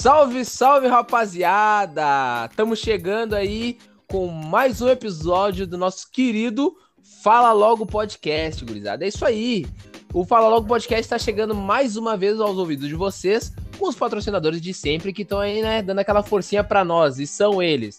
Salve, 0.00 0.46
salve, 0.46 0.86
rapaziada! 0.86 2.48
Estamos 2.50 2.78
chegando 2.78 3.34
aí 3.34 3.76
com 4.08 4.28
mais 4.28 4.80
um 4.80 4.88
episódio 4.88 5.66
do 5.66 5.76
nosso 5.76 6.10
querido 6.10 6.74
Fala 7.22 7.52
Logo 7.52 7.84
Podcast, 7.84 8.64
gurizada. 8.64 9.04
É 9.04 9.08
isso 9.08 9.26
aí. 9.26 9.66
O 10.14 10.24
Fala 10.24 10.48
Logo 10.48 10.66
Podcast 10.66 11.02
está 11.02 11.18
chegando 11.18 11.54
mais 11.54 11.98
uma 11.98 12.16
vez 12.16 12.40
aos 12.40 12.56
ouvidos 12.56 12.88
de 12.88 12.94
vocês, 12.94 13.52
com 13.78 13.90
os 13.90 13.94
patrocinadores 13.94 14.62
de 14.62 14.72
sempre 14.72 15.12
que 15.12 15.20
estão 15.20 15.38
aí, 15.38 15.60
né, 15.60 15.82
dando 15.82 15.98
aquela 15.98 16.22
forcinha 16.22 16.64
para 16.64 16.82
nós. 16.82 17.18
E 17.18 17.26
são 17.26 17.62
eles: 17.62 17.98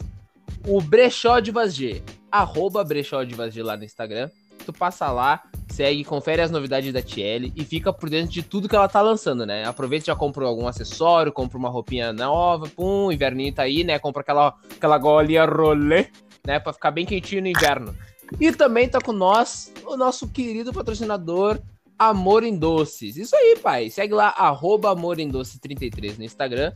o 0.68 0.82
Brechó 0.82 1.40
de 1.40 1.52
Vazg, 1.52 2.04
arroba 2.32 2.84
Brechó 2.84 3.24
de 3.24 3.36
Vazg 3.36 3.62
lá 3.62 3.78
no 3.78 3.84
Instagram. 3.84 4.28
Tu 4.66 4.74
passa 4.74 5.12
lá, 5.12 5.44
segue, 5.72 6.04
confere 6.04 6.42
as 6.42 6.52
novidades 6.52 6.92
da 6.92 7.02
TL 7.02 7.52
e 7.56 7.64
fica 7.64 7.92
por 7.92 8.10
dentro 8.10 8.32
de 8.32 8.44
tudo 8.44 8.68
que 8.70 8.76
ela 8.76 8.88
tá 8.88 9.02
lançando, 9.02 9.46
né? 9.46 9.66
Aproveita 9.66 10.06
e 10.06 10.08
já 10.08 10.16
compra 10.16 10.46
algum 10.46 10.68
acessório, 10.68 11.32
compra 11.32 11.58
uma 11.58 11.70
roupinha 11.70 12.12
nova, 12.12 12.68
pum, 12.68 13.12
inverninho 13.12 13.54
tá 13.54 13.64
aí, 13.64 13.84
né? 13.84 13.98
Compra 13.98 14.22
aquela, 14.22 14.56
aquela 14.76 14.98
golinha 14.98 15.46
rolê, 15.46 16.08
né? 16.46 16.60
Pra 16.60 16.74
ficar 16.74 16.92
bem 16.92 17.06
quentinho 17.06 17.42
no 17.42 17.48
inverno. 17.48 17.96
E 18.40 18.52
também 18.52 18.88
tá 18.88 19.00
com 19.02 19.12
nós, 19.12 19.74
o 19.86 19.98
nosso 19.98 20.28
querido 20.28 20.72
patrocinador 20.72 21.60
Amor 22.02 22.44
em 22.44 22.58
Doces. 22.58 23.16
Isso 23.16 23.36
aí, 23.36 23.60
pai. 23.62 23.90
Segue 23.92 24.14
lá, 24.14 24.30
arroba 24.30 24.90
Amor 24.90 25.20
em 25.20 25.28
Doce 25.28 25.60
33 25.60 26.18
no 26.18 26.24
Instagram, 26.24 26.74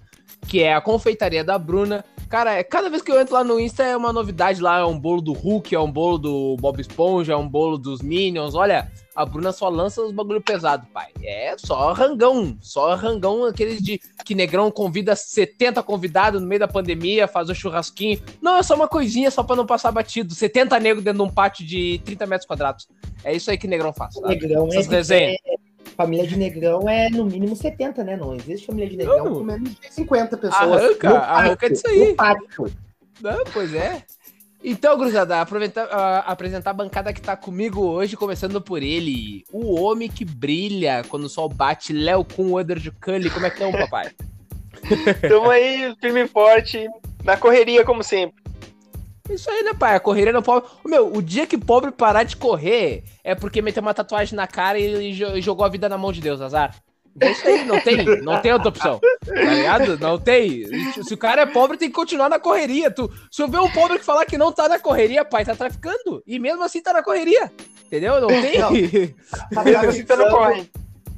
que 0.47 0.61
é 0.61 0.73
a 0.73 0.81
confeitaria 0.81 1.43
da 1.43 1.57
Bruna. 1.57 2.03
Cara, 2.29 2.53
é, 2.55 2.63
cada 2.63 2.89
vez 2.89 3.01
que 3.01 3.11
eu 3.11 3.19
entro 3.19 3.35
lá 3.35 3.43
no 3.43 3.59
Insta 3.59 3.83
é 3.83 3.95
uma 3.95 4.11
novidade 4.11 4.61
lá, 4.61 4.79
é 4.79 4.85
um 4.85 4.99
bolo 4.99 5.21
do 5.21 5.33
Hulk, 5.33 5.73
é 5.75 5.79
um 5.79 5.91
bolo 5.91 6.17
do 6.17 6.57
Bob 6.59 6.79
Esponja, 6.81 7.33
é 7.33 7.35
um 7.35 7.47
bolo 7.47 7.77
dos 7.77 8.01
Minions. 8.01 8.55
Olha, 8.55 8.91
a 9.15 9.25
Bruna 9.25 9.51
só 9.51 9.69
lança 9.69 10.01
os 10.01 10.11
bagulho 10.11 10.41
pesado, 10.41 10.85
pai. 10.93 11.07
É 11.23 11.55
só 11.57 11.93
rangão, 11.93 12.57
só 12.59 12.95
rangão 12.95 13.45
aqueles 13.45 13.81
de 13.81 14.01
que 14.25 14.35
Negrão 14.35 14.69
convida 14.69 15.15
70 15.15 15.81
convidados 15.83 16.41
no 16.41 16.47
meio 16.47 16.59
da 16.59 16.67
pandemia, 16.67 17.27
faz 17.27 17.49
o 17.49 17.55
churrasquinho. 17.55 18.19
Não, 18.41 18.57
é 18.57 18.63
só 18.63 18.75
uma 18.75 18.87
coisinha 18.87 19.31
só 19.31 19.41
para 19.41 19.55
não 19.55 19.65
passar 19.65 19.91
batido. 19.91 20.33
70 20.33 20.79
negros 20.79 21.03
dentro 21.03 21.23
de 21.23 21.29
um 21.29 21.33
pátio 21.33 21.65
de 21.65 22.01
30 22.03 22.25
metros 22.25 22.47
quadrados. 22.47 22.87
É 23.23 23.33
isso 23.33 23.49
aí 23.49 23.57
que 23.57 23.67
Negrão 23.67 23.93
faz. 23.93 24.15
Tá? 24.15 24.27
Negrão 24.27 24.67
Essas 24.67 24.91
é, 24.91 24.95
resenhas. 24.95 25.37
É, 25.45 25.64
família 25.95 26.27
de 26.27 26.37
Negrão 26.37 26.87
é 26.87 27.09
no 27.09 27.25
mínimo 27.25 27.55
70, 27.55 28.03
né? 28.03 28.15
Não 28.15 28.35
existe 28.35 28.67
família 28.67 28.89
de 28.89 28.97
Negrão 28.97 29.33
com 29.33 29.43
menos 29.43 29.75
de 29.75 29.93
50 29.93 30.37
pessoas. 30.37 30.81
Arranca, 30.81 31.11
pátio, 31.11 31.33
arranca 31.33 31.69
disso 31.69 31.87
aí. 31.87 32.15
Não, 33.21 33.43
pois 33.53 33.73
é. 33.73 34.03
Então, 34.67 34.97
Cruzada, 34.97 35.41
aproveitar, 35.41 35.85
uh, 35.85 36.23
apresentar 36.25 36.71
a 36.71 36.73
bancada 36.73 37.13
que 37.13 37.21
tá 37.21 37.37
comigo 37.37 37.81
hoje, 37.81 38.17
começando 38.17 38.59
por 38.59 38.81
ele, 38.81 39.43
o 39.53 39.79
homem 39.79 40.09
que 40.09 40.25
brilha 40.25 41.03
quando 41.07 41.25
o 41.25 41.29
sol 41.29 41.47
bate, 41.47 41.93
Léo 41.93 42.25
com 42.25 42.47
o 42.47 42.59
Under 42.59 42.79
de 42.79 42.89
Cully. 42.89 43.29
Como 43.29 43.45
é 43.45 43.51
que 43.51 43.63
é, 43.63 43.71
papai? 43.71 44.09
Tamo 45.21 45.51
aí, 45.51 45.95
firme 46.01 46.23
e 46.23 46.27
forte, 46.27 46.87
na 47.23 47.37
correria, 47.37 47.85
como 47.85 48.03
sempre. 48.03 48.44
Isso 49.29 49.49
aí, 49.49 49.63
né, 49.63 49.73
pai? 49.73 49.95
A 49.95 49.99
correria 49.99 50.31
não 50.31 50.41
pobre. 50.41 50.69
Meu, 50.85 51.11
o 51.11 51.21
dia 51.21 51.47
que 51.47 51.57
pobre 51.57 51.91
parar 51.91 52.23
de 52.23 52.37
correr 52.37 53.03
é 53.23 53.33
porque 53.33 53.61
meteu 53.61 53.81
uma 53.81 53.93
tatuagem 53.93 54.35
na 54.35 54.47
cara 54.47 54.77
e, 54.79 55.11
e 55.11 55.41
jogou 55.41 55.65
a 55.65 55.69
vida 55.69 55.89
na 55.89 55.97
mão 55.97 56.11
de 56.11 56.21
Deus, 56.21 56.41
azar. 56.41 56.75
É 57.19 57.31
isso 57.31 57.47
aí, 57.47 57.63
não 57.63 57.79
tem, 57.79 58.03
não 58.21 58.41
tem 58.41 58.51
outra 58.51 58.67
opção. 58.69 58.99
Tá 59.25 59.33
ligado? 59.33 59.97
Não 59.97 60.19
tem. 60.19 60.65
Se 61.01 61.13
o 61.13 61.17
cara 61.17 61.43
é 61.43 61.45
pobre, 61.45 61.77
tem 61.77 61.87
que 61.87 61.95
continuar 61.95 62.29
na 62.29 62.39
correria. 62.39 62.91
Tu, 62.91 63.09
se 63.31 63.41
eu 63.41 63.47
ver 63.47 63.59
um 63.59 63.71
pobre 63.71 63.97
que 63.97 64.03
falar 64.03 64.25
que 64.25 64.37
não 64.37 64.51
tá 64.51 64.67
na 64.67 64.79
correria, 64.79 65.23
pai, 65.23 65.45
tá 65.45 65.55
traficando. 65.55 66.21
E 66.27 66.37
mesmo 66.37 66.61
assim 66.61 66.81
tá 66.81 66.91
na 66.91 67.01
correria. 67.01 67.51
Entendeu? 67.85 68.19
Não 68.19 68.27
tem. 68.27 68.59
Não. 68.59 68.71
Tá 69.53 69.63
traficando, 69.81 70.29
corre. 70.29 70.69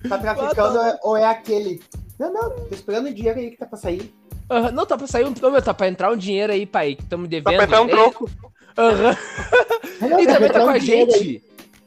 Tá 0.08 0.18
traficando 0.20 0.80
ou 1.02 1.18
é 1.18 1.26
aquele. 1.26 1.82
Não, 2.20 2.32
não, 2.32 2.50
tô 2.52 2.76
esperando 2.76 3.08
o 3.08 3.14
dinheiro 3.14 3.40
aí 3.40 3.52
que 3.52 3.58
tá 3.58 3.66
pra 3.66 3.78
sair. 3.78 4.14
Uhum, 4.50 4.72
não, 4.72 4.86
tá 4.86 4.98
pra 4.98 5.08
sair 5.08 5.26
um. 5.26 5.34
Não, 5.42 5.62
tá 5.62 5.74
pra 5.74 5.88
entrar 5.88 6.12
um 6.12 6.18
dinheiro 6.18 6.54
aí, 6.54 6.66
pai, 6.66 6.96
que 6.96 7.04
estamos 7.04 7.28
devendo. 7.28 7.46
Tá 7.46 7.54
pra 7.54 7.64
entrar 7.66 7.82
um 7.82 7.88
troco. 7.88 8.30
Uhum. 8.78 10.20
e 10.22 10.26
também 10.28 10.50
tá 10.50 10.62
com 10.62 10.70
a 10.70 10.80
gente. 10.80 11.44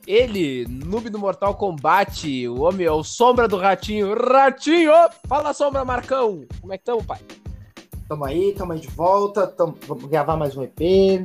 Ele, 0.06 0.66
noob 0.68 1.08
do 1.08 1.18
Mortal 1.18 1.54
Kombat, 1.54 2.48
o 2.48 2.62
homem 2.62 2.86
é 2.86 2.90
o 2.90 3.04
sombra 3.04 3.46
do 3.46 3.56
ratinho. 3.56 4.14
Ratinho! 4.14 4.92
Fala, 5.28 5.52
sombra, 5.52 5.84
Marcão! 5.84 6.44
Como 6.60 6.72
é 6.72 6.76
que 6.76 6.82
estamos, 6.82 7.06
pai? 7.06 7.20
Tamo 8.08 8.24
aí, 8.24 8.52
tamo 8.52 8.72
aí 8.72 8.80
de 8.80 8.88
volta. 8.88 9.46
Tamo, 9.46 9.76
vamos 9.86 10.06
gravar 10.06 10.36
mais 10.36 10.56
um 10.56 10.64
EP 10.64 10.80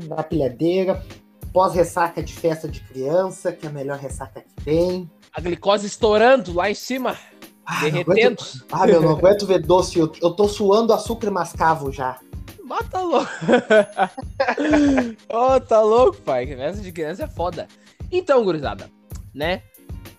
na 0.08 0.22
pilhadeira. 0.22 1.04
Pós-ressaca 1.52 2.22
de 2.22 2.32
festa 2.32 2.68
de 2.68 2.80
criança, 2.82 3.52
que 3.52 3.66
é 3.66 3.70
a 3.70 3.74
melhor 3.74 3.98
ressaca 3.98 4.42
que 4.42 4.64
tem. 4.64 5.10
A 5.34 5.42
glicose 5.42 5.88
estourando 5.88 6.54
lá 6.54 6.70
em 6.70 6.76
cima. 6.76 7.18
Ah, 7.66 7.82
derretendo. 7.82 8.12
Aguento, 8.12 8.66
ah, 8.72 8.86
meu, 8.86 9.02
não 9.02 9.12
aguento 9.12 9.46
ver 9.46 9.62
doce. 9.62 9.98
Eu, 9.98 10.12
eu 10.22 10.32
tô 10.32 10.48
suando 10.48 10.94
açúcar 10.94 11.32
mascavo 11.32 11.92
já. 11.92 12.20
Mata 12.64 13.02
louco. 13.02 13.30
oh, 15.30 15.60
tá 15.60 15.82
louco, 15.82 16.18
pai. 16.22 16.48
Festa 16.48 16.82
de 16.82 16.92
criança 16.92 17.24
é 17.24 17.28
foda. 17.28 17.68
Então, 18.12 18.44
gurizada, 18.44 18.90
né? 19.34 19.62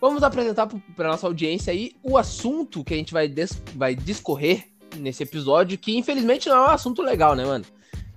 Vamos 0.01 0.23
apresentar 0.23 0.69
para 0.95 1.09
nossa 1.09 1.27
audiência 1.27 1.73
aí 1.73 1.97
o 2.03 2.19
assunto 2.19 2.85
que 2.85 2.95
a 2.95 2.97
gente 2.97 3.13
vai, 3.13 3.27
des 3.27 3.61
vai 3.75 3.95
discorrer 3.95 4.69
nesse 4.97 5.23
episódio, 5.23 5.79
que 5.79 5.97
infelizmente 5.97 6.49
não 6.49 6.57
é 6.57 6.69
um 6.69 6.73
assunto 6.73 7.03
legal, 7.03 7.35
né, 7.35 7.45
mano? 7.45 7.65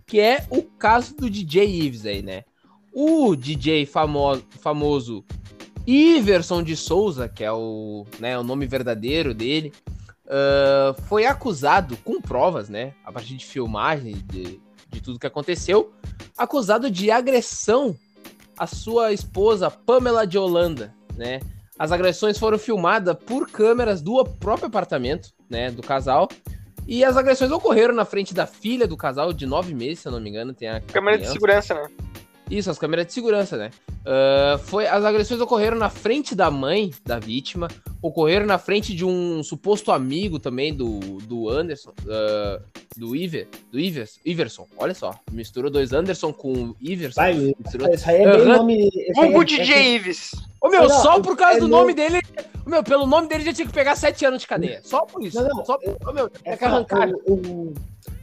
Que 0.05 0.19
é 0.19 0.45
o 0.49 0.63
caso 0.63 1.15
do 1.15 1.29
DJ 1.29 1.65
Ives 1.65 2.05
aí, 2.05 2.21
né? 2.21 2.43
O 2.93 3.35
DJ 3.35 3.85
famo 3.85 4.41
famoso 4.59 5.23
Iverson 5.85 6.61
de 6.61 6.75
Souza, 6.75 7.27
que 7.27 7.43
é 7.43 7.51
o, 7.51 8.05
né, 8.19 8.37
o 8.37 8.43
nome 8.43 8.65
verdadeiro 8.65 9.33
dele, 9.33 9.73
uh, 10.25 11.01
foi 11.03 11.25
acusado 11.25 11.97
com 11.97 12.21
provas, 12.21 12.69
né? 12.69 12.93
A 13.03 13.11
partir 13.11 13.35
de 13.35 13.45
filmagens 13.45 14.21
de, 14.27 14.59
de 14.89 15.01
tudo 15.01 15.19
que 15.19 15.27
aconteceu, 15.27 15.91
acusado 16.37 16.89
de 16.89 17.09
agressão 17.09 17.95
a 18.57 18.67
sua 18.67 19.13
esposa 19.13 19.71
Pamela 19.71 20.27
de 20.27 20.37
Holanda, 20.37 20.93
né? 21.15 21.39
As 21.77 21.93
agressões 21.93 22.37
foram 22.37 22.59
filmadas 22.59 23.15
por 23.25 23.49
câmeras 23.49 24.01
do 24.01 24.21
próprio 24.25 24.67
apartamento, 24.67 25.29
né, 25.49 25.71
do 25.71 25.81
casal. 25.81 26.27
E 26.85 27.05
as 27.05 27.15
agressões 27.15 27.51
ocorreram 27.51 27.93
na 27.93 28.03
frente 28.03 28.33
da 28.33 28.45
filha 28.45 28.85
do 28.85 28.97
casal, 28.97 29.31
de 29.31 29.45
nove 29.45 29.73
meses, 29.73 29.99
se 29.99 30.07
eu 30.09 30.11
não 30.11 30.19
me 30.19 30.29
engano. 30.29 30.53
Tem 30.53 30.67
a 30.67 30.81
câmera 30.81 31.17
de 31.17 31.29
segurança, 31.29 31.73
né? 31.73 31.87
Isso, 32.49 32.69
as 32.69 32.79
câmeras 32.79 33.05
de 33.05 33.13
segurança, 33.13 33.57
né? 33.57 33.69
Uh, 33.99 34.57
foi, 34.59 34.87
as 34.87 35.03
agressões 35.03 35.39
ocorreram 35.39 35.77
na 35.77 35.89
frente 35.89 36.33
da 36.33 36.49
mãe 36.49 36.91
da 37.05 37.19
vítima, 37.19 37.67
ocorreram 38.01 38.45
na 38.45 38.57
frente 38.57 38.95
de 38.95 39.05
um 39.05 39.43
suposto 39.43 39.91
amigo 39.91 40.39
também 40.39 40.73
do, 40.73 40.99
do 41.27 41.47
Anderson, 41.47 41.91
uh, 41.91 42.63
do 42.97 43.15
Iver, 43.15 43.47
do 43.71 43.79
Ivers, 43.79 44.19
Iverson. 44.25 44.67
Olha 44.77 44.95
só, 44.95 45.13
misturou 45.31 45.69
dois 45.69 45.93
Anderson 45.93 46.33
com 46.33 46.73
Iverson. 46.81 47.21
Vai, 47.21 47.33
misturou... 47.33 47.93
Isso 47.93 48.09
aí 48.09 48.21
é 48.21 48.31
bem 48.31 48.41
uh, 48.41 48.45
nome. 48.45 48.89
Hugo 49.15 49.41
é, 49.41 49.45
DJ 49.45 49.75
é, 49.75 49.95
Ives. 49.95 50.31
Ô 50.61 50.69
meu, 50.69 50.87
não, 50.87 51.01
só 51.01 51.21
por 51.21 51.37
causa 51.37 51.57
é 51.57 51.59
do 51.59 51.67
no... 51.67 51.77
nome 51.77 51.93
dele. 51.93 52.21
Meu, 52.65 52.83
pelo 52.83 53.07
nome 53.07 53.27
dele 53.27 53.45
já 53.45 53.53
tinha 53.53 53.67
que 53.67 53.73
pegar 53.73 53.95
sete 53.95 54.25
anos 54.25 54.41
de 54.41 54.47
cadeia. 54.47 54.81
Só 54.83 55.01
por 55.05 55.23
isso. 55.23 55.41
Não, 55.41 55.47
não, 55.47 55.65
só, 55.65 55.79
ô, 56.05 56.11
meu, 56.11 56.29
é 56.43 56.57
que 56.57 56.65
arrancar. 56.65 57.09
Eu, 57.09 57.73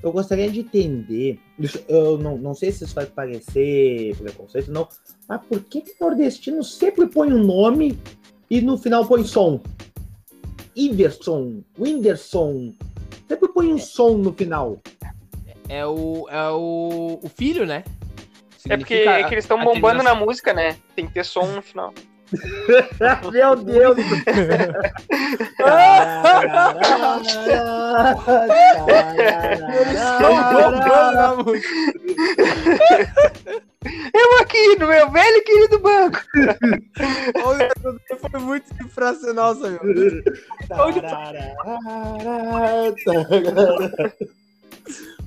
eu, 0.03 0.13
gostaria 0.13 0.51
de 0.51 0.61
entender. 0.61 1.41
Eu 1.89 2.19
não, 2.19 2.37
não 2.37 2.55
sei 2.55 2.71
se 2.71 2.85
isso 2.85 2.95
vai 2.95 3.07
parecer 3.07 4.15
preconceito, 4.17 4.71
não. 4.71 4.87
Mas 5.29 5.41
por 5.47 5.61
que, 5.61 5.81
que 5.81 5.95
nordestino 6.01 6.63
sempre 6.63 7.07
põe 7.07 7.33
um 7.33 7.43
nome 7.43 7.99
e 8.51 8.61
no 8.61 8.77
final 8.77 9.07
põe 9.07 9.25
som. 9.25 9.61
Iverson, 10.77 11.63
Whindersson, 11.79 12.75
sempre 13.27 13.49
põe 13.49 13.73
um 13.73 13.79
som 13.79 14.19
no 14.19 14.33
final. 14.33 14.79
É 15.69 15.85
o, 15.85 16.29
é 16.29 16.51
o, 16.51 17.19
o 17.23 17.29
filho, 17.29 17.67
né? 17.67 17.83
é 18.69 18.77
porque 18.77 18.95
é 18.95 19.25
que 19.25 19.35
eles 19.35 19.45
estão 19.45 19.63
bombando 19.63 20.03
na 20.03 20.15
música, 20.15 20.53
né? 20.53 20.77
Tem 20.95 21.07
que 21.07 21.13
ter 21.13 21.25
som 21.25 21.47
no 21.47 21.63
final. 21.63 21.93
Meu 23.33 23.57
Deus! 23.57 23.97
Eu 34.13 34.39
aqui 34.41 34.77
no 34.77 34.89
meu 34.89 35.11
velho 35.11 35.37
e 35.37 35.41
querido 35.43 35.79
banco. 35.79 36.21
Foi 38.31 38.41
muito 38.41 38.67
infracional, 38.85 39.55
Samuel. 39.55 39.81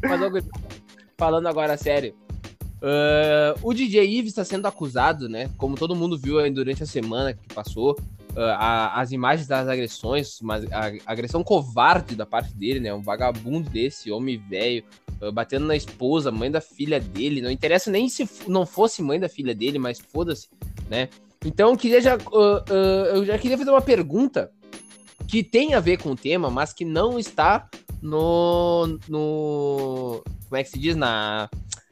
Mas, 0.03 0.43
falando 1.17 1.47
agora 1.47 1.77
sério, 1.77 2.13
Uh, 2.81 3.59
o 3.61 3.73
DJ 3.73 4.05
Ives 4.05 4.31
está 4.31 4.45
sendo 4.45 4.65
acusado, 4.65 5.27
né? 5.27 5.49
Como 5.57 5.75
todo 5.75 5.95
mundo 5.95 6.17
viu 6.17 6.39
aí 6.39 6.49
durante 6.49 6.81
a 6.83 6.85
semana 6.85 7.33
que 7.33 7.53
passou, 7.53 7.91
uh, 7.91 8.39
a, 8.57 9.01
as 9.01 9.11
imagens 9.11 9.47
das 9.47 9.67
agressões, 9.67 10.39
uma, 10.39 10.61
agressão 11.05 11.43
covarde 11.43 12.15
da 12.15 12.25
parte 12.25 12.53
dele, 12.55 12.79
né? 12.79 12.93
Um 12.93 13.01
vagabundo 13.01 13.69
desse, 13.69 14.09
homem 14.11 14.37
velho, 14.37 14.83
uh, 15.21 15.31
batendo 15.31 15.65
na 15.65 15.75
esposa, 15.75 16.31
mãe 16.31 16.49
da 16.49 16.61
filha 16.61 17.01
dele. 17.01 17.41
Não 17.41 17.51
interessa 17.51 17.91
nem 17.91 18.07
se 18.07 18.27
não 18.47 18.65
fosse 18.65 19.01
mãe 19.01 19.19
da 19.19 19.27
filha 19.27 19.53
dele, 19.53 19.77
mas 19.77 19.99
foda-se, 19.99 20.47
né? 20.89 21.09
Então 21.45 21.71
eu 21.71 21.77
queria 21.77 22.01
já, 22.01 22.17
eu 23.13 23.23
já 23.23 23.37
queria 23.37 23.57
fazer 23.57 23.69
uma 23.69 23.79
pergunta 23.79 24.51
que 25.25 25.41
tem 25.41 25.73
a 25.73 25.79
ver 25.79 25.97
com 25.97 26.11
o 26.11 26.15
tema, 26.15 26.49
mas 26.49 26.73
que 26.73 26.83
não 26.83 27.17
está 27.17 27.69
no, 28.01 28.99
no. 29.07 30.21
Como 30.49 30.57
é 30.57 30.63
que 30.63 30.69
se 30.69 30.79
diz? 30.79 30.97
Na, 30.97 31.49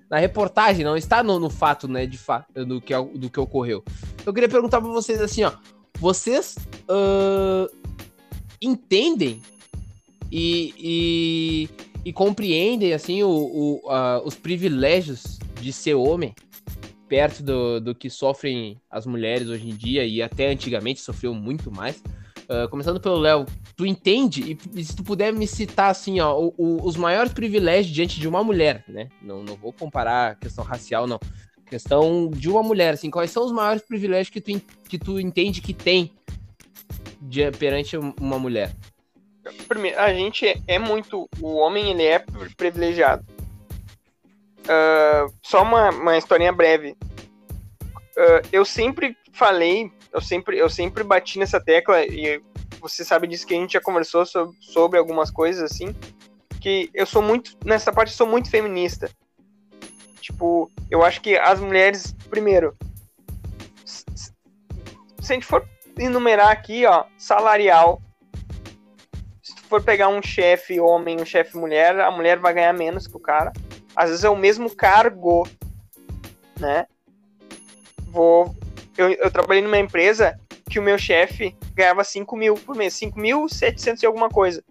na 0.09 0.17
reportagem, 0.17 0.85
não 0.85 0.95
está 0.95 1.21
no, 1.21 1.39
no 1.39 1.49
fato, 1.49 1.87
né? 1.87 2.05
De 2.05 2.17
fa 2.17 2.45
do, 2.53 2.79
que, 2.81 2.93
do 3.15 3.29
que 3.29 3.39
ocorreu. 3.39 3.83
Eu 4.25 4.33
queria 4.33 4.49
perguntar 4.49 4.81
para 4.81 4.89
vocês 4.89 5.21
assim, 5.21 5.43
ó. 5.43 5.51
Vocês 5.99 6.55
uh, 6.89 7.69
entendem 8.61 9.41
e, 10.31 10.73
e, 10.77 11.69
e, 12.05 12.13
compreendem 12.13 12.93
assim 12.93 13.23
o, 13.23 13.29
o 13.29 13.75
uh, 13.85 14.25
os 14.25 14.35
privilégios 14.35 15.39
de 15.59 15.73
ser 15.73 15.95
homem 15.95 16.35
perto 17.07 17.41
do, 17.41 17.79
do 17.79 17.95
que 17.95 18.09
sofrem 18.09 18.79
as 18.91 19.05
mulheres 19.05 19.47
hoje 19.47 19.69
em 19.69 19.75
dia 19.75 20.05
e 20.05 20.21
até 20.21 20.49
antigamente 20.49 20.99
sofreu 20.99 21.33
muito 21.33 21.71
mais. 21.71 22.01
Uh, 22.49 22.69
começando 22.69 23.01
pelo 23.01 23.17
Léo, 23.17 23.45
tu 23.75 23.85
entende? 23.85 24.57
E, 24.73 24.83
se 24.85 24.95
tu 24.95 25.03
puder 25.03 25.33
me 25.33 25.45
citar, 25.45 25.91
assim, 25.91 26.21
ó, 26.21 26.33
o, 26.39 26.53
o, 26.57 26.87
os 26.87 26.95
maiores 26.95 27.33
privilégios 27.33 27.93
diante 27.93 28.21
de 28.21 28.27
uma 28.27 28.41
mulher, 28.41 28.85
né? 28.87 29.09
Não, 29.21 29.43
não 29.43 29.55
vou 29.57 29.73
comparar 29.73 30.31
a 30.31 30.35
questão 30.35 30.63
racial, 30.63 31.05
não. 31.05 31.19
Questão 31.65 32.29
de 32.29 32.49
uma 32.49 32.63
mulher, 32.63 32.93
assim, 32.93 33.11
quais 33.11 33.31
são 33.31 33.45
os 33.45 33.51
maiores 33.51 33.81
privilégios 33.81 34.29
que 34.29 34.39
tu, 34.39 34.61
que 34.87 34.97
tu 34.97 35.19
entende 35.19 35.61
que 35.61 35.73
tem 35.73 36.13
de, 37.21 37.51
perante 37.51 37.97
uma 37.97 38.39
mulher? 38.39 38.73
Primeiro, 39.67 39.99
a 39.99 40.13
gente 40.13 40.63
é 40.65 40.79
muito. 40.79 41.29
O 41.41 41.55
homem, 41.55 41.91
ele 41.91 42.03
é 42.03 42.23
privilegiado. 42.55 43.25
Uh, 44.63 45.33
só 45.41 45.63
uma, 45.63 45.89
uma 45.89 46.17
historinha 46.17 46.53
breve. 46.53 46.95
Uh, 47.81 48.47
eu 48.51 48.63
sempre 48.63 49.15
falei 49.33 49.91
eu 50.17 50.21
sempre, 50.21 50.57
eu 50.57 50.67
sempre 50.67 51.03
bati 51.03 51.37
nessa 51.37 51.59
tecla 51.59 52.03
e 52.03 52.41
você 52.81 53.05
sabe 53.05 53.27
disso 53.27 53.45
que 53.45 53.53
a 53.53 53.57
gente 53.57 53.73
já 53.73 53.81
conversou 53.81 54.25
sobre, 54.25 54.57
sobre 54.61 54.97
algumas 54.97 55.29
coisas 55.29 55.71
assim, 55.71 55.95
que 56.59 56.89
eu 56.91 57.05
sou 57.05 57.21
muito, 57.21 57.55
nessa 57.63 57.91
parte 57.91 58.09
eu 58.09 58.17
sou 58.17 58.25
muito 58.25 58.49
feminista. 58.49 59.11
Tipo, 60.19 60.71
eu 60.89 61.03
acho 61.03 61.21
que 61.21 61.37
as 61.37 61.59
mulheres, 61.59 62.15
primeiro, 62.31 62.75
se 63.85 64.33
a 65.29 65.33
gente 65.33 65.45
for 65.45 65.63
enumerar 65.99 66.49
aqui, 66.49 66.83
ó, 66.87 67.05
salarial, 67.15 68.01
se 69.43 69.55
tu 69.55 69.61
for 69.65 69.83
pegar 69.83 70.07
um 70.07 70.21
chefe 70.21 70.79
homem, 70.79 71.21
um 71.21 71.25
chefe 71.25 71.55
mulher, 71.55 71.99
a 71.99 72.09
mulher 72.09 72.39
vai 72.39 72.55
ganhar 72.55 72.73
menos 72.73 73.05
que 73.05 73.15
o 73.15 73.19
cara. 73.19 73.53
Às 73.95 74.09
vezes 74.09 74.25
é 74.25 74.29
o 74.29 74.35
mesmo 74.35 74.75
cargo, 74.75 75.47
né? 76.59 76.87
Vou, 78.07 78.55
eu, 78.97 79.11
eu 79.11 79.31
trabalhei 79.31 79.61
numa 79.61 79.77
empresa 79.77 80.39
que 80.69 80.79
o 80.79 80.83
meu 80.83 80.97
chefe 80.97 81.55
ganhava 81.73 82.03
5 82.03 82.35
mil 82.35 82.55
por 82.55 82.75
mês, 82.75 82.93
5.700 82.93 84.03
e 84.03 84.05
alguma 84.05 84.29
coisa. 84.29 84.63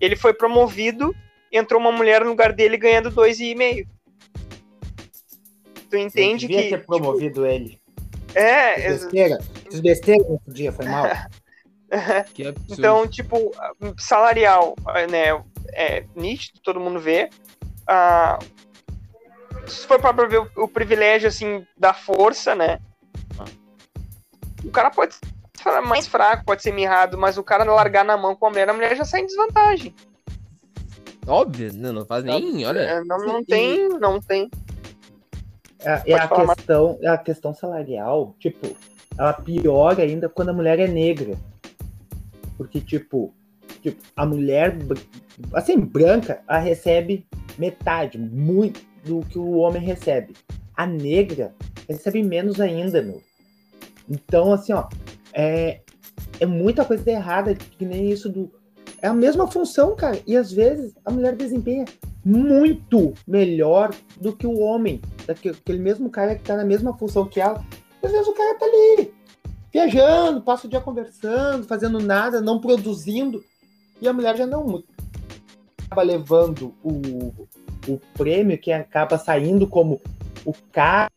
Ele 0.00 0.16
foi 0.16 0.34
promovido, 0.34 1.14
entrou 1.50 1.80
uma 1.80 1.92
mulher 1.92 2.22
no 2.22 2.30
lugar 2.30 2.52
dele 2.52 2.76
ganhando 2.76 3.10
2,5. 3.10 3.86
Tu 5.90 5.96
entende 5.96 6.46
devia 6.46 6.62
que. 6.62 6.68
ter 6.70 6.86
promovido 6.86 7.42
tipo, 7.42 7.46
ele. 7.46 7.80
É, 8.34 8.74
Fiz 8.74 9.02
besteira. 9.02 9.38
Fiz 9.70 9.80
besteira 9.80 10.24
nesse 10.28 10.50
dia, 10.50 10.72
foi 10.72 10.86
mal. 10.86 11.06
então, 12.70 13.06
tipo, 13.06 13.52
salarial, 13.98 14.74
né? 15.10 15.42
É 15.74 16.04
nítido, 16.16 16.60
todo 16.62 16.80
mundo 16.80 16.98
vê. 16.98 17.28
Ah, 17.86 18.38
se 19.66 19.86
for 19.86 20.00
para 20.00 20.26
ver 20.26 20.42
o 20.56 20.68
privilégio 20.68 21.28
assim 21.28 21.66
da 21.76 21.92
força, 21.92 22.54
né? 22.54 22.80
O 24.64 24.70
cara 24.70 24.90
pode 24.90 25.14
ser 25.14 25.80
mais 25.80 26.06
fraco, 26.06 26.44
pode 26.44 26.62
ser 26.62 26.72
mirrado, 26.72 27.18
mas 27.18 27.38
o 27.38 27.42
cara 27.42 27.64
largar 27.64 28.04
na 28.04 28.16
mão 28.16 28.34
com 28.34 28.46
a 28.46 28.50
mulher, 28.50 28.68
a 28.68 28.72
mulher 28.72 28.96
já 28.96 29.04
sai 29.04 29.20
em 29.20 29.26
desvantagem. 29.26 29.94
Óbvio, 31.26 31.72
não, 31.74 31.92
não 31.92 32.04
faz 32.04 32.24
nem, 32.24 32.66
olha. 32.66 32.80
É, 32.80 33.04
não, 33.04 33.18
não 33.18 33.44
tem, 33.44 33.88
não 33.88 34.20
tem. 34.20 34.50
É, 35.80 36.12
é 36.12 36.14
a 36.14 36.28
questão, 36.28 36.98
é 37.00 37.08
a 37.08 37.18
questão 37.18 37.54
salarial, 37.54 38.34
tipo, 38.38 38.76
ela 39.16 39.32
piora 39.32 40.02
ainda 40.02 40.28
quando 40.28 40.50
a 40.50 40.52
mulher 40.52 40.78
é 40.78 40.86
negra. 40.86 41.36
Porque, 42.56 42.80
tipo, 42.80 43.32
tipo 43.80 44.00
a 44.16 44.26
mulher, 44.26 44.76
assim, 45.54 45.78
branca, 45.78 46.42
ela 46.48 46.58
recebe 46.58 47.26
metade, 47.58 48.18
muito 48.18 48.80
do 49.04 49.20
que 49.20 49.38
o 49.38 49.58
homem 49.58 49.82
recebe. 49.82 50.34
A 50.76 50.86
negra 50.86 51.54
recebe 51.88 52.22
menos 52.22 52.60
ainda, 52.60 53.02
meu. 53.02 53.20
Então, 54.12 54.52
assim, 54.52 54.74
ó, 54.74 54.86
é, 55.32 55.80
é 56.38 56.44
muita 56.44 56.84
coisa 56.84 57.10
errada, 57.10 57.54
que 57.54 57.86
nem 57.86 58.10
isso 58.10 58.28
do. 58.28 58.52
É 59.00 59.08
a 59.08 59.14
mesma 59.14 59.50
função, 59.50 59.96
cara. 59.96 60.20
E 60.26 60.36
às 60.36 60.52
vezes 60.52 60.94
a 61.02 61.10
mulher 61.10 61.34
desempenha 61.34 61.86
muito 62.22 63.14
melhor 63.26 63.92
do 64.20 64.36
que 64.36 64.46
o 64.46 64.58
homem. 64.58 65.00
Aquele 65.26 65.78
mesmo 65.78 66.10
cara 66.10 66.34
que 66.34 66.44
tá 66.44 66.56
na 66.56 66.64
mesma 66.64 66.92
função 66.92 67.26
que 67.26 67.40
ela. 67.40 67.64
Às 68.02 68.12
vezes 68.12 68.28
o 68.28 68.34
cara 68.34 68.58
tá 68.58 68.66
ali, 68.66 69.14
viajando, 69.72 70.42
passa 70.42 70.66
o 70.66 70.70
dia 70.70 70.80
conversando, 70.80 71.66
fazendo 71.66 71.98
nada, 71.98 72.40
não 72.40 72.60
produzindo. 72.60 73.42
E 74.00 74.06
a 74.06 74.12
mulher 74.12 74.36
já 74.36 74.46
não 74.46 74.82
acaba 75.86 76.02
levando 76.02 76.74
o, 76.82 77.32
o 77.88 77.98
prêmio 78.14 78.58
que 78.58 78.72
acaba 78.72 79.16
saindo 79.16 79.66
como 79.66 80.00
o 80.44 80.52
cara 80.70 81.10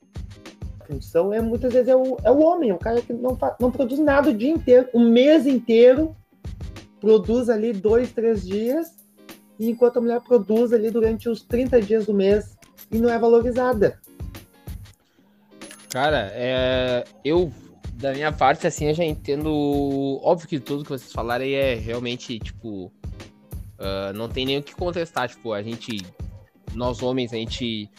função 0.86 1.34
é 1.34 1.42
muitas 1.42 1.74
vezes 1.74 1.90
é 1.90 1.96
o, 1.96 2.18
é 2.24 2.32
o 2.32 2.40
homem, 2.40 2.72
o 2.72 2.78
cara 2.78 3.02
que 3.02 3.14
não, 3.14 3.38
não 3.60 3.72
produz 3.72 4.00
nada 4.00 4.30
o 4.30 4.34
dia 4.34 4.52
inteiro, 4.52 4.88
o 4.94 5.00
mês 5.00 5.46
inteiro, 5.46 6.16
produz 7.00 7.50
ali 7.50 7.74
dois, 7.74 8.12
três 8.12 8.46
dias, 8.46 8.96
e 9.60 9.70
enquanto 9.70 9.98
a 9.98 10.02
mulher 10.02 10.22
produz 10.22 10.74
ali 10.74 10.90
durante 10.90 11.30
os 11.30 11.42
30 11.42 11.82
dias 11.82 12.06
do 12.06 12.14
mês 12.14 12.58
e 12.92 12.98
não 12.98 13.10
é 13.10 13.18
valorizada. 13.18 14.00
Cara, 15.90 16.30
é, 16.34 17.06
eu, 17.24 17.52
da 17.94 18.12
minha 18.12 18.32
parte, 18.32 18.68
assim, 18.68 18.88
eu 18.88 18.94
já 18.94 19.06
entendo. 19.06 19.50
Óbvio 20.22 20.48
que 20.48 20.60
tudo 20.60 20.84
que 20.84 20.90
vocês 20.90 21.14
falaram 21.14 21.46
aí 21.46 21.54
é 21.54 21.76
realmente, 21.76 22.38
tipo. 22.40 22.92
Uh, 23.78 24.14
não 24.14 24.30
tem 24.30 24.46
nem 24.46 24.58
o 24.58 24.64
que 24.64 24.76
contestar. 24.76 25.30
Tipo, 25.30 25.54
a 25.54 25.62
gente. 25.62 26.06
Nós 26.74 27.02
homens, 27.02 27.32
a 27.32 27.38
gente 27.38 27.90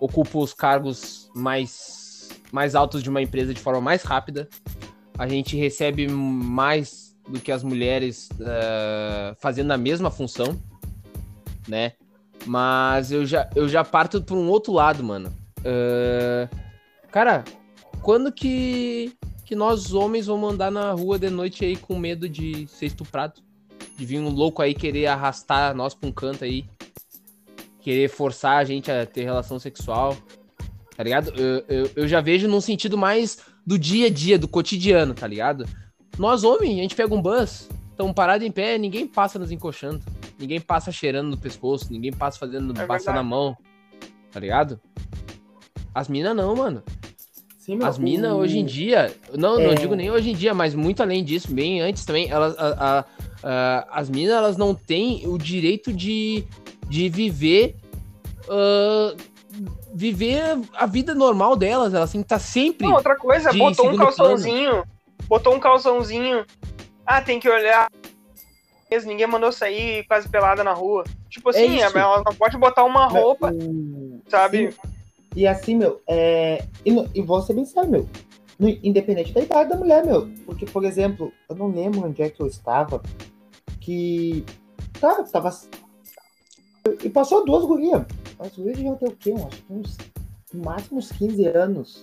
ocupa 0.00 0.38
os 0.38 0.52
cargos 0.52 1.30
mais 1.34 2.05
mais 2.52 2.74
altos 2.74 3.02
de 3.02 3.10
uma 3.10 3.22
empresa 3.22 3.52
de 3.52 3.60
forma 3.60 3.80
mais 3.80 4.02
rápida. 4.02 4.48
A 5.18 5.26
gente 5.26 5.56
recebe 5.56 6.08
mais 6.08 7.16
do 7.28 7.40
que 7.40 7.50
as 7.50 7.62
mulheres 7.62 8.28
uh, 8.34 9.34
fazendo 9.38 9.72
a 9.72 9.78
mesma 9.78 10.10
função, 10.10 10.60
né? 11.66 11.92
Mas 12.44 13.10
eu 13.10 13.26
já, 13.26 13.48
eu 13.56 13.68
já 13.68 13.82
parto 13.84 14.22
por 14.22 14.36
um 14.36 14.48
outro 14.48 14.72
lado, 14.72 15.02
mano. 15.02 15.32
Uh, 15.60 16.48
cara, 17.10 17.44
quando 18.02 18.30
que, 18.30 19.12
que 19.44 19.56
nós 19.56 19.92
homens 19.92 20.26
vamos 20.26 20.52
andar 20.52 20.70
na 20.70 20.92
rua 20.92 21.18
de 21.18 21.28
noite 21.28 21.64
aí 21.64 21.76
com 21.76 21.98
medo 21.98 22.28
de 22.28 22.66
ser 22.68 22.86
estuprado? 22.86 23.40
De 23.96 24.06
vir 24.06 24.20
um 24.20 24.28
louco 24.28 24.62
aí 24.62 24.74
querer 24.74 25.06
arrastar 25.06 25.74
nós 25.74 25.94
pra 25.94 26.08
um 26.08 26.12
canto 26.12 26.44
aí? 26.44 26.64
Querer 27.80 28.08
forçar 28.08 28.58
a 28.58 28.64
gente 28.64 28.90
a 28.90 29.04
ter 29.06 29.24
relação 29.24 29.58
sexual? 29.58 30.16
Tá 30.96 31.02
ligado? 31.02 31.30
Eu, 31.36 31.64
eu, 31.68 31.90
eu, 31.96 32.08
já 32.08 32.20
vejo 32.20 32.48
num 32.48 32.60
sentido 32.60 32.96
mais 32.96 33.38
do 33.66 33.78
dia 33.78 34.06
a 34.06 34.10
dia, 34.10 34.38
do 34.38 34.48
cotidiano, 34.48 35.12
tá 35.12 35.26
ligado? 35.26 35.66
Nós, 36.18 36.42
homens, 36.42 36.78
a 36.78 36.82
gente 36.82 36.94
pega 36.94 37.14
um 37.14 37.20
bus, 37.20 37.68
estamos 37.90 38.14
parados 38.14 38.46
em 38.46 38.50
pé, 38.50 38.78
ninguém 38.78 39.06
passa 39.06 39.38
nos 39.38 39.52
encoxando, 39.52 40.02
ninguém 40.38 40.60
passa 40.60 40.90
cheirando 40.90 41.28
no 41.28 41.36
pescoço, 41.36 41.92
ninguém 41.92 42.12
passa 42.12 42.38
fazendo, 42.38 42.78
é 42.80 42.86
passando 42.86 43.18
a 43.18 43.22
mão, 43.22 43.54
tá 44.32 44.40
ligado? 44.40 44.80
As 45.94 46.08
minas 46.08 46.34
não, 46.34 46.56
mano. 46.56 46.82
Sim, 47.58 47.82
As 47.82 47.98
minas 47.98 48.32
hoje 48.32 48.58
em 48.58 48.64
dia, 48.64 49.12
não, 49.36 49.58
é... 49.58 49.66
não 49.66 49.74
digo 49.74 49.96
nem 49.96 50.08
hoje 50.08 50.30
em 50.30 50.34
dia, 50.34 50.54
mas 50.54 50.72
muito 50.72 51.02
além 51.02 51.24
disso, 51.24 51.52
bem 51.52 51.80
antes 51.80 52.04
também, 52.04 52.30
elas, 52.30 52.56
a, 52.56 52.68
a, 52.68 53.04
a, 53.42 54.00
as 54.00 54.08
minas 54.08 54.36
elas 54.36 54.56
não 54.56 54.72
têm 54.72 55.26
o 55.26 55.36
direito 55.36 55.92
de, 55.92 56.44
de 56.88 57.08
viver 57.08 57.74
uh, 58.44 59.16
viver 59.94 60.58
a 60.74 60.86
vida 60.86 61.14
normal 61.14 61.56
delas, 61.56 61.94
ela 61.94 62.04
assim 62.04 62.22
tá 62.22 62.38
sempre. 62.38 62.86
Não, 62.86 62.94
outra 62.94 63.16
coisa, 63.16 63.52
botou 63.52 63.90
um 63.90 63.96
calçãozinho, 63.96 64.70
plano. 64.70 64.86
botou 65.28 65.54
um 65.54 65.60
calçãozinho. 65.60 66.44
Ah, 67.04 67.20
tem 67.20 67.40
que 67.40 67.48
olhar. 67.48 67.90
Ninguém 69.04 69.26
mandou 69.26 69.52
sair 69.52 70.04
quase 70.06 70.28
pelada 70.28 70.62
na 70.62 70.72
rua. 70.72 71.04
Tipo 71.28 71.50
é 71.50 71.52
assim, 71.52 71.80
é 71.80 71.84
ela 71.84 72.22
não 72.24 72.34
pode 72.34 72.56
botar 72.56 72.84
uma 72.84 73.06
roupa, 73.06 73.52
sabe? 74.28 74.72
Sim. 74.72 74.78
E 75.34 75.46
assim, 75.46 75.74
meu, 75.74 76.00
é... 76.08 76.64
e, 76.84 76.90
e 77.14 77.20
vou 77.20 77.42
ser 77.42 77.52
bem 77.52 77.64
sério, 77.64 77.90
meu. 77.90 78.08
Independente 78.58 79.32
da 79.32 79.42
idade 79.42 79.68
da 79.68 79.76
mulher, 79.76 80.04
meu. 80.04 80.30
Porque, 80.46 80.64
por 80.64 80.84
exemplo, 80.84 81.30
eu 81.48 81.54
não 81.56 81.68
lembro 81.68 82.06
onde 82.06 82.22
é 82.22 82.30
que 82.30 82.40
eu 82.40 82.46
estava. 82.46 83.02
Que. 83.80 84.44
Tá, 84.98 85.22
tava 85.24 85.50
e 87.02 87.10
passou 87.10 87.44
duas 87.44 87.64
gurias. 87.64 88.02
As 88.38 88.54
gurias 88.56 88.76
deviam 88.76 88.96
ter 88.96 89.08
o 89.08 89.16
quê? 89.16 89.32
Acho 89.32 89.62
que 89.62 89.72
uns, 89.72 89.96
no 90.52 90.64
máximo 90.64 90.98
uns 90.98 91.10
15 91.12 91.46
anos. 91.46 92.02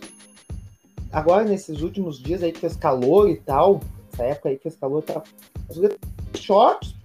Agora, 1.11 1.43
nesses 1.43 1.81
últimos 1.81 2.19
dias 2.19 2.41
aí 2.41 2.51
que 2.51 2.59
fez 2.59 2.75
calor 2.75 3.29
e 3.29 3.35
tal, 3.37 3.79
essa 4.11 4.23
época 4.23 4.49
aí 4.49 4.57
que 4.57 4.63
fez 4.63 4.75
calor, 4.75 5.03
tá, 5.03 5.21
as 5.69 5.77
gurias 5.77 5.97
shorts, 6.35 6.95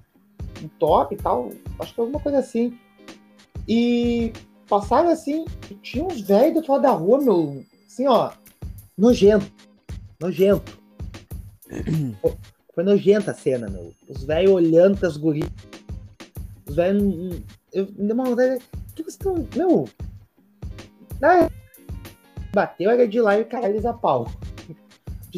um 0.62 0.68
top 0.78 1.14
e 1.14 1.18
tal. 1.18 1.50
Acho 1.78 1.94
que 1.94 2.00
alguma 2.00 2.20
coisa 2.20 2.38
assim. 2.38 2.78
E 3.66 4.32
passaram 4.68 5.10
assim, 5.10 5.44
tinha 5.82 6.04
uns 6.04 6.20
velhos 6.20 6.52
do 6.52 6.56
outro 6.58 6.72
lado 6.72 6.82
da 6.82 6.90
rua, 6.90 7.20
meu. 7.20 7.64
Assim, 7.86 8.06
ó. 8.06 8.30
Nojento. 8.96 9.50
Nojento. 10.20 10.78
Foi 12.74 12.84
nojenta 12.84 13.32
a 13.32 13.34
cena, 13.34 13.68
meu. 13.68 13.92
Os 14.08 14.24
velhos 14.24 14.52
olhando 14.52 14.98
pras 14.98 15.16
gurias. 15.16 15.50
Os 16.66 16.76
velhos. 16.76 17.42
Eu 17.72 17.86
me 17.86 18.06
deu 18.06 18.14
uma 18.14 18.24
vontade. 18.24 18.62
Estão. 19.08 19.46
Meu. 19.56 19.88
Ah, 21.22 21.48
bateu, 22.54 22.90
era 22.90 23.08
de 23.08 23.20
lá 23.20 23.38
e 23.38 23.46
eles 23.64 23.84
a 23.84 23.92
pau. 23.92 24.30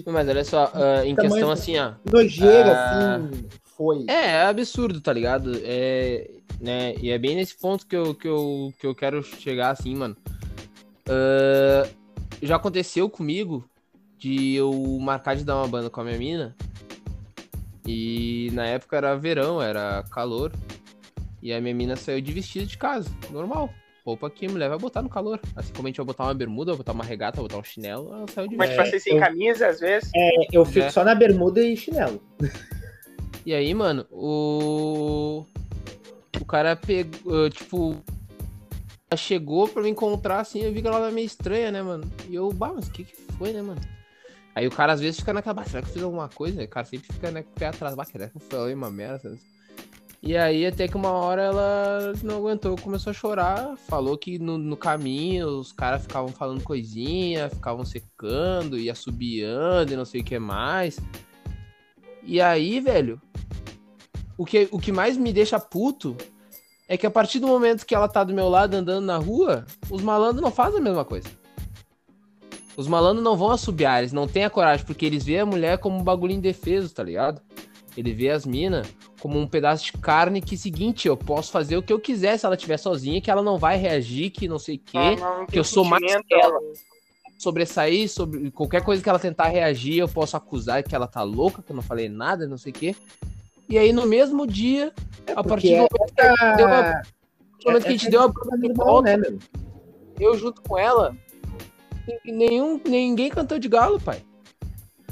Mas 0.07 0.29
olha 0.29 0.45
só, 0.45 0.71
ah, 0.75 1.05
em 1.07 1.15
Tamanho- 1.15 1.33
questão 1.35 1.50
assim, 1.50 1.79
ó. 1.79 1.93
Nojeira, 2.11 2.73
Ah. 2.77 3.17
assim. 3.17 3.45
Foi. 3.77 4.05
É, 4.09 4.12
é 4.33 4.43
absurdo, 4.47 5.00
tá 5.00 5.12
ligado? 5.12 5.53
É, 5.65 6.31
né? 6.61 6.95
E 7.00 7.11
é 7.11 7.19
bem 7.19 7.35
nesse 7.37 7.57
ponto 7.57 7.87
que 7.87 7.97
eu, 7.97 8.15
que 8.15 8.29
eu, 8.29 8.73
que 8.79 8.87
eu 8.87 8.95
quero 8.95 9.23
chegar, 9.23 9.71
assim, 9.71 9.95
mano. 9.95 10.17
Ah, 11.09 11.89
já 12.43 12.57
aconteceu 12.57 13.09
comigo 13.09 13.65
de 14.19 14.55
eu 14.55 14.73
marcar 15.00 15.35
de 15.35 15.45
dar 15.45 15.57
uma 15.57 15.69
banda 15.69 15.89
com 15.89 16.00
a 16.00 16.05
minha 16.05 16.19
mina. 16.19 16.57
E 17.87 18.50
na 18.53 18.67
época 18.67 18.97
era 18.97 19.17
verão, 19.17 19.61
era 19.62 20.05
calor. 20.11 20.53
E 21.42 21.52
a 21.52 21.61
minha 21.61 21.75
mina 21.75 21.97
saiu 21.97 22.20
de 22.20 22.32
vestido 22.32 22.66
de 22.66 22.76
casa, 22.78 23.09
normal. 23.30 23.73
Roupa 24.04 24.30
que 24.30 24.47
a 24.47 24.49
mulher 24.50 24.68
vai 24.68 24.78
botar 24.78 25.02
no 25.02 25.09
calor. 25.09 25.38
Assim 25.54 25.73
como 25.73 25.87
a 25.87 25.90
gente 25.90 25.99
vai 25.99 26.06
botar 26.06 26.25
uma 26.25 26.35
bermuda, 26.35 26.73
vai 26.73 26.78
botar 26.78 26.92
uma 26.92 27.04
regata, 27.04 27.37
vai 27.37 27.44
botar 27.44 27.59
um 27.59 27.64
chinelo, 27.64 28.12
ela 28.12 28.26
saiu 28.28 28.49
de 28.49 28.56
Mas 28.56 28.70
vestido. 28.70 28.85
tipo 28.85 28.97
assim, 28.97 29.04
sem 29.11 29.14
eu- 29.14 29.20
camisa, 29.20 29.66
às 29.68 29.80
vezes. 29.80 30.11
É, 30.14 30.30
eu 30.52 30.64
fico 30.64 30.87
É. 30.87 30.90
só 30.90 31.04
na 31.04 31.14
bermuda 31.14 31.61
e 31.62 31.76
chinelo. 31.76 32.20
E 33.44 33.54
aí, 33.54 33.73
mano, 33.75 34.06
o. 34.11 35.44
O 36.40 36.44
cara 36.44 36.75
pegou, 36.76 37.49
tipo. 37.50 37.97
ela 39.11 39.16
Chegou 39.16 39.68
pra 39.68 39.82
me 39.82 39.90
encontrar 39.90 40.40
assim, 40.40 40.61
eu 40.62 40.73
vi 40.73 40.80
que 40.82 40.88
ela 40.88 40.99
era 40.99 41.11
meio 41.11 41.26
estranha, 41.26 41.70
né, 41.70 41.82
mano? 41.82 42.11
E 42.28 42.35
eu, 42.35 42.52
bah, 42.52 42.73
mas 42.75 42.88
o 42.88 42.92
que 42.92 43.04
que 43.04 43.16
foi, 43.38 43.52
né, 43.52 43.61
mano? 43.62 43.80
Aí 44.54 44.66
o 44.66 44.70
cara 44.70 44.92
às 44.92 45.00
vezes 45.00 45.20
fica 45.20 45.32
naquela, 45.32 45.54
bah, 45.54 45.64
será 45.64 45.82
que 45.82 45.88
eu 45.88 45.92
fiz 45.94 46.02
alguma 46.02 46.28
coisa? 46.28 46.62
O 46.62 46.68
cara 46.68 46.85
sempre 46.87 47.12
fica, 47.12 47.30
né, 47.30 47.42
com 47.42 47.50
o 47.50 47.54
pé 47.54 47.66
atrás, 47.66 47.94
bah, 47.94 48.04
será 48.04 48.28
que 48.28 48.37
eu 48.37 48.40
falei 48.40 48.75
uma 48.75 48.90
merda? 48.90 49.18
sabe? 49.30 49.40
E 50.23 50.37
aí 50.37 50.67
até 50.67 50.87
que 50.87 50.97
uma 50.97 51.11
hora 51.11 51.43
ela 51.43 52.12
não 52.23 52.37
aguentou, 52.37 52.77
começou 52.77 53.11
a 53.11 53.15
chorar, 53.15 53.77
falou 53.89 54.19
que 54.19 54.39
no, 54.39 54.59
no 54.59 54.77
caminho 54.77 55.49
os 55.61 55.73
caras 55.73 56.03
ficavam 56.03 56.29
falando 56.29 56.62
coisinha, 56.62 57.49
ficavam 57.49 57.85
secando 57.87 58.79
e 58.79 58.91
assobiando 58.91 59.93
e 59.93 59.97
não 59.97 60.05
sei 60.05 60.21
o 60.21 60.25
que 60.25 60.39
mais. 60.39 60.99
E 62.23 62.39
aí, 62.41 62.81
velho, 62.81 63.21
o 64.37 64.45
que, 64.45 64.69
o 64.71 64.79
que 64.79 64.93
mais 64.93 65.17
me 65.17 65.33
deixa 65.33 65.59
puto 65.59 66.15
é 66.87 66.99
que 66.99 67.07
a 67.07 67.11
partir 67.11 67.39
do 67.39 67.47
momento 67.47 67.87
que 67.87 67.95
ela 67.95 68.09
tá 68.09 68.23
do 68.23 68.35
meu 68.35 68.49
lado 68.49 68.75
andando 68.75 69.05
na 69.07 69.17
rua, 69.17 69.65
os 69.89 70.03
malandros 70.03 70.43
não 70.43 70.50
fazem 70.50 70.81
a 70.81 70.83
mesma 70.83 71.05
coisa. 71.05 71.29
Os 72.77 72.87
malandros 72.87 73.25
não 73.25 73.37
vão 73.37 73.50
assobiar, 73.50 74.00
eles 74.00 74.12
não 74.12 74.27
têm 74.27 74.45
a 74.45 74.50
coragem, 74.50 74.85
porque 74.85 75.07
eles 75.07 75.25
veem 75.25 75.41
a 75.41 75.47
mulher 75.47 75.79
como 75.79 75.99
um 75.99 76.03
bagulho 76.03 76.33
indefeso, 76.33 76.93
tá 76.93 77.03
ligado? 77.03 77.41
Ele 77.97 78.12
vê 78.12 78.31
as 78.31 78.45
minas 78.45 78.87
como 79.21 79.39
um 79.39 79.47
pedaço 79.47 79.85
de 79.85 79.93
carne 79.93 80.41
que, 80.41 80.57
seguinte, 80.57 81.07
eu 81.07 81.17
posso 81.17 81.53
fazer 81.53 81.77
o 81.77 81.83
que 81.83 81.93
eu 81.93 82.00
quiser 82.00 82.39
se 82.39 82.47
ela 82.47 82.55
estiver 82.55 82.79
sozinha, 82.79 83.21
que 83.21 83.31
ela 83.31 83.43
não 83.43 83.59
vai 83.59 83.77
reagir, 83.77 84.31
que 84.31 84.49
não 84.49 84.59
sei 84.59 84.77
o 84.77 84.79
quê, 84.79 85.17
não, 85.17 85.41
não 85.41 85.47
que 85.47 85.59
eu 85.59 85.62
sou 85.62 85.85
mais 85.85 86.03
sentimento, 86.03 86.27
que 86.27 86.35
ela. 86.35 86.59
sobressair 87.39 88.09
sobre 88.09 88.50
qualquer 88.50 88.83
coisa 88.83 89.03
que 89.03 89.09
ela 89.09 89.19
tentar 89.19 89.49
reagir, 89.49 89.99
eu 89.99 90.09
posso 90.09 90.37
acusar 90.37 90.83
que 90.83 90.95
ela 90.95 91.07
tá 91.07 91.23
louca, 91.23 91.62
que 91.62 91.71
eu 91.71 91.77
não 91.77 91.83
falei 91.83 92.09
nada, 92.09 92.47
não 92.47 92.59
sei 92.59 92.73
o 92.73 92.75
quê. 92.75 92.97
E 93.69 93.79
aí, 93.79 93.93
no 93.93 94.07
mesmo 94.07 94.47
dia, 94.47 94.93
a 95.37 95.45
partir 95.45 95.77
do 95.77 95.77
momento 95.77 96.15
que 96.15 96.23
a 96.23 96.31
gente 96.31 96.57
deu 96.57 96.67
a, 96.67 96.81
Ah, 96.81 97.03
no 97.65 97.65
momento 97.67 97.83
que 97.83 97.89
a 97.89 97.93
gente 97.93 98.11
deu 98.11 98.23
a 98.23 98.33
coisa 98.33 98.57
normal, 98.57 99.03
né, 99.03 99.17
eu 100.19 100.37
junto 100.37 100.61
com 100.62 100.77
ela, 100.77 101.17
nenhum, 102.25 102.81
ninguém 102.85 103.31
cantou 103.31 103.59
de 103.59 103.69
galo, 103.69 104.00
pai. 104.00 104.23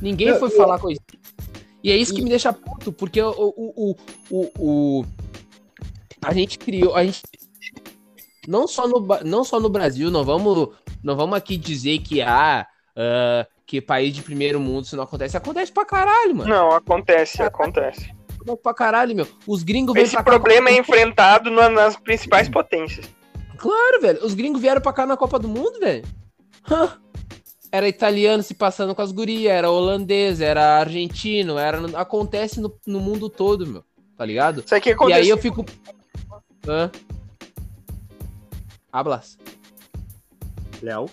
Ninguém 0.01 0.33
Não, 0.33 0.39
foi 0.39 0.49
e- 0.49 0.57
falar 0.57 0.79
coisa. 0.79 1.01
E 1.83 1.91
é 1.93 1.97
isso 1.97 2.13
que 2.15 2.23
me 2.23 2.29
deixa 2.29 2.53
puto, 2.53 2.93
porque 2.93 3.21
o, 3.23 3.31
o, 3.31 3.97
o, 4.31 4.51
o, 4.59 5.05
a 6.25 6.35
gente 6.35 6.59
criou, 6.59 6.95
a 6.97 7.05
gente 7.05 7.23
não 8.47 8.67
só 8.67 8.89
no, 8.89 9.07
não 9.25 9.45
só 9.45 9.61
no 9.61 9.69
Brasil, 9.69 10.11
não 10.11 10.25
vamos, 10.25 10.71
não 11.03 11.15
vamos 11.17 11.37
aqui 11.37 11.57
dizer 11.57 11.99
que 12.01 12.21
ah, 12.21 12.67
ah, 12.97 13.47
que 13.65 13.81
país 13.81 14.13
de 14.15 14.23
primeiro 14.23 14.59
mundo 14.59 14.85
isso 14.87 14.97
não 14.97 15.05
acontece, 15.05 15.37
acontece 15.37 15.71
pra 15.71 15.85
caralho, 15.85 16.35
mano. 16.35 16.51
Não, 16.51 16.73
acontece, 16.73 17.43
acontece. 17.43 18.11
Acontece 18.35 18.63
pra 18.63 18.75
caralho, 18.75 19.15
meu. 19.15 19.27
Os 19.47 19.63
gringos 19.63 19.95
Esse 19.97 20.15
pra 20.15 20.25
cá 20.25 20.31
problema 20.31 20.71
é 20.71 20.79
enfrentado 20.79 21.51
na- 21.51 21.69
nas 21.69 21.97
principais 21.97 22.49
potências. 22.49 23.07
Claro, 23.59 24.01
velho. 24.01 24.25
Os 24.25 24.33
gringos 24.35 24.61
vieram 24.61 24.81
pra 24.81 24.93
cá 24.93 25.05
na 25.05 25.17
Copa 25.17 25.39
do 25.39 25.49
Mundo, 25.49 25.79
velho. 25.81 26.05
Era 27.71 27.87
italiano 27.89 28.43
se 28.43 28.55
passando 28.55 28.95
com 28.95 29.03
as 29.03 29.13
gurias, 29.13 29.53
era 29.53 29.71
holandês, 29.71 30.41
era 30.41 30.79
argentino, 30.79 31.59
era 31.59 31.79
acontece 32.01 32.61
no, 32.61 32.75
no 32.87 32.99
mundo 33.01 33.29
todo, 33.29 33.67
meu. 33.67 33.85
Tá 34.17 34.25
ligado? 34.25 34.63
Isso 34.65 34.75
aqui 34.75 34.89
E 34.89 34.93
acontece. 34.93 35.21
aí 35.21 35.29
eu 35.29 35.37
fico. 35.39 35.65
Hã? 36.67 36.91
Hablas. 38.93 39.39
Léo. 40.83 41.07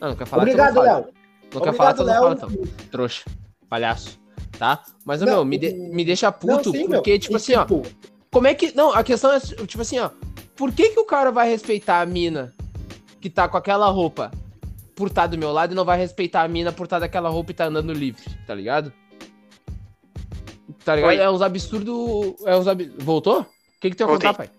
Não, 0.00 0.08
não 0.10 0.16
quer 0.16 0.26
falar 0.26 0.42
Obrigado, 0.42 0.70
então 0.70 0.82
não 0.84 0.90
fala. 0.90 1.00
Léo. 1.00 1.14
Não 1.54 1.60
quer 1.62 1.72
falar, 1.74 1.92
então 1.92 2.06
não 2.06 2.14
fala, 2.14 2.34
então. 2.34 2.50
Trouxa. 2.90 3.24
Palhaço. 3.68 4.18
Tá? 4.58 4.82
Mas, 5.04 5.20
Não, 5.20 5.26
meu, 5.28 5.44
me, 5.44 5.56
de- 5.58 5.72
me 5.72 6.04
deixa 6.04 6.30
puto, 6.32 6.70
Não, 6.70 6.72
sim, 6.72 6.88
meu. 6.88 6.98
porque, 6.98 7.18
tipo 7.18 7.34
E, 7.34 7.36
assim, 7.36 7.54
ó. 7.54 7.62
tipo, 7.64 7.82
Como 8.30 8.46
é 8.46 8.54
que. 8.54 8.74
Não, 8.76 8.92
a 8.92 9.02
questão 9.04 9.32
é, 9.32 9.38
tipo 9.40 9.80
assim, 9.80 9.98
ó. 9.98 10.10
Por 10.56 10.72
que, 10.72 10.90
que 10.90 10.98
o 11.00 11.04
cara 11.04 11.30
vai 11.30 11.48
respeitar 11.48 12.00
a 12.00 12.06
mina 12.06 12.52
que 13.20 13.30
tá 13.30 13.48
com 13.48 13.56
aquela 13.56 13.88
roupa 13.88 14.30
por 14.98 15.06
estar 15.06 15.28
do 15.28 15.38
meu 15.38 15.52
lado 15.52 15.72
e 15.72 15.76
não 15.76 15.84
vai 15.84 15.96
respeitar 15.96 16.42
a 16.42 16.48
mina 16.48 16.72
por 16.72 16.84
estar 16.84 16.98
daquela 16.98 17.28
roupa 17.28 17.52
e 17.52 17.54
tá 17.54 17.66
andando 17.66 17.92
livre, 17.92 18.24
tá 18.44 18.52
ligado? 18.52 18.92
Tá 20.84 20.96
ligado? 20.96 21.10
Oi. 21.10 21.16
É 21.18 21.30
uns 21.30 21.40
absurdos. 21.40 22.34
É 22.44 22.56
uns 22.56 22.66
ab... 22.66 22.92
Voltou? 22.98 23.42
O 23.42 23.46
que, 23.80 23.90
que 23.90 23.96
tu 23.96 24.00
ia 24.00 24.06
Voltei. 24.08 24.28
contar, 24.28 24.48
pai? 24.48 24.50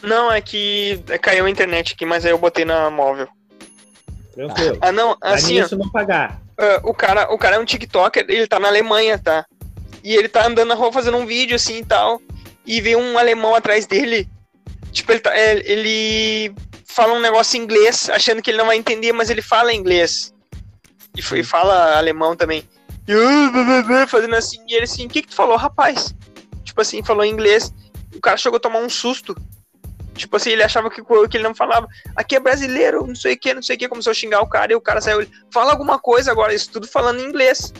Não, 0.00 0.30
é 0.30 0.40
que 0.40 1.02
caiu 1.20 1.44
a 1.44 1.50
internet 1.50 1.94
aqui, 1.94 2.06
mas 2.06 2.24
aí 2.24 2.30
eu 2.30 2.38
botei 2.38 2.64
na 2.64 2.88
móvel. 2.88 3.26
Tranquilo. 4.32 4.78
Ah, 4.80 4.92
não, 4.92 5.16
assim, 5.20 5.58
ó, 5.58 5.62
nisso 5.62 5.76
não 5.76 5.90
pagar. 5.90 6.40
ah, 6.56 6.80
o, 6.84 6.94
cara, 6.94 7.32
o 7.32 7.38
cara 7.38 7.56
é 7.56 7.58
um 7.58 7.64
TikToker, 7.64 8.26
ele 8.28 8.46
tá 8.46 8.60
na 8.60 8.68
Alemanha, 8.68 9.18
tá? 9.18 9.44
E 10.04 10.14
ele 10.14 10.28
tá 10.28 10.46
andando 10.46 10.68
na 10.68 10.74
rua 10.76 10.92
fazendo 10.92 11.16
um 11.16 11.26
vídeo 11.26 11.56
assim 11.56 11.78
e 11.78 11.84
tal. 11.84 12.20
E 12.64 12.80
vem 12.80 12.94
um 12.94 13.18
alemão 13.18 13.56
atrás 13.56 13.86
dele. 13.86 14.28
Tipo, 14.92 15.12
ele, 15.12 15.20
tá, 15.20 15.36
é, 15.36 15.58
ele 15.68 16.54
fala 16.86 17.12
um 17.14 17.20
negócio 17.20 17.58
em 17.58 17.62
inglês, 17.62 18.08
achando 18.10 18.40
que 18.40 18.50
ele 18.50 18.58
não 18.58 18.66
vai 18.66 18.76
entender, 18.76 19.12
mas 19.12 19.28
ele 19.30 19.42
fala 19.42 19.72
inglês. 19.74 20.32
E, 21.16 21.20
f- 21.22 21.38
e 21.38 21.44
fala 21.44 21.96
alemão 21.96 22.34
também. 22.36 22.68
E, 23.08 24.06
fazendo 24.08 24.34
assim, 24.34 24.58
e 24.66 24.74
ele 24.74 24.84
assim, 24.84 25.06
o 25.06 25.08
que, 25.08 25.22
que 25.22 25.28
tu 25.28 25.34
falou, 25.34 25.56
rapaz? 25.56 26.14
Tipo 26.64 26.80
assim, 26.80 27.02
falou 27.02 27.24
em 27.24 27.30
inglês. 27.32 27.72
O 28.14 28.20
cara 28.20 28.36
chegou 28.36 28.56
a 28.56 28.60
tomar 28.60 28.78
um 28.80 28.88
susto. 28.88 29.34
Tipo 30.14 30.36
assim, 30.36 30.50
ele 30.50 30.62
achava 30.62 30.90
que, 30.90 31.02
que 31.04 31.36
ele 31.36 31.44
não 31.44 31.54
falava. 31.54 31.86
Aqui 32.14 32.36
é 32.36 32.40
brasileiro, 32.40 33.06
não 33.06 33.14
sei 33.14 33.34
o 33.34 33.38
que, 33.38 33.52
não 33.54 33.62
sei 33.62 33.76
o 33.76 33.78
que. 33.78 33.88
Começou 33.88 34.10
a 34.10 34.14
xingar 34.14 34.40
o 34.40 34.48
cara 34.48 34.72
e 34.72 34.76
o 34.76 34.80
cara 34.80 35.00
saiu. 35.00 35.20
ele, 35.20 35.30
Fala 35.52 35.72
alguma 35.72 35.98
coisa 35.98 36.30
agora, 36.32 36.54
isso 36.54 36.70
tudo 36.70 36.86
falando 36.88 37.20
em 37.20 37.24
inglês. 37.26 37.72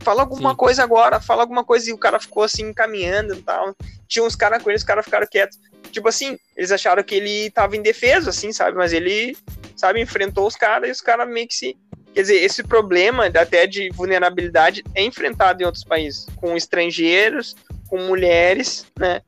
Fala 0.00 0.22
alguma 0.22 0.50
Sim. 0.50 0.56
coisa 0.56 0.82
agora, 0.82 1.20
fala 1.20 1.42
alguma 1.42 1.64
coisa. 1.64 1.88
E 1.88 1.92
o 1.92 1.98
cara 1.98 2.18
ficou 2.20 2.42
assim, 2.42 2.72
caminhando 2.74 3.34
e 3.34 3.42
tal. 3.42 3.74
Tinha 4.08 4.24
uns 4.24 4.36
caras 4.36 4.62
com 4.62 4.70
ele, 4.70 4.76
os 4.76 4.84
caras 4.84 5.04
ficaram 5.04 5.26
quietos. 5.30 5.58
Tipo 5.94 6.08
assim, 6.08 6.36
eles 6.56 6.72
acharam 6.72 7.04
que 7.04 7.14
ele 7.14 7.50
tava 7.50 7.76
indefeso, 7.76 8.28
assim, 8.28 8.52
sabe? 8.52 8.76
Mas 8.76 8.92
ele, 8.92 9.36
sabe, 9.76 10.02
enfrentou 10.02 10.44
os 10.44 10.56
caras 10.56 10.88
e 10.88 10.92
os 10.92 11.00
caras 11.00 11.28
meio 11.28 11.46
que 11.46 11.54
se. 11.54 11.76
Quer 12.12 12.22
dizer, 12.22 12.42
esse 12.42 12.64
problema 12.64 13.26
até 13.26 13.64
de 13.64 13.90
vulnerabilidade 13.90 14.82
é 14.92 15.04
enfrentado 15.04 15.62
em 15.62 15.66
outros 15.66 15.84
países, 15.84 16.26
com 16.36 16.56
estrangeiros, 16.56 17.54
com 17.88 17.98
mulheres, 17.98 18.86
né? 18.98 19.22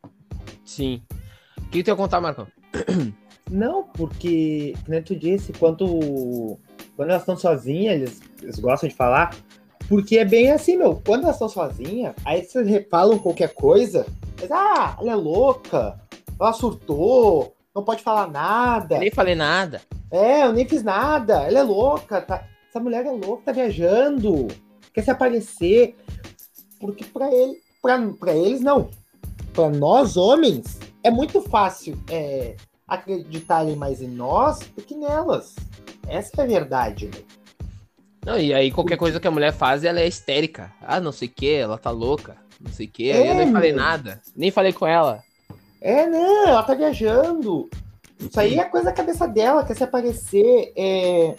Sim. 0.64 1.00
O 1.56 1.68
que, 1.70 1.85
tu 1.85 1.88
ia 1.88 1.96
contar, 1.96 2.20
Marcão? 2.20 2.49
Não, 3.49 3.85
porque, 3.85 4.75
que 4.85 4.90
nem 4.90 5.00
tu 5.00 5.14
disse, 5.14 5.52
quando, 5.52 6.58
quando 6.96 7.11
elas 7.11 7.23
estão 7.23 7.37
sozinhas, 7.37 7.94
eles, 7.94 8.20
eles 8.42 8.58
gostam 8.58 8.88
de 8.88 8.94
falar. 8.96 9.37
Porque 9.88 10.18
é 10.18 10.25
bem 10.25 10.50
assim, 10.50 10.76
meu. 10.76 11.00
Quando 11.06 11.23
elas 11.23 11.37
estão 11.37 11.49
sozinhas, 11.49 12.12
aí 12.25 12.42
vocês 12.42 12.87
falam 12.90 13.20
qualquer 13.20 13.54
coisa. 13.54 14.04
Mas, 14.40 14.50
ah, 14.50 14.96
ela 15.00 15.12
é 15.12 15.14
louca. 15.14 15.96
Ela 16.38 16.52
surtou. 16.52 17.55
Não 17.75 17.85
pode 17.85 18.02
falar 18.02 18.28
nada. 18.31 18.97
Eu 18.97 19.00
nem 19.00 19.11
falei 19.11 19.35
nada. 19.35 19.81
É, 20.11 20.45
eu 20.45 20.52
nem 20.52 20.66
fiz 20.69 20.83
nada. 20.83 21.43
Ela 21.43 21.59
é 21.59 21.62
louca. 21.62 22.21
Tá... 22.21 22.45
Essa 22.69 22.81
mulher 22.81 23.05
é 23.07 23.11
louca, 23.11 23.45
tá 23.47 23.52
viajando. 23.52 24.49
Quer 24.93 25.02
se 25.02 25.11
aparecer. 25.11 25.97
Porque 26.81 27.05
pra, 27.05 27.33
ele, 27.33 27.57
pra, 27.83 27.99
pra 28.19 28.35
eles, 28.35 28.61
não. 28.61 28.88
Pra 29.52 29.69
nós, 29.71 30.16
homens, 30.16 30.78
é 31.02 31.11
muito 31.11 31.40
fácil 31.43 31.99
é, 32.11 32.57
acreditarem 32.87 33.76
mais 33.76 34.00
em 34.02 34.09
nós 34.09 34.59
do 34.76 34.83
que 34.83 34.95
nelas. 34.95 35.55
Essa 36.07 36.31
é 36.38 36.45
a 36.45 36.47
verdade. 36.47 37.07
né? 37.07 37.21
Não, 38.25 38.38
e 38.38 38.52
aí 38.52 38.71
qualquer 38.71 38.97
coisa 38.99 39.21
que 39.21 39.26
a 39.28 39.31
mulher 39.31 39.52
faz, 39.52 39.85
ela 39.85 40.00
é 40.00 40.07
histérica. 40.07 40.73
Ah, 40.83 41.00
não 41.00 41.12
sei 41.12 41.28
o 41.28 41.31
que, 41.31 41.55
ela 41.55 41.78
tá 41.78 41.90
louca. 41.90 42.37
não 42.61 42.73
sei 42.73 42.87
o 42.87 42.90
quê. 42.90 43.12
Aí 43.14 43.26
eu 43.26 43.33
É, 43.33 43.45
nem 43.45 43.52
falei 43.52 43.73
meu. 43.73 43.83
nada. 43.83 44.21
Nem 44.35 44.50
falei 44.50 44.73
com 44.73 44.87
ela. 44.87 45.23
É, 45.80 46.06
não, 46.06 46.49
ela 46.49 46.62
tá 46.62 46.75
viajando. 46.75 47.68
Isso 48.18 48.38
aí 48.40 48.59
é 48.59 48.64
coisa 48.64 48.87
da 48.87 48.92
cabeça 48.92 49.26
dela, 49.28 49.64
quer 49.64 49.76
se 49.76 49.85
aparecer. 49.85 50.73
É, 50.76 51.35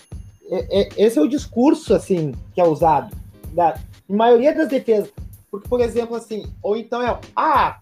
é- 0.49 0.81
é- 0.81 0.89
esse 0.97 1.17
é 1.17 1.21
o 1.21 1.27
discurso, 1.27 1.93
assim, 1.93 2.33
que 2.53 2.61
é 2.61 2.63
usado. 2.67 3.15
Da 3.53 3.79
maioria 4.07 4.53
das 4.53 4.69
defesas. 4.69 5.11
Porque, 5.49 5.67
por 5.67 5.81
exemplo, 5.81 6.15
assim, 6.15 6.45
ou 6.61 6.75
então 6.77 7.01
é. 7.01 7.19
Ah, 7.35 7.79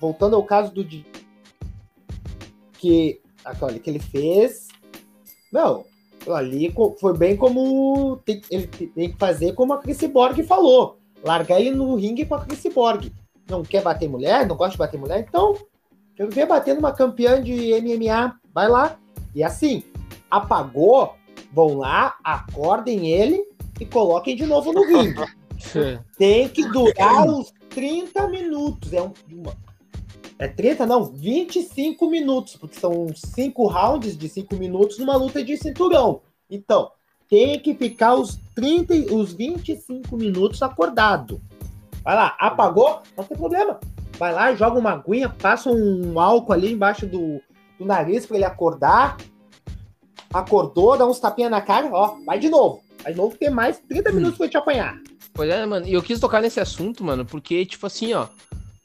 voltando 0.00 0.36
ao 0.36 0.44
caso 0.44 0.72
do. 0.72 0.84
Que. 2.78 3.20
Olha, 3.60 3.78
que 3.78 3.90
ele 3.90 3.98
fez. 3.98 4.68
Não, 5.52 5.84
ali 6.28 6.74
foi 6.98 7.16
bem 7.16 7.36
como. 7.36 8.16
tem- 8.24 8.40
ele 8.50 8.66
tem 8.66 9.10
que 9.12 9.18
fazer 9.18 9.52
como 9.52 9.72
a 9.74 9.78
Chris 9.78 10.00
Borg 10.04 10.42
falou. 10.44 10.98
Largar 11.24 11.60
ele 11.60 11.70
no 11.72 11.94
ringue 11.96 12.24
com 12.24 12.34
a 12.34 12.44
Chris 12.44 12.62
Borg. 12.72 13.12
Não 13.48 13.62
quer 13.62 13.82
bater 13.82 14.08
mulher? 14.08 14.46
Não 14.46 14.56
gosta 14.56 14.72
de 14.72 14.78
bater 14.78 14.98
mulher? 14.98 15.24
Então, 15.26 15.56
Quero 16.16 16.30
ver 16.30 16.46
batendo 16.46 16.78
uma 16.78 16.92
campeã 16.92 17.42
de 17.42 17.74
MMA. 17.74 18.40
Vai 18.52 18.68
lá. 18.68 18.98
E 19.34 19.44
assim, 19.44 19.82
apagou, 20.30 21.14
vão 21.52 21.76
lá, 21.76 22.16
acordem 22.24 23.10
ele 23.10 23.44
e 23.78 23.84
coloquem 23.84 24.34
de 24.34 24.46
novo 24.46 24.72
no 24.72 24.86
ringue. 24.86 25.22
Tem 26.16 26.48
que 26.48 26.66
durar 26.70 27.28
uns 27.28 27.52
30 27.68 28.28
minutos. 28.28 28.94
É, 28.94 29.02
um, 29.02 29.12
é 30.38 30.48
30, 30.48 30.86
não, 30.86 31.04
25 31.04 32.08
minutos, 32.08 32.56
porque 32.56 32.80
são 32.80 33.08
5 33.14 33.66
rounds 33.66 34.16
de 34.16 34.26
5 34.26 34.56
minutos 34.56 34.98
numa 34.98 35.16
luta 35.16 35.44
de 35.44 35.54
cinturão. 35.58 36.22
Então, 36.48 36.90
tem 37.28 37.58
que 37.58 37.74
ficar 37.74 38.14
os 38.14 38.38
30, 38.54 38.94
e- 38.94 39.10
os 39.10 39.34
25 39.34 40.16
minutos 40.16 40.62
acordado. 40.62 41.42
Vai 42.06 42.14
lá, 42.14 42.36
apagou, 42.38 43.02
não 43.16 43.24
tem 43.24 43.36
problema. 43.36 43.80
Vai 44.16 44.32
lá, 44.32 44.54
joga 44.54 44.78
uma 44.78 44.92
aguinha, 44.92 45.28
passa 45.28 45.68
um 45.68 46.20
álcool 46.20 46.52
ali 46.52 46.72
embaixo 46.72 47.04
do, 47.04 47.40
do 47.76 47.84
nariz 47.84 48.24
para 48.24 48.36
ele 48.36 48.44
acordar. 48.44 49.16
Acordou, 50.32 50.96
dá 50.96 51.04
uns 51.04 51.18
tapinhas 51.18 51.50
na 51.50 51.60
cara, 51.60 51.88
ó, 51.92 52.16
vai 52.24 52.38
de 52.38 52.48
novo. 52.48 52.80
Vai 53.02 53.12
de 53.12 53.18
novo, 53.18 53.36
tem 53.36 53.50
mais 53.50 53.80
30 53.88 54.12
minutos 54.12 54.38
pra 54.38 54.48
te 54.48 54.56
apanhar. 54.56 55.00
Pois 55.34 55.50
é, 55.50 55.66
mano. 55.66 55.84
E 55.84 55.92
eu 55.94 56.02
quis 56.02 56.20
tocar 56.20 56.40
nesse 56.40 56.60
assunto, 56.60 57.02
mano, 57.02 57.24
porque, 57.26 57.66
tipo 57.66 57.84
assim, 57.88 58.12
ó. 58.14 58.28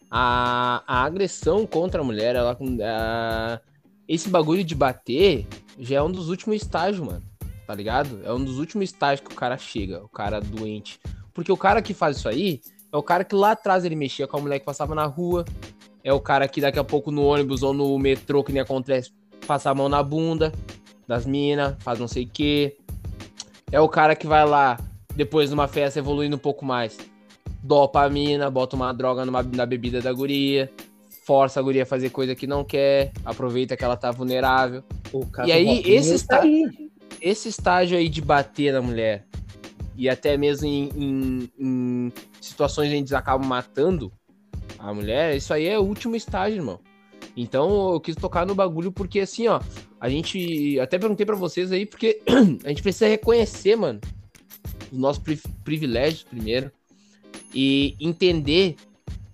A, 0.09 0.81
a 0.87 1.03
agressão 1.03 1.65
contra 1.67 2.01
a 2.01 2.03
mulher, 2.03 2.35
ela. 2.35 2.57
a- 2.83 3.59
esse 4.07 4.29
bagulho 4.29 4.63
de 4.63 4.73
bater 4.73 5.47
já 5.79 5.97
é 5.97 6.01
um 6.01 6.11
dos 6.11 6.27
últimos 6.27 6.55
estágios, 6.61 7.05
mano. 7.05 7.21
Tá 7.67 7.75
ligado? 7.75 8.19
É 8.25 8.33
um 8.33 8.43
dos 8.43 8.57
últimos 8.57 8.89
estágios 8.89 9.25
que 9.25 9.31
o 9.31 9.37
cara 9.37 9.57
chega, 9.59 10.03
o 10.03 10.09
cara 10.09 10.41
doente. 10.41 10.99
Porque 11.33 11.51
o 11.51 11.55
cara 11.55 11.83
que 11.83 11.93
faz 11.93 12.17
isso 12.17 12.27
aí 12.27 12.59
é 12.91 12.97
o 12.97 13.03
cara 13.03 13.23
que 13.23 13.35
lá 13.35 13.51
atrás 13.51 13.85
ele 13.85 13.95
mexia 13.95 14.27
com 14.27 14.37
a 14.37 14.41
mulher 14.41 14.59
que 14.59 14.65
passava 14.65 14.93
na 14.93 15.05
rua. 15.05 15.45
É 16.03 16.11
o 16.11 16.19
cara 16.19 16.47
que 16.47 16.59
daqui 16.59 16.79
a 16.79 16.83
pouco 16.83 17.11
no 17.11 17.23
ônibus 17.23 17.61
ou 17.63 17.73
no 17.73 17.97
metrô, 17.99 18.43
que 18.43 18.51
nem 18.51 18.61
acontece, 18.61 19.11
passa 19.45 19.69
a 19.69 19.75
mão 19.75 19.87
na 19.87 20.01
bunda 20.01 20.51
das 21.07 21.25
minas, 21.25 21.75
faz 21.79 21.99
não 21.99 22.07
sei 22.07 22.23
o 22.23 22.27
quê. 22.27 22.75
É 23.71 23.79
o 23.79 23.87
cara 23.87 24.15
que 24.15 24.25
vai 24.25 24.45
lá, 24.45 24.79
depois 25.15 25.49
numa 25.51 25.67
festa 25.67 25.99
evoluindo 25.99 26.35
um 26.35 26.39
pouco 26.39 26.65
mais, 26.65 26.97
dopa 27.61 28.03
a 28.03 28.09
mina, 28.09 28.49
bota 28.49 28.75
uma 28.75 28.91
droga 28.93 29.23
numa, 29.25 29.43
na 29.43 29.65
bebida 29.65 30.01
da 30.01 30.11
guria, 30.11 30.71
força 31.25 31.59
a 31.59 31.63
guria 31.63 31.83
a 31.83 31.85
fazer 31.85 32.09
coisa 32.09 32.33
que 32.35 32.47
não 32.47 32.63
quer, 32.63 33.11
aproveita 33.23 33.77
que 33.77 33.83
ela 33.83 33.95
tá 33.95 34.09
vulnerável. 34.11 34.83
E 35.47 35.51
aí, 35.51 35.65
esse 35.85 36.15
está- 36.15 36.37
tá 36.37 36.43
aí. 36.43 36.89
Esse 37.21 37.49
estágio 37.49 37.97
aí 37.97 38.09
de 38.09 38.19
bater 38.21 38.73
na 38.73 38.81
mulher, 38.81 39.25
e 40.01 40.09
até 40.09 40.35
mesmo 40.35 40.65
em, 40.67 40.89
em- 40.95 41.49
em 41.59 42.13
situações 42.41 42.87
onde 42.87 42.97
eles 42.97 43.13
acabam 43.13 43.47
matando 43.47 44.11
a 44.79 44.91
mulher, 44.91 45.35
isso 45.37 45.53
aí 45.53 45.67
é 45.67 45.77
o 45.77 45.83
último 45.83 46.15
estágio, 46.15 46.57
irmão. 46.57 46.79
Então 47.37 47.93
eu 47.93 47.99
quis 47.99 48.15
tocar 48.15 48.43
no 48.47 48.55
bagulho 48.55 48.91
porque 48.91 49.19
assim, 49.19 49.47
ó, 49.47 49.61
a 49.99 50.09
gente 50.09 50.79
até 50.79 50.97
perguntei 50.97 51.23
pra 51.23 51.35
vocês 51.35 51.71
aí 51.71 51.85
porque 51.85 52.19
a 52.65 52.69
gente 52.69 52.81
precisa 52.81 53.07
reconhecer, 53.07 53.75
mano, 53.75 54.01
os 54.91 54.97
nossos 54.97 55.21
pri- 55.21 55.39
privilégios 55.63 56.23
primeiro 56.23 56.71
e 57.53 57.95
entender 57.99 58.77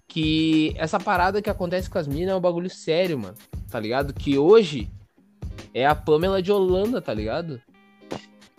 que 0.06 0.74
essa 0.76 1.00
parada 1.00 1.42
que 1.42 1.50
acontece 1.50 1.90
com 1.90 1.98
as 1.98 2.08
minas 2.10 2.30
é 2.32 2.36
um 2.36 2.42
bagulho 2.42 2.70
sério, 2.70 3.18
mano. 3.18 3.36
Tá 3.72 3.80
ligado? 3.80 4.14
Que 4.14 4.38
hoje 4.38 4.90
é 5.74 5.86
a 5.86 5.96
Pamela 5.96 6.42
de 6.42 6.52
Holanda, 6.52 7.02
tá 7.02 7.14
ligado? 7.14 7.62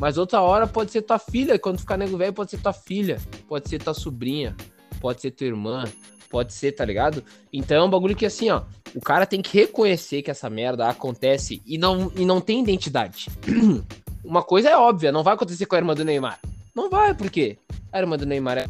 Mas 0.00 0.16
outra 0.16 0.40
hora 0.40 0.66
pode 0.66 0.92
ser 0.92 1.02
tua 1.02 1.18
filha, 1.18 1.58
quando 1.58 1.80
ficar 1.80 1.96
nego 1.96 2.16
velho, 2.16 2.32
pode 2.32 2.50
ser 2.50 2.58
tua 2.58 2.72
filha, 2.72 3.20
pode 3.48 3.68
ser 3.68 3.82
tua 3.82 3.94
sobrinha, 3.94 4.56
pode 5.00 5.20
ser 5.20 5.32
tua 5.32 5.46
irmã, 5.46 5.84
pode 6.30 6.52
ser, 6.52 6.72
tá 6.72 6.84
ligado? 6.84 7.24
Então 7.52 7.76
é 7.76 7.84
um 7.84 7.90
bagulho 7.90 8.14
que 8.14 8.24
assim, 8.24 8.48
ó, 8.48 8.62
o 8.94 9.00
cara 9.00 9.26
tem 9.26 9.42
que 9.42 9.58
reconhecer 9.58 10.22
que 10.22 10.30
essa 10.30 10.48
merda 10.48 10.88
acontece 10.88 11.60
e 11.66 11.76
não, 11.76 12.12
e 12.14 12.24
não 12.24 12.40
tem 12.40 12.60
identidade. 12.60 13.26
Uma 14.24 14.42
coisa 14.42 14.70
é 14.70 14.76
óbvia, 14.76 15.10
não 15.10 15.24
vai 15.24 15.34
acontecer 15.34 15.66
com 15.66 15.74
a 15.74 15.78
irmã 15.78 15.94
do 15.94 16.04
Neymar. 16.04 16.38
Não 16.74 16.88
vai, 16.88 17.12
por 17.12 17.28
quê? 17.28 17.58
A 17.90 17.98
irmã 17.98 18.16
do 18.16 18.26
Neymar 18.26 18.58
é. 18.58 18.66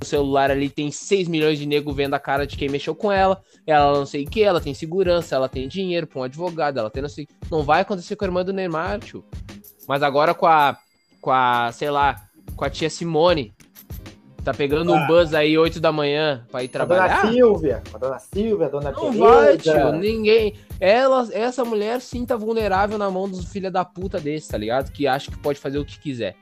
O 0.00 0.04
celular 0.04 0.52
ali 0.52 0.70
tem 0.70 0.92
6 0.92 1.26
milhões 1.26 1.58
de 1.58 1.66
nego 1.66 1.92
vendo 1.92 2.14
a 2.14 2.20
cara 2.20 2.46
de 2.46 2.56
quem 2.56 2.68
mexeu 2.68 2.94
com 2.94 3.10
ela. 3.10 3.42
Ela 3.66 3.98
não 3.98 4.06
sei 4.06 4.24
o 4.24 4.30
que, 4.30 4.42
ela 4.42 4.60
tem 4.60 4.72
segurança, 4.72 5.34
ela 5.34 5.48
tem 5.48 5.66
dinheiro 5.66 6.06
pra 6.06 6.20
um 6.20 6.22
advogado, 6.22 6.78
ela 6.78 6.88
tem 6.88 7.02
não 7.02 7.08
sei. 7.08 7.26
Não 7.50 7.64
vai 7.64 7.80
acontecer 7.80 8.14
com 8.14 8.24
a 8.24 8.28
irmã 8.28 8.44
do 8.44 8.52
Neymar, 8.52 9.00
tio. 9.00 9.24
Mas 9.88 10.02
agora 10.02 10.34
com 10.34 10.46
a. 10.46 10.76
Com 11.20 11.32
a, 11.32 11.70
sei 11.72 11.90
lá, 11.90 12.22
com 12.54 12.64
a 12.64 12.70
tia 12.70 12.88
Simone. 12.90 13.52
Tá 14.44 14.54
pegando 14.54 14.92
um 14.92 14.96
Ah. 14.96 15.06
buzz 15.06 15.34
aí 15.34 15.58
8 15.58 15.80
da 15.80 15.90
manhã 15.92 16.46
pra 16.50 16.62
ir 16.62 16.68
Com 16.68 16.78
a 16.78 16.84
dona 16.84 16.94
trabalhar. 17.08 17.32
Silvia, 17.32 17.82
com 17.90 17.96
a 17.96 18.00
dona 18.00 18.18
Silvia, 18.18 18.66
a 18.66 18.68
dona 18.70 18.90
Não 18.92 19.00
Tereza. 19.10 19.18
vai, 19.18 19.58
tio. 19.58 19.92
Ninguém. 19.92 20.54
Ela, 20.80 21.28
essa 21.32 21.64
mulher 21.64 22.00
sim 22.00 22.24
tá 22.24 22.36
vulnerável 22.36 22.96
na 22.96 23.10
mão 23.10 23.28
dos 23.28 23.44
filha 23.52 23.70
da 23.70 23.84
puta 23.84 24.18
desse, 24.20 24.48
tá 24.48 24.56
ligado? 24.56 24.92
Que 24.92 25.06
acha 25.06 25.30
que 25.30 25.38
pode 25.38 25.58
fazer 25.58 25.78
o 25.78 25.84
que 25.84 25.98
quiser. 25.98 26.36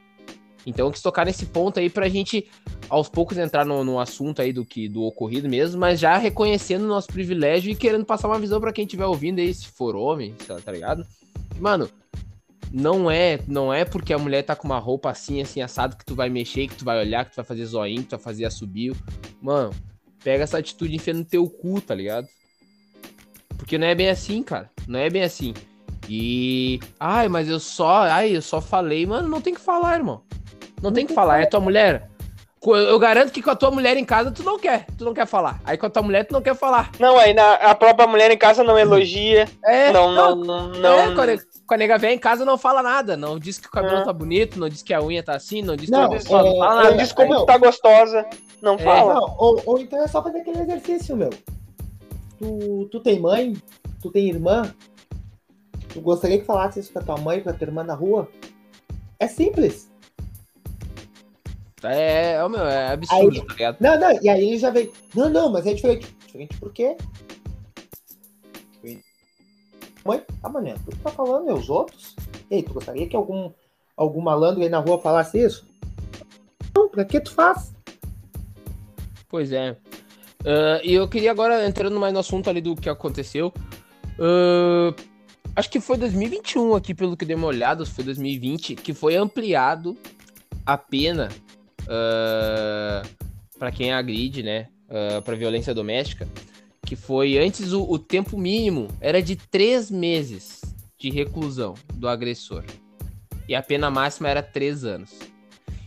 Então 0.65 0.87
eu 0.87 0.93
quis 0.93 1.01
tocar 1.03 1.25
nesse 1.25 1.47
ponto 1.47 1.81
aí 1.81 1.89
pra 1.89 2.09
gente, 2.09 2.47
aos 2.89 3.09
poucos, 3.09 3.39
entrar 3.39 3.65
no, 3.65 3.83
no 3.83 3.99
assunto 3.99 4.43
aí 4.43 4.53
do 4.53 4.65
que 4.65 4.89
do 4.89 5.03
ocorrido 5.05 5.49
mesmo, 5.49 5.81
mas 5.81 5.99
já 5.99 6.17
reconhecendo 6.17 6.83
o 6.85 6.89
nosso 6.89 7.07
privilégio 7.09 7.71
e 7.73 7.75
querendo 7.77 8.05
passar 8.05 8.27
uma 8.29 8.39
visão 8.39 8.61
pra 8.61 8.73
quem 8.73 8.85
estiver 8.85 9.07
ouvindo 9.07 9.39
aí, 9.41 9.55
se 9.55 9.69
for 9.69 9.95
homem, 9.97 10.35
lá, 10.49 10.59
tá 10.61 10.71
ligado? 10.73 11.07
Mano, 11.59 11.89
não 12.79 13.11
é, 13.11 13.39
não 13.49 13.73
é 13.73 13.87
porque 13.87 14.13
a 14.13 14.19
mulher 14.19 14.43
tá 14.43 14.55
com 14.55 14.67
uma 14.67 14.79
roupa 14.79 15.09
assim, 15.11 15.41
assim, 15.41 15.63
assado, 15.63 15.97
que 15.97 16.05
tu 16.05 16.15
vai 16.15 16.29
mexer, 16.29 16.69
que 16.69 16.75
tu 16.77 16.85
vai 16.85 16.99
olhar, 16.99 17.25
que 17.25 17.31
tu 17.33 17.37
vai 17.37 17.45
fazer 17.45 17.65
zoinho, 17.65 18.03
que 18.03 18.09
tu 18.09 18.17
vai 18.17 18.21
fazer 18.21 18.45
assobio. 18.45 18.95
Mano, 19.41 19.71
pega 20.23 20.45
essa 20.45 20.59
atitude 20.59 20.93
e 20.93 20.97
enfia 20.97 21.15
no 21.15 21.25
teu 21.25 21.49
cu, 21.49 21.81
tá 21.81 21.95
ligado? 21.95 22.27
Porque 23.57 23.79
não 23.79 23.87
é 23.87 23.95
bem 23.95 24.11
assim, 24.11 24.43
cara. 24.43 24.71
Não 24.87 24.99
é 24.99 25.09
bem 25.09 25.23
assim. 25.23 25.55
E. 26.07 26.79
Ai, 27.01 27.29
mas 27.29 27.49
eu 27.49 27.59
só. 27.59 28.03
Ai, 28.03 28.37
eu 28.37 28.43
só 28.43 28.61
falei. 28.61 29.07
Mano, 29.07 29.27
não 29.27 29.41
tem 29.41 29.55
que 29.55 29.61
falar, 29.61 29.97
irmão. 29.97 30.23
Não 30.83 30.93
tem 30.93 31.07
que 31.07 31.15
falar. 31.15 31.41
É 31.41 31.47
tua 31.47 31.61
mulher. 31.61 32.11
Eu 32.63 32.99
garanto 32.99 33.33
que 33.33 33.41
com 33.43 33.51
a 33.51 33.57
tua 33.57 33.71
mulher 33.71 33.97
em 33.97 34.05
casa 34.05 34.31
tu 34.31 34.43
não 34.43 34.59
quer. 34.59 34.87
Tu 34.99 35.05
não 35.05 35.15
quer 35.15 35.27
falar. 35.27 35.61
Aí 35.65 35.79
com 35.79 35.87
a 35.87 35.91
tua 35.91 36.03
mulher 36.03 36.25
tu 36.27 36.33
não 36.33 36.43
quer 36.43 36.55
falar. 36.55 36.91
Não, 36.99 37.17
aí 37.19 37.33
na, 37.33 37.55
a 37.55 37.75
própria 37.75 38.07
mulher 38.07 38.31
em 38.31 38.37
casa 38.37 38.63
não 38.63 38.79
elogia. 38.79 39.49
É, 39.65 39.93
não, 39.93 40.13
não, 40.15 40.37
não. 40.37 40.75
É, 40.75 40.79
não- 41.15 41.23
a, 41.23 41.27
ne- 41.27 41.39
com 41.67 41.75
a 41.75 41.77
nega 41.77 41.99
velha 41.99 42.15
em 42.15 42.19
casa 42.19 42.45
não 42.45 42.57
fala 42.57 42.83
nada. 42.83 43.17
Não 43.17 43.39
diz 43.39 43.59
que 43.59 43.67
o 43.67 43.71
cabelo 43.71 43.99
É. 43.99 44.05
tá 44.05 44.13
bonito, 44.13 44.59
não 44.59 44.69
diz 44.69 44.83
que 44.83 44.95
a 44.95 45.03
unha 45.03 45.23
tá 45.23 45.35
assim, 45.35 45.63
não 45.63 45.75
diz 45.77 45.91
Não, 45.91 46.09
que 46.09 46.15
é, 46.15 46.19
não 46.19 46.25
fala 46.25 46.51
não 46.51 46.59
nada. 46.85 46.97
diz 46.97 47.13
como 47.13 47.33
não. 47.35 47.41
tu 47.41 47.47
tá 47.47 47.59
gostosa. 47.59 48.27
Não 48.63 48.75
É. 48.75 48.79
fala. 48.79 49.15
Não, 49.15 49.37
ou, 49.39 49.63
ou 49.67 49.79
então 49.79 50.03
é 50.03 50.07
só 50.09 50.23
fazer 50.23 50.39
aquele 50.41 50.61
exercício, 50.61 51.17
meu. 51.17 51.31
Tu, 52.39 52.89
tu 52.91 53.01
tem 53.01 53.19
mãe? 53.21 53.55
Tu 54.01 54.11
tem 54.11 54.29
irmã? 54.29 54.73
Tu 55.89 56.01
gostaria 56.01 56.39
que 56.39 56.45
falasse 56.45 56.81
isso 56.81 56.93
pra 56.93 57.03
tua 57.03 57.17
mãe, 57.19 57.41
pra 57.41 57.53
tua 57.53 57.67
irmã 57.67 57.83
na 57.83 57.95
rua? 57.95 58.29
É 59.19 59.27
simples. 59.27 59.91
É, 61.83 62.33
é, 62.35 62.49
meu, 62.49 62.67
é 62.67 62.93
absurdo, 62.93 63.41
Aí- 63.41 63.47
tá 63.47 63.53
ligado? 63.55 63.77
Não, 63.81 63.99
não, 64.01 64.23
e 64.23 64.29
aí 64.29 64.49
ele 64.49 64.59
já 64.59 64.71
veio. 64.71 64.93
Não, 65.15 65.29
não, 65.29 65.51
mas 65.53 65.67
é 65.67 65.75
diferente. 65.75 66.15
Diferente 66.27 66.57
por 66.59 66.73
quê? 66.73 66.97
Mãe, 70.07 70.23
ah, 70.41 70.49
mané, 70.49 70.75
tu 70.89 70.97
tá 70.99 71.11
falando, 71.11 71.51
é 71.51 71.53
os 71.53 71.69
outros? 71.69 72.15
Ei, 72.49 72.63
tu 72.63 72.73
gostaria 72.73 73.09
que 73.09 73.17
algum, 73.17 73.51
algum 73.97 74.21
malandro 74.21 74.63
aí 74.63 74.69
na 74.69 74.79
rua 74.79 75.01
falasse 75.01 75.45
isso? 75.45 75.67
Não, 76.75 76.89
pra 76.89 77.05
que 77.05 77.21
tu 77.21 77.33
faz? 77.35 77.75
Pois 79.29 79.51
é. 79.51 79.77
Ah, 80.45 80.81
e 80.85 80.95
eu 80.95 81.09
queria 81.09 81.33
agora, 81.33 81.67
entrando 81.67 81.99
mais 81.99 82.13
no 82.13 82.21
assunto 82.21 82.49
ali 82.49 82.61
do 82.61 82.77
que 82.77 82.89
aconteceu. 82.89 83.53
ah, 84.21 84.95
acho 85.57 85.69
que 85.69 85.81
foi 85.81 85.97
2021 85.97 86.77
aqui, 86.77 86.95
pelo 86.95 87.17
que 87.17 87.25
dei 87.25 87.35
uma 87.35 87.49
olhada, 87.49 87.85
foi 87.85 88.05
2020, 88.05 88.77
que 88.77 88.95
foi 88.95 89.17
ampliado 89.17 89.97
a 90.65 90.79
pena 90.79 91.29
para 93.59 93.73
quem 93.73 93.93
agride, 93.93 94.43
né? 94.43 94.69
para 95.25 95.35
violência 95.35 95.75
doméstica. 95.75 96.29
Que 96.87 96.97
foi 96.97 97.37
antes 97.37 97.73
o, 97.73 97.83
o 97.83 97.99
tempo 97.99 98.39
mínimo 98.39 98.89
era 99.01 99.21
de 99.21 99.37
três 99.37 99.91
meses 99.91 100.63
de 100.99 101.11
reclusão 101.11 101.75
do 101.93 102.09
agressor. 102.09 102.65
E 103.49 103.55
a 103.55 103.63
pena 103.63 103.91
máxima 103.91 104.31
era 104.31 104.43
três 104.43 104.85
anos. 104.85 105.11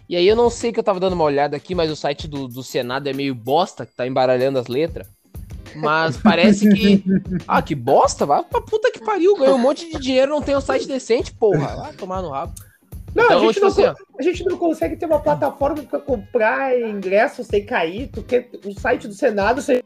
E 0.07 0.15
aí 0.15 0.27
eu 0.27 0.35
não 0.35 0.49
sei 0.49 0.71
que 0.71 0.79
eu 0.79 0.83
tava 0.83 0.99
dando 0.99 1.13
uma 1.13 1.23
olhada 1.23 1.55
aqui, 1.55 1.73
mas 1.73 1.89
o 1.89 1.95
site 1.95 2.27
do, 2.27 2.47
do 2.47 2.63
Senado 2.63 3.07
é 3.07 3.13
meio 3.13 3.33
bosta, 3.33 3.85
que 3.85 3.95
tá 3.95 4.05
embaralhando 4.05 4.59
as 4.59 4.67
letras. 4.67 5.07
Mas 5.75 6.17
parece 6.21 6.69
que. 6.69 7.03
Ah, 7.47 7.61
que 7.61 7.75
bosta, 7.75 8.25
vai 8.25 8.43
pra 8.43 8.61
puta 8.61 8.91
que 8.91 8.99
pariu, 8.99 9.35
ganhou 9.35 9.55
um 9.55 9.61
monte 9.61 9.89
de 9.89 9.99
dinheiro, 9.99 10.31
não 10.31 10.41
tem 10.41 10.55
um 10.55 10.61
site 10.61 10.87
decente, 10.87 11.33
porra. 11.33 11.75
Vai 11.75 11.93
tomar 11.93 12.21
no 12.21 12.29
rabo. 12.29 12.53
Não, 13.13 13.25
Então, 13.25 13.37
a, 13.37 13.41
gente 13.41 13.53
tipo 13.53 13.65
não 13.65 13.71
assim, 13.71 14.03
a 14.19 14.21
gente 14.21 14.45
não 14.45 14.57
consegue 14.57 14.95
ter 14.95 15.05
uma 15.05 15.19
plataforma 15.19 15.81
pra 15.83 15.99
comprar 15.99 16.79
ingresso 16.79 17.43
sem 17.43 17.65
cair. 17.65 18.09
Tu 18.11 18.23
quer 18.23 18.49
o 18.65 18.79
site 18.79 19.07
do 19.07 19.13
Senado, 19.13 19.61
você... 19.61 19.83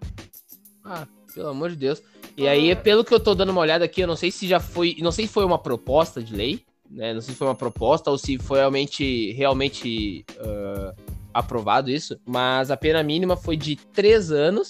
Ah, 0.84 1.08
pelo 1.34 1.50
amor 1.50 1.70
de 1.70 1.76
Deus. 1.76 2.02
E 2.36 2.48
aí, 2.48 2.76
pelo 2.76 3.04
que 3.04 3.14
eu 3.14 3.20
tô 3.20 3.36
dando 3.36 3.50
uma 3.50 3.62
olhada 3.62 3.86
aqui, 3.86 4.02
eu 4.02 4.08
não 4.08 4.16
sei 4.16 4.32
se 4.32 4.48
já 4.48 4.60
foi. 4.60 4.96
Não 5.00 5.12
sei 5.12 5.28
se 5.28 5.34
foi 5.34 5.46
uma 5.46 5.60
proposta 5.60 6.22
de 6.22 6.36
lei, 6.36 6.64
né? 6.90 7.14
Não 7.14 7.22
sei 7.22 7.34
se 7.34 7.38
foi 7.38 7.48
uma 7.48 7.56
proposta 7.56 8.10
ou 8.10 8.18
se 8.18 8.38
foi 8.38 8.60
realmente, 8.60 9.32
realmente 9.34 10.26
ah, 10.40 10.94
aprovado 11.34 11.90
isso. 11.90 12.20
Mas 12.26 12.72
a 12.72 12.78
pena 12.78 13.04
mínima 13.04 13.38
foi 13.38 13.56
de 13.56 13.76
três 13.76 14.32
anos 14.32 14.70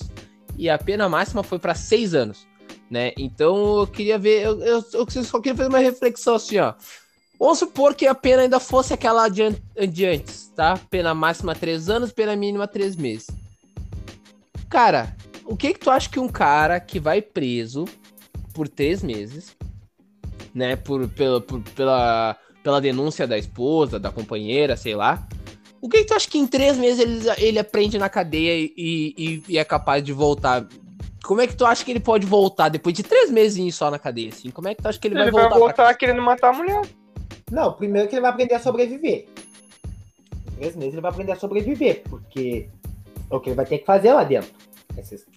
e 0.57 0.69
a 0.69 0.77
pena 0.77 1.09
máxima 1.09 1.43
foi 1.43 1.57
para 1.57 1.73
seis 1.73 2.13
anos, 2.13 2.45
né? 2.89 3.11
Então 3.17 3.79
eu 3.79 3.87
queria 3.87 4.17
ver. 4.17 4.43
Eu, 4.43 4.59
eu, 4.61 4.85
eu 4.93 5.23
só 5.23 5.39
queria 5.39 5.55
fazer 5.55 5.69
uma 5.69 5.79
reflexão 5.79 6.35
assim, 6.35 6.59
ó. 6.59 6.73
Vamos 7.39 7.59
supor 7.59 7.95
que 7.95 8.05
a 8.07 8.15
pena 8.15 8.43
ainda 8.43 8.59
fosse 8.59 8.93
aquela 8.93 9.27
de, 9.27 9.49
de 9.89 10.05
antes, 10.05 10.51
tá? 10.55 10.79
Pena 10.89 11.13
máxima 11.13 11.55
três 11.55 11.89
anos, 11.89 12.11
pena 12.11 12.35
mínima 12.35 12.67
três 12.67 12.95
meses. 12.95 13.27
Cara, 14.69 15.15
o 15.45 15.55
que 15.57 15.73
que 15.73 15.79
tu 15.79 15.89
acha 15.89 16.09
que 16.09 16.19
um 16.19 16.27
cara 16.29 16.79
que 16.79 16.99
vai 16.99 17.21
preso 17.21 17.85
por 18.53 18.67
três 18.67 19.01
meses, 19.03 19.55
né, 20.53 20.75
por, 20.75 21.07
pela, 21.09 21.41
por- 21.41 21.61
pela, 21.75 22.37
pela 22.63 22.79
denúncia 22.81 23.25
da 23.27 23.37
esposa, 23.37 23.99
da 23.99 24.11
companheira, 24.11 24.75
sei 24.77 24.95
lá, 24.95 25.27
o 25.81 25.89
que 25.89 25.99
que 25.99 26.05
tu 26.05 26.13
acha 26.13 26.29
que 26.29 26.37
em 26.37 26.47
três 26.47 26.77
meses 26.77 26.99
ele, 26.99 27.45
ele 27.45 27.59
aprende 27.59 27.97
na 27.97 28.07
cadeia 28.09 28.55
e, 28.57 29.13
e- 29.17 29.43
e 29.49 29.57
é 29.57 29.65
capaz 29.65 30.03
de 30.03 30.13
voltar? 30.13 30.65
Como 31.23 31.41
é 31.41 31.47
que 31.47 31.55
tu 31.55 31.65
acha 31.65 31.83
que 31.83 31.91
ele 31.91 31.99
pode 31.99 32.25
voltar 32.25 32.69
depois 32.69 32.93
de 32.95 33.01
três 33.03 33.29
meses 33.31 33.73
só 33.75 33.89
na 33.89 33.97
cadeia, 33.99 34.29
assim? 34.29 34.49
Como 34.49 34.67
é 34.67 34.75
que 34.75 34.81
tu 34.81 34.87
acha 34.87 34.99
que 34.99 35.07
ele, 35.07 35.15
Ele, 35.15 35.23
vai 35.23 35.31
vai 35.31 35.41
voltar? 35.43 35.59
voltar, 35.59 35.73
pra... 35.87 35.93
querendo 35.93 36.21
matar 36.21 36.49
a 36.49 36.53
mulher. 36.57 36.81
Não, 37.51 37.73
primeiro 37.73 38.07
que 38.07 38.15
ele 38.15 38.21
vai 38.21 38.31
aprender 38.31 38.55
a 38.55 38.59
sobreviver. 38.59 39.27
Em 40.47 40.55
três 40.57 40.75
meses 40.75 40.93
ele 40.93 41.01
vai 41.01 41.11
aprender 41.11 41.31
a 41.31 41.35
sobreviver, 41.37 42.03
porque 42.09 42.67
é 43.29 43.35
o 43.35 43.39
que 43.39 43.49
ele 43.49 43.55
vai 43.55 43.65
ter 43.65 43.79
que 43.79 43.85
fazer 43.85 44.13
lá 44.13 44.23
dentro. 44.23 44.51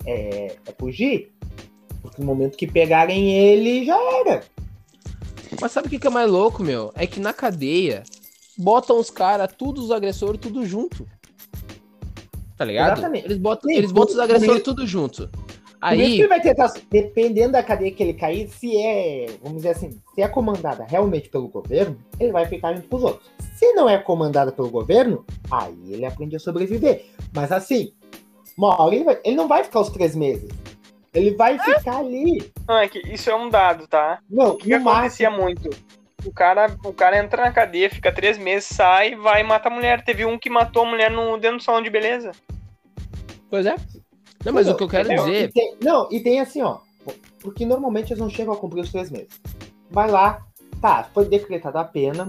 É, 0.04 0.46
é- 0.46 0.56
fugir. 0.78 1.32
Porque 2.02 2.20
no 2.20 2.26
momento 2.26 2.56
que 2.56 2.66
pegarem 2.66 3.32
ele, 3.32 3.84
já 3.84 3.98
era. 4.20 4.42
Mas 5.60 5.72
sabe 5.72 5.88
o 5.88 5.90
que, 5.90 5.98
que 5.98 6.06
é 6.06 6.10
mais 6.10 6.30
louco, 6.30 6.62
meu? 6.62 6.92
É 6.94 7.06
que 7.06 7.18
na 7.18 7.32
cadeia 7.32 8.04
botam 8.56 8.98
os 8.98 9.10
caras, 9.10 9.52
todos 9.56 9.84
os 9.84 9.90
agressores, 9.90 10.40
tudo 10.40 10.64
junto. 10.64 11.06
Tá 12.56 12.64
ligado? 12.64 12.98
Exatamente. 12.98 13.26
Eles 13.26 13.38
botam, 13.38 13.70
Sim, 13.70 13.76
eles 13.76 13.92
botam 13.92 14.14
os 14.14 14.20
agressores 14.20 14.62
tudo 14.62 14.86
junto. 14.86 15.28
Aí, 15.80 16.18
ele 16.18 16.26
vai 16.26 16.40
tentar, 16.40 16.72
dependendo 16.90 17.52
da 17.52 17.62
cadeia 17.62 17.92
que 17.92 18.02
ele 18.02 18.14
cair, 18.14 18.48
se 18.48 18.76
é, 18.76 19.26
vamos 19.42 19.58
dizer 19.58 19.70
assim, 19.70 19.90
se 20.14 20.22
é 20.22 20.28
comandada 20.28 20.84
realmente 20.84 21.28
pelo 21.28 21.48
governo, 21.48 21.98
ele 22.18 22.32
vai 22.32 22.46
ficar 22.46 22.74
junto 22.74 22.88
com 22.88 22.96
os 22.96 23.02
outros. 23.04 23.30
Se 23.56 23.72
não 23.74 23.88
é 23.88 23.98
comandada 23.98 24.50
pelo 24.50 24.70
governo, 24.70 25.24
aí 25.50 25.92
ele 25.92 26.04
aprende 26.04 26.34
a 26.34 26.40
sobreviver. 26.40 27.04
Mas 27.32 27.52
assim, 27.52 27.92
uma 28.56 28.80
hora 28.80 28.94
ele, 28.94 29.04
vai- 29.04 29.20
ele 29.24 29.36
não 29.36 29.48
vai 29.48 29.62
ficar 29.64 29.80
os 29.80 29.90
três 29.90 30.14
meses. 30.14 30.50
Ele 31.14 31.30
vai 31.34 31.58
ficar 31.58 31.98
ali. 31.98 32.52
Não, 32.68 32.76
é 32.78 32.88
que 32.88 32.98
isso 33.12 33.30
é 33.30 33.34
um 33.34 33.48
dado, 33.48 33.86
tá? 33.86 34.18
Não, 34.28 34.50
O 34.50 34.56
que, 34.56 34.72
acontecia 34.74 35.30
máximo. 35.30 35.42
muito? 35.42 35.70
O 36.24 36.32
cara, 36.32 36.76
o 36.84 36.92
cara 36.92 37.18
entra 37.18 37.42
na 37.44 37.52
cadeia, 37.52 37.88
fica 37.88 38.12
três 38.12 38.36
meses, 38.36 38.68
sai, 38.68 39.14
vai 39.14 39.40
e 39.40 39.44
mata 39.44 39.68
a 39.68 39.72
mulher. 39.72 40.04
Teve 40.04 40.24
um 40.26 40.38
que 40.38 40.50
matou 40.50 40.82
a 40.82 40.86
mulher 40.90 41.10
no, 41.10 41.38
dentro 41.38 41.58
do 41.58 41.62
salão 41.62 41.80
de 41.82 41.88
beleza. 41.90 42.32
pois 43.48 43.64
é. 43.64 43.76
Não, 44.44 44.52
mas 44.52 44.68
o 44.68 44.76
que 44.76 44.82
eu 44.82 44.88
quero 44.88 45.08
Não, 45.08 45.24
dizer. 45.24 45.44
e 45.48 45.52
tem- 45.52 45.76
não, 45.82 46.08
e 46.12 46.20
tem 46.20 46.40
assim, 46.40 46.62
ó. 46.62 46.78
Porque 47.40 47.64
normalmente 47.64 48.08
eles 48.12 48.18
não 48.20 48.28
chegam 48.30 48.52
a 48.54 48.56
cumprir 48.56 48.80
os 48.82 48.90
três 48.92 49.10
meses. 49.10 49.28
Vai 49.90 50.10
lá, 50.10 50.42
tá, 50.80 51.08
foi 51.14 51.24
decretada 51.26 51.80
a 51.80 51.84
pena. 51.84 52.28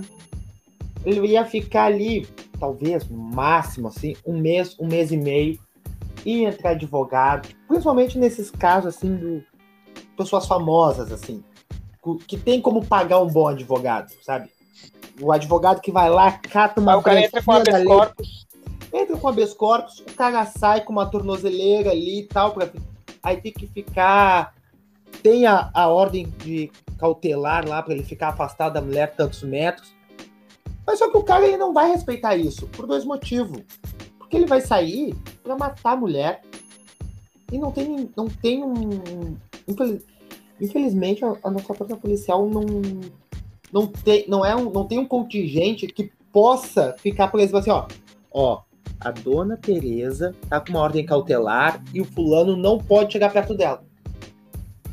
Ele 1.06 1.28
ia 1.28 1.44
ficar 1.46 1.86
ali, 1.86 2.28
talvez, 2.60 3.08
no 3.10 3.18
máximo, 3.18 3.88
assim, 3.88 4.16
um 4.26 4.38
mês, 4.40 4.76
um 4.80 4.88
mês 4.88 5.12
e 5.12 5.18
meio. 5.18 5.60
Ia 6.28 6.50
entrar 6.50 6.72
advogado. 6.72 7.48
Principalmente 7.70 8.18
nesses 8.18 8.52
casos, 8.52 8.94
assim, 8.94 9.16
do. 9.16 9.44
Pessoas 10.18 10.46
famosas, 10.46 11.10
assim. 11.10 11.42
Que 12.28 12.38
tem 12.38 12.62
como 12.62 12.86
pagar 12.86 13.22
um 13.22 13.28
bom 13.28 13.48
advogado, 13.48 14.12
sabe? 14.24 14.50
O 15.22 15.32
advogado 15.32 15.80
que 15.80 15.92
vai 15.92 16.10
lá, 16.10 16.34
cata 16.34 16.82
uma 16.82 16.94
Aí 16.94 16.98
o 16.98 17.02
cara 17.02 17.22
entra 17.22 17.42
com 17.42 17.52
habeas 17.54 17.84
corpus. 17.84 18.48
entra 18.94 19.18
com 19.18 19.28
habeas 19.28 19.54
corpus, 19.54 20.00
o 20.00 20.16
cara 20.16 20.46
sai 20.46 20.82
com 20.82 20.92
uma 20.92 21.06
tornozeleira 21.06 21.92
ali 21.92 22.20
e 22.20 22.28
tal, 22.28 22.52
pra... 22.52 22.70
aí 23.24 23.42
tem 23.42 23.54
que 23.54 23.66
ficar. 23.68 24.54
Tem 25.24 25.46
a, 25.46 25.70
a 25.74 25.88
ordem 25.88 26.30
de 26.44 26.70
cautelar 27.00 27.68
lá 27.68 27.82
pra 27.82 27.94
ele 27.94 28.04
ficar 28.04 28.30
afastado 28.30 28.74
da 28.74 28.82
mulher 28.82 29.16
tantos 29.16 29.44
metros. 29.44 29.96
Mas 30.86 31.00
só 31.00 31.10
que 31.10 31.18
o 31.18 31.24
cara 31.24 31.46
ele 31.46 31.58
não 31.58 31.74
vai 31.74 31.90
respeitar 31.90 32.36
isso, 32.36 32.68
por 32.68 32.86
dois 32.86 33.06
motivos. 33.06 33.62
Porque 34.18 34.36
ele 34.36 34.46
vai 34.46 34.60
sair 34.60 35.16
pra 35.48 35.58
matar 35.58 35.94
a 35.94 35.98
mulher. 35.98 36.42
E 37.52 37.58
não 37.58 37.72
tem, 37.72 38.10
não 38.16 38.28
tem 38.28 38.64
um. 38.64 39.36
infeliz- 39.68 40.06
Infelizmente, 40.60 41.24
a, 41.24 41.36
a 41.44 41.52
nossa 41.52 41.74
força 41.74 41.96
policial 41.96 42.50
não, 42.50 42.66
não, 43.72 43.88
tem, 43.88 44.26
não, 44.28 44.44
é 44.44 44.56
um, 44.56 44.72
não 44.72 44.86
tem 44.86 44.98
um 44.98 45.06
contingente 45.06 45.86
que 45.88 46.12
possa 46.34 46.96
ficar, 46.98 47.28
por 47.30 47.40
exemplo, 47.40 47.60
assim, 47.60 47.70
ó. 47.70 47.86
Ó, 48.32 48.62
a 49.00 49.12
dona 49.12 49.56
Tereza 49.56 50.36
tá 50.50 50.60
com 50.60 50.70
uma 50.72 50.80
ordem 50.82 51.06
cautelar 51.06 51.84
e 51.94 52.02
o 52.02 52.06
fulano 52.06 52.56
não 52.56 52.78
pode 52.80 53.14
chegar 53.14 53.32
perto 53.32 53.54
dela. 53.54 53.84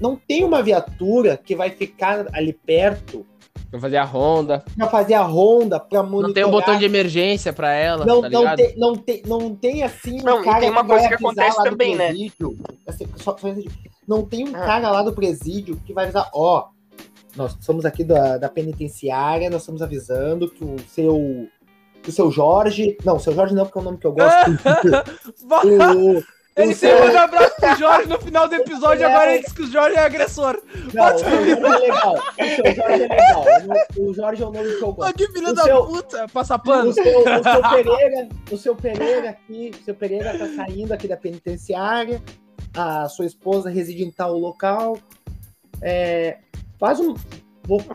Não 0.01 0.17
tem 0.17 0.45
uma 0.45 0.63
viatura 0.63 1.37
que 1.37 1.57
vai 1.57 1.71
ficar 1.71 2.27
ali 2.35 2.53
perto 2.53 3.25
Vou 3.71 3.81
fazer 3.81 3.97
a 3.97 4.05
ronda. 4.05 4.65
pra 4.77 4.87
fazer 4.89 5.15
a 5.15 5.23
ronda, 5.23 5.81
pra 5.81 6.03
monitorar. 6.03 6.27
Não 6.29 6.35
tem 6.35 6.45
um 6.45 6.51
botão 6.51 6.79
de 6.79 6.85
emergência 6.85 7.53
pra 7.53 7.73
ela, 7.73 8.05
Não, 8.05 8.21
tá 8.23 8.31
não, 8.31 8.55
tem, 8.57 8.75
não, 8.77 8.95
tem, 8.97 9.23
não 9.27 9.55
tem 9.55 9.83
assim 9.83 10.21
um 10.21 10.25
Não, 10.25 10.41
e 10.43 10.45
cara 10.45 10.61
tem 10.61 10.71
uma 10.71 10.83
que 10.83 10.89
vai 10.89 10.97
coisa 10.99 11.09
que 11.09 11.15
acontece 11.15 11.59
lá 11.59 11.65
do 11.65 11.71
também, 11.71 11.97
né? 11.97 12.07
presídio. 12.09 12.59
Assim, 12.87 13.07
só- 13.17 13.37
só 13.37 13.49
não 14.07 14.25
tem 14.25 14.49
um 14.49 14.55
Ah. 14.57 14.61
cara 14.65 14.91
lá 14.91 15.03
do 15.03 15.13
presídio 15.13 15.81
que 15.85 15.93
vai 15.93 16.05
avisar, 16.05 16.29
ó, 16.35 16.69
nós 17.37 17.57
somos 17.61 17.85
aqui 17.85 18.05
da, 18.05 18.39
da 18.39 18.49
penitenciária, 18.49 19.51
nós 19.51 19.63
estamos 19.63 19.83
avisando 19.83 20.49
que 20.49 20.65
o 20.65 20.77
seu 20.89 21.49
que 22.03 22.11
o 22.11 22.13
seu 22.13 22.31
Jorge, 22.31 22.99
não, 23.03 23.17
o 23.17 23.19
seu 23.21 23.35
Jorge 23.35 23.55
não, 23.55 23.65
porque 23.65 23.79
é 23.79 23.81
o 23.81 23.85
nome 23.85 23.97
que 23.97 24.07
eu 24.07 24.13
gosto. 24.13 24.51
o, 25.65 26.23
Ele 26.57 26.73
o 26.73 26.77
sempre 26.77 27.01
manda 27.07 27.21
abraço 27.23 27.57
pro 27.57 27.77
Jorge 27.77 28.09
no 28.09 28.21
final 28.21 28.49
do 28.49 28.55
episódio, 28.55 29.03
Não. 29.03 29.11
agora 29.11 29.35
ele 29.35 29.43
diz 29.43 29.53
que 29.53 29.63
o 29.63 29.67
Jorge 29.67 29.97
é 29.97 30.01
agressor. 30.05 30.63
não, 30.93 31.15
o 31.15 31.19
seu 31.19 31.29
Jorge 31.29 31.51
é 31.51 31.79
legal. 31.79 32.15
O 32.15 32.45
seu 32.45 32.75
Jorge 32.75 32.93
é 32.93 32.97
legal. 33.09 33.45
O 33.99 34.15
Jorge 34.15 34.43
é 34.43 34.47
o 34.47 34.51
nome 34.53 34.73
que 34.77 34.83
eu 34.85 34.93
gosto. 34.93 35.15
que 35.15 35.29
filho 35.33 35.49
O 35.49 35.53
da 35.55 35.63
seu- 35.65 35.87
puta, 35.87 36.29
passa 36.33 36.55
O 36.55 36.59
pano. 36.61 36.93
seu, 36.93 37.03
o 37.03 37.25
seu 37.25 37.71
Pereira, 37.71 38.29
o 38.53 38.57
seu 38.57 38.77
Pereira 38.77 39.31
aqui, 39.31 39.73
o 39.81 39.85
seu 39.85 39.95
Pereira 39.97 40.39
tá 40.39 40.47
saindo 40.55 40.93
aqui 40.93 41.09
da 41.09 41.17
penitenciária, 41.17 42.23
a 42.77 43.09
sua 43.09 43.27
esposa 43.27 43.69
reside 43.69 44.05
em 44.05 44.11
tal 44.13 44.39
local. 44.39 44.97
É, 45.83 46.37
faz 46.79 47.01
um. 47.01 47.15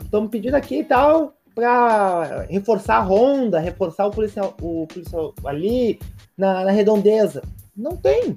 Estamos 0.03 0.29
pedindo 0.29 0.55
aqui 0.55 0.79
e 0.79 0.83
tal 0.83 1.33
para 1.55 2.45
reforçar 2.49 2.97
a 2.97 3.01
ronda, 3.01 3.59
reforçar 3.59 4.05
o 4.07 4.11
policial, 4.11 4.53
o 4.61 4.85
policial 4.87 5.33
ali 5.45 5.99
na, 6.37 6.65
na 6.65 6.71
redondeza. 6.71 7.41
Não 7.79 7.95
tem. 7.95 8.35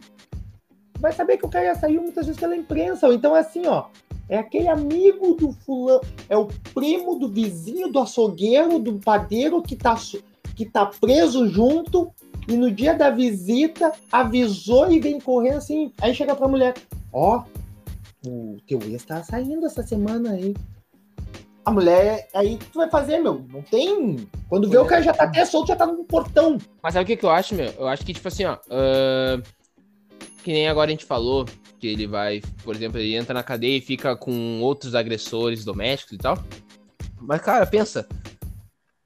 Vai 1.01 1.13
saber 1.13 1.37
que 1.37 1.45
o 1.45 1.51
cara 1.51 1.75
saiu 1.75 2.01
muitas 2.01 2.27
vezes 2.27 2.41
pela 2.41 2.57
imprensa. 2.57 3.13
Então 3.13 3.37
é 3.37 3.41
assim, 3.41 3.67
ó. 3.67 3.87
É 4.29 4.39
aquele 4.39 4.69
amigo 4.69 5.35
do 5.35 5.53
fulano, 5.53 6.01
é 6.29 6.37
o 6.37 6.47
primo 6.73 7.19
do 7.19 7.29
vizinho 7.29 7.89
do 7.89 7.99
açougueiro, 7.99 8.79
do 8.79 8.99
padeiro 9.01 9.61
que 9.61 9.77
tá, 9.77 9.95
que 10.55 10.65
tá 10.65 10.87
preso 10.87 11.49
junto 11.49 12.11
e 12.49 12.57
no 12.57 12.71
dia 12.71 12.95
da 12.95 13.11
visita 13.11 13.93
avisou 14.11 14.91
e 14.91 15.01
vem 15.01 15.21
correndo 15.21 15.57
assim. 15.57 15.93
Aí 16.01 16.15
chega 16.15 16.37
pra 16.37 16.49
mulher: 16.49 16.75
Ó, 17.13 17.43
o 18.27 18.57
teu 18.67 18.81
ex 18.85 19.05
tá 19.05 19.23
saindo 19.23 19.67
essa 19.67 19.83
semana 19.83 20.31
aí. 20.31 20.55
A 21.65 21.71
mulher, 21.71 22.29
aí 22.35 22.59
tu 22.73 22.79
vai 22.79 22.91
fazer, 22.91 23.19
meu? 23.19 23.45
Não 23.49 23.63
tem. 23.63 24.29
Quando 24.49 24.69
vê 24.69 24.79
o 24.79 24.85
cara 24.85 25.03
já 25.03 25.13
tá 25.13 25.25
até 25.25 25.45
solto, 25.45 25.69
já 25.69 25.77
tá 25.77 25.87
no 25.87 26.05
portão. 26.05 26.59
Mas 26.83 26.95
sabe 26.95 27.05
o 27.05 27.07
que, 27.07 27.17
que 27.17 27.25
eu 27.25 27.31
acho, 27.31 27.55
meu? 27.55 27.73
Eu 27.79 27.87
acho 27.87 28.05
que, 28.05 28.13
tipo 28.13 28.27
assim, 28.27 28.45
ó. 28.45 28.59
ahn, 28.69 29.43
que 30.43 30.53
nem 30.53 30.69
agora 30.69 30.89
a 30.89 30.91
gente 30.91 31.05
falou, 31.05 31.47
que 31.79 31.87
ele 31.87 32.07
vai, 32.07 32.43
por 32.65 32.75
exemplo, 32.75 32.99
ele 32.99 33.15
entra 33.15 33.33
na 33.33 33.45
cadeia 33.45 33.79
e 33.79 33.81
fica 33.81 34.17
com 34.17 34.61
outros 34.61 34.95
agressores 34.95 35.65
domésticos 35.65 36.15
e 36.15 36.19
tal. 36.19 36.37
Mas, 37.21 37.41
cara, 37.41 37.65
pensa. 37.65 38.09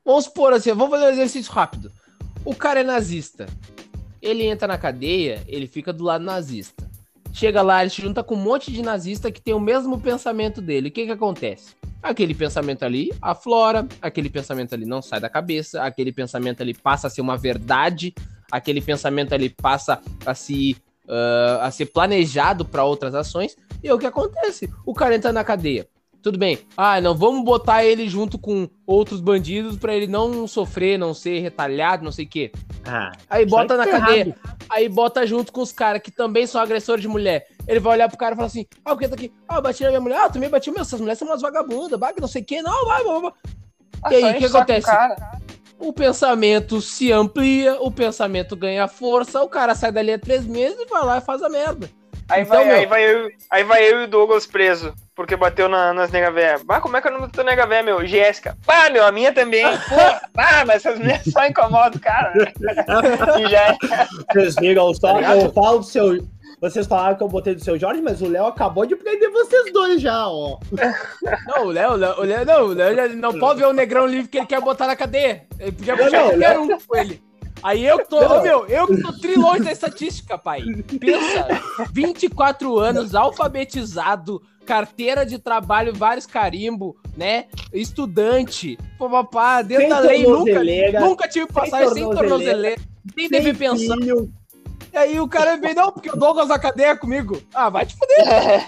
Vamos 0.02 0.24
supor 0.24 0.52
assim, 0.52 0.72
vamos 0.72 0.90
fazer 0.90 1.06
um 1.06 1.14
exercício 1.14 1.52
rápido. 1.52 1.92
O 2.44 2.54
cara 2.54 2.80
é 2.80 2.84
nazista. 2.84 3.46
Ele 4.22 4.44
entra 4.44 4.66
na 4.66 4.78
cadeia, 4.78 5.42
ele 5.46 5.66
fica 5.66 5.92
do 5.92 6.04
lado 6.04 6.24
nazista. 6.24 6.85
Chega 7.36 7.60
lá, 7.60 7.82
ele 7.82 7.90
se 7.90 8.00
junta 8.00 8.24
com 8.24 8.34
um 8.34 8.42
monte 8.42 8.72
de 8.72 8.80
nazista 8.80 9.30
que 9.30 9.42
tem 9.42 9.52
o 9.52 9.60
mesmo 9.60 10.00
pensamento 10.00 10.62
dele. 10.62 10.88
O 10.88 10.90
que 10.90 11.04
que 11.04 11.12
acontece? 11.12 11.76
aquele 12.02 12.34
pensamento 12.34 12.84
ali 12.84 13.12
aflora, 13.20 13.86
aquele 14.00 14.30
pensamento 14.30 14.74
ali 14.74 14.86
não 14.86 15.02
sai 15.02 15.20
da 15.20 15.28
cabeça, 15.28 15.82
aquele 15.82 16.12
pensamento 16.12 16.62
ali 16.62 16.72
passa 16.72 17.08
a 17.08 17.10
ser 17.10 17.20
uma 17.20 17.36
verdade, 17.36 18.14
aquele 18.50 18.80
pensamento 18.80 19.34
ali 19.34 19.50
passa 19.50 20.00
a 20.24 20.34
se 20.34 20.76
uh, 21.04 21.60
a 21.60 21.70
ser 21.70 21.86
planejado 21.86 22.64
para 22.64 22.84
outras 22.84 23.14
ações. 23.14 23.54
E 23.82 23.88
é 23.88 23.92
o 23.92 23.98
que 23.98 24.06
acontece? 24.06 24.72
O 24.86 24.94
cara 24.94 25.14
entra 25.14 25.32
na 25.32 25.44
cadeia. 25.44 25.86
Tudo 26.26 26.40
bem. 26.40 26.58
Ah, 26.76 27.00
não 27.00 27.14
vamos 27.14 27.44
botar 27.44 27.84
ele 27.84 28.08
junto 28.08 28.36
com 28.36 28.68
outros 28.84 29.20
bandidos 29.20 29.76
para 29.76 29.94
ele 29.94 30.08
não 30.08 30.44
sofrer, 30.48 30.98
não 30.98 31.14
ser 31.14 31.38
retalhado, 31.38 32.02
não 32.02 32.10
sei 32.10 32.24
o 32.24 32.28
quê. 32.28 32.50
Ah, 32.84 33.12
aí 33.30 33.46
bota 33.46 33.76
na 33.76 33.86
cadeia. 33.86 34.22
Errado. 34.22 34.34
Aí 34.68 34.88
bota 34.88 35.24
junto 35.24 35.52
com 35.52 35.60
os 35.60 35.70
caras 35.70 36.02
que 36.02 36.10
também 36.10 36.44
são 36.44 36.60
agressores 36.60 37.00
de 37.00 37.06
mulher. 37.06 37.46
Ele 37.68 37.78
vai 37.78 37.92
olhar 37.92 38.08
pro 38.08 38.18
cara 38.18 38.32
e 38.32 38.34
falar 38.34 38.48
assim: 38.48 38.66
Ah, 38.84 38.90
porque 38.90 39.06
tá 39.06 39.14
aqui? 39.14 39.32
Ah, 39.48 39.58
eu 39.58 39.62
bati 39.62 39.84
na 39.84 39.90
minha 39.90 40.00
mulher. 40.00 40.18
Ah, 40.18 40.28
também 40.28 40.50
bati. 40.50 40.68
Meu, 40.68 40.80
essas 40.80 40.98
mulheres 40.98 41.16
são 41.16 41.28
umas 41.28 41.42
vagabundas, 41.42 41.96
baga, 41.96 42.20
não 42.20 42.26
sei 42.26 42.42
o 42.42 42.44
quê. 42.44 42.60
Não, 42.60 42.86
vai, 42.86 43.04
vai, 43.04 43.20
vai. 43.20 43.32
Ah, 44.02 44.12
e 44.12 44.24
aí, 44.24 44.34
o 44.34 44.38
que 44.38 44.46
acontece? 44.46 44.90
O 45.78 45.92
pensamento 45.92 46.80
se 46.80 47.12
amplia, 47.12 47.80
o 47.80 47.88
pensamento 47.88 48.56
ganha 48.56 48.88
força, 48.88 49.44
o 49.44 49.48
cara 49.48 49.76
sai 49.76 49.92
dali 49.92 50.12
há 50.12 50.18
três 50.18 50.44
meses 50.44 50.76
e 50.76 50.86
vai 50.86 51.04
lá 51.04 51.18
e 51.18 51.20
faz 51.20 51.40
a 51.40 51.48
merda. 51.48 51.88
Aí, 52.28 52.42
então, 52.42 52.56
vai, 52.56 52.64
meu... 52.64 52.74
aí, 52.74 52.86
vai 52.86 53.14
eu, 53.14 53.30
aí 53.48 53.62
vai 53.62 53.92
eu 53.92 54.00
e 54.00 54.04
o 54.06 54.08
Douglas 54.08 54.44
preso, 54.44 54.92
porque 55.16 55.34
bateu 55.34 55.68
na, 55.68 55.94
nas 55.94 56.12
nega 56.12 56.30
véia. 56.30 56.60
Bah, 56.62 56.80
como 56.80 56.96
é 56.96 57.00
que 57.00 57.08
o 57.08 57.10
nome 57.10 57.26
da 57.26 57.32
tua 57.32 57.42
nega 57.42 57.66
véia, 57.66 57.82
meu? 57.82 58.06
Jéssica. 58.06 58.56
Bah, 58.66 58.90
meu, 58.90 59.04
a 59.04 59.10
minha 59.10 59.32
também. 59.32 59.64
Pô, 59.88 60.28
bah, 60.34 60.64
mas 60.66 60.84
essas 60.84 60.98
mulheres 60.98 61.32
só 61.32 61.46
incomodam 61.46 61.96
o 61.96 62.00
cara. 62.00 62.32
Né? 62.34 62.52
e 63.40 63.48
já 63.48 63.60
é. 63.68 63.76
Vocês 64.30 64.54
viram 64.56 64.94
só, 64.94 65.18
eu 65.18 65.50
falo 65.52 65.78
do 65.78 65.84
seu, 65.84 66.22
vocês 66.60 66.86
falaram 66.86 67.16
que 67.16 67.22
eu 67.22 67.28
botei 67.28 67.54
do 67.54 67.62
seu 67.62 67.78
Jorge, 67.78 68.00
mas 68.00 68.20
o 68.22 68.28
Léo 68.28 68.46
acabou 68.46 68.86
de 68.86 68.96
prender 68.96 69.30
vocês 69.30 69.72
dois 69.72 70.00
já, 70.00 70.28
ó. 70.28 70.58
Não, 71.48 71.66
o 71.66 71.70
Léo, 71.70 71.92
o 71.92 71.96
Léo, 71.96 72.44
não, 72.44 72.66
o 72.66 72.72
Léo 72.72 73.16
não 73.16 73.38
pode 73.38 73.60
ver 73.60 73.66
o 73.66 73.72
negrão 73.72 74.06
livre 74.06 74.28
que 74.28 74.38
ele 74.38 74.46
quer 74.46 74.60
botar 74.60 74.86
na 74.86 74.96
cadeia. 74.96 75.46
Ele 75.58 75.72
podia 75.72 75.96
puxar 75.96 76.10
não, 76.10 76.28
qualquer 76.30 76.58
um 76.58 76.78
com 76.78 76.96
ele. 76.96 77.22
Aí 77.62 77.84
eu 77.84 77.98
que 77.98 78.08
tô, 78.08 78.18
ô, 78.18 78.42
meu, 78.42 78.66
eu 78.66 78.86
que 78.86 79.02
tô 79.02 79.12
trilhões 79.12 79.64
da 79.64 79.72
estatística, 79.72 80.36
pai. 80.38 80.62
Pensa, 81.00 81.48
24 81.92 82.78
anos, 82.78 83.14
alfabetizado, 83.14 84.42
carteira 84.64 85.24
de 85.24 85.38
trabalho, 85.38 85.94
vários 85.94 86.26
carimbo, 86.26 86.96
né? 87.16 87.46
Estudante, 87.72 88.78
papapá, 88.98 89.62
dentro 89.62 89.82
sem 89.82 89.90
da 89.90 89.98
lei, 90.00 90.22
nunca, 90.24 91.00
nunca 91.00 91.28
tive 91.28 91.46
passagem 91.46 91.94
sem 91.94 92.10
tornozeleira, 92.10 92.80
sem, 93.14 93.28
sem 93.28 93.30
deve 93.30 93.54
pensar. 93.54 93.96
Filho. 93.96 94.30
E 94.92 94.98
aí 94.98 95.20
o 95.20 95.28
cara 95.28 95.56
vem, 95.56 95.74
não, 95.74 95.92
porque 95.92 96.10
o 96.10 96.16
Douglas 96.16 96.48
na 96.48 96.58
cadeia 96.58 96.96
comigo. 96.96 97.42
Ah, 97.52 97.68
vai 97.68 97.84
te 97.84 97.94
fuder. 97.96 98.16
É, 98.26 98.60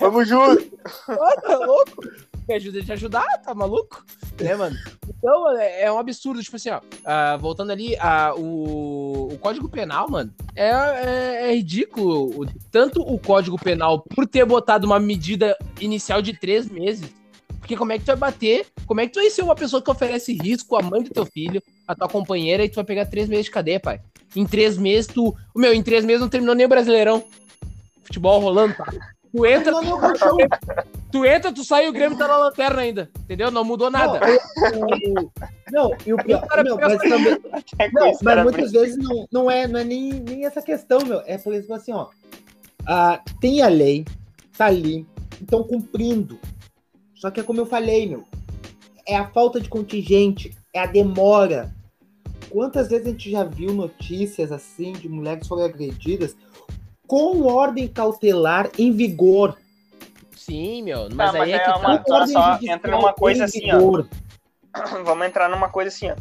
vamos 0.00 0.26
junto. 0.28 0.78
Ah, 1.08 1.40
tá 1.40 1.56
louco? 1.58 2.02
Me 2.50 2.56
ajuda 2.56 2.82
te 2.82 2.90
ajudar, 2.90 3.38
tá 3.44 3.54
maluco? 3.54 4.04
Né, 4.40 4.56
mano? 4.56 4.76
Então, 5.08 5.56
é, 5.56 5.82
é 5.82 5.92
um 5.92 6.00
absurdo, 6.00 6.42
tipo 6.42 6.56
assim, 6.56 6.70
ó. 6.70 6.78
Uh, 6.78 7.38
voltando 7.38 7.70
ali, 7.70 7.94
uh, 7.94 8.40
o, 8.40 9.32
o 9.32 9.38
Código 9.38 9.68
Penal, 9.68 10.10
mano, 10.10 10.34
é, 10.56 10.68
é, 10.68 11.48
é 11.48 11.54
ridículo. 11.54 12.42
O, 12.42 12.46
tanto 12.72 13.02
o 13.02 13.20
Código 13.20 13.56
Penal, 13.56 14.00
por 14.00 14.26
ter 14.26 14.44
botado 14.44 14.84
uma 14.84 14.98
medida 14.98 15.56
inicial 15.80 16.20
de 16.20 16.32
três 16.32 16.68
meses, 16.68 17.08
porque 17.60 17.76
como 17.76 17.92
é 17.92 17.98
que 17.98 18.04
tu 18.04 18.08
vai 18.08 18.16
bater? 18.16 18.66
Como 18.84 19.00
é 19.00 19.06
que 19.06 19.12
tu 19.12 19.20
vai 19.20 19.30
ser 19.30 19.42
uma 19.42 19.54
pessoa 19.54 19.80
que 19.80 19.90
oferece 19.90 20.32
risco 20.32 20.74
à 20.74 20.82
mãe 20.82 21.04
do 21.04 21.10
teu 21.10 21.24
filho, 21.24 21.62
à 21.86 21.94
tua 21.94 22.08
companheira, 22.08 22.64
e 22.64 22.68
tu 22.68 22.74
vai 22.74 22.84
pegar 22.84 23.06
três 23.06 23.28
meses 23.28 23.44
de 23.44 23.52
cadeia, 23.52 23.78
pai? 23.78 24.00
Em 24.34 24.44
três 24.44 24.76
meses, 24.76 25.06
tu. 25.06 25.36
Meu, 25.54 25.72
em 25.72 25.84
três 25.84 26.04
meses 26.04 26.20
não 26.20 26.28
terminou 26.28 26.56
nem 26.56 26.66
o 26.66 26.68
Brasileirão. 26.68 27.22
Futebol 28.02 28.40
rolando, 28.40 28.74
tá? 28.74 28.92
Tu 29.32 29.46
entra, 29.46 29.72
tu, 29.72 29.86
tu 31.12 31.24
entra, 31.24 31.52
tu 31.52 31.64
sai 31.64 31.86
e 31.86 31.88
o 31.88 31.92
Grêmio 31.92 32.18
tá 32.18 32.26
na 32.26 32.36
lanterna 32.36 32.82
ainda. 32.82 33.10
Entendeu? 33.20 33.50
Não 33.50 33.64
mudou 33.64 33.90
nada. 33.90 34.20
Não, 35.70 35.96
e 36.04 36.12
o 36.12 36.16
pior, 36.16 36.44
não, 36.64 36.76
mas 36.76 36.98
também. 36.98 37.38
Não, 37.92 38.18
mas 38.22 38.42
muitas 38.42 38.72
vezes 38.72 38.96
não, 38.96 39.26
não, 39.30 39.50
é, 39.50 39.68
não 39.68 39.78
é 39.78 39.84
nem, 39.84 40.12
nem 40.12 40.44
essa 40.44 40.60
questão, 40.60 41.00
meu. 41.06 41.22
É 41.26 41.38
por 41.38 41.52
exemplo 41.54 41.76
assim, 41.76 41.92
ó. 41.92 42.08
Ah, 42.86 43.22
tem 43.40 43.62
a 43.62 43.68
lei, 43.68 44.04
tá 44.56 44.66
ali, 44.66 45.06
estão 45.40 45.62
cumprindo. 45.62 46.38
Só 47.14 47.30
que 47.30 47.40
é 47.40 47.42
como 47.42 47.60
eu 47.60 47.66
falei, 47.66 48.08
meu, 48.08 48.24
é 49.06 49.16
a 49.16 49.28
falta 49.28 49.60
de 49.60 49.68
contingente, 49.68 50.56
é 50.74 50.80
a 50.80 50.86
demora. 50.86 51.72
Quantas 52.48 52.88
vezes 52.88 53.06
a 53.06 53.10
gente 53.10 53.30
já 53.30 53.44
viu 53.44 53.72
notícias 53.72 54.50
assim 54.50 54.92
de 54.92 55.08
mulheres 55.08 55.42
que 55.42 55.48
foram 55.48 55.64
agredidas 55.64 56.36
com 57.10 57.42
ordem 57.42 57.88
cautelar 57.88 58.70
em 58.78 58.92
vigor? 58.92 59.58
Sim, 60.36 60.84
meu, 60.84 61.08
mas, 61.12 61.34
aí 61.34 61.52
é, 61.52 61.56
é 61.56 61.58
que 61.58 61.70
uma, 61.70 61.98
tá. 61.98 62.26
só, 62.28 62.58
entra 62.62 62.92
numa 62.92 63.12
coisa 63.12 63.46
assim, 63.46 63.68
ó. 63.72 64.04
Vamos 65.02 65.26
entrar 65.26 65.48
numa 65.48 65.68
coisa 65.68 65.88
assim, 65.88 66.08
ó. 66.08 66.14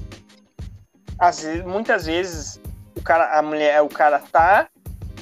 Às 1.19 1.43
vezes, 1.43 1.63
muitas 1.63 2.07
vezes 2.07 2.59
o 2.97 3.03
cara, 3.03 3.37
a 3.37 3.41
mulher, 3.43 3.79
o 3.83 3.87
cara 3.87 4.17
tá 4.17 4.67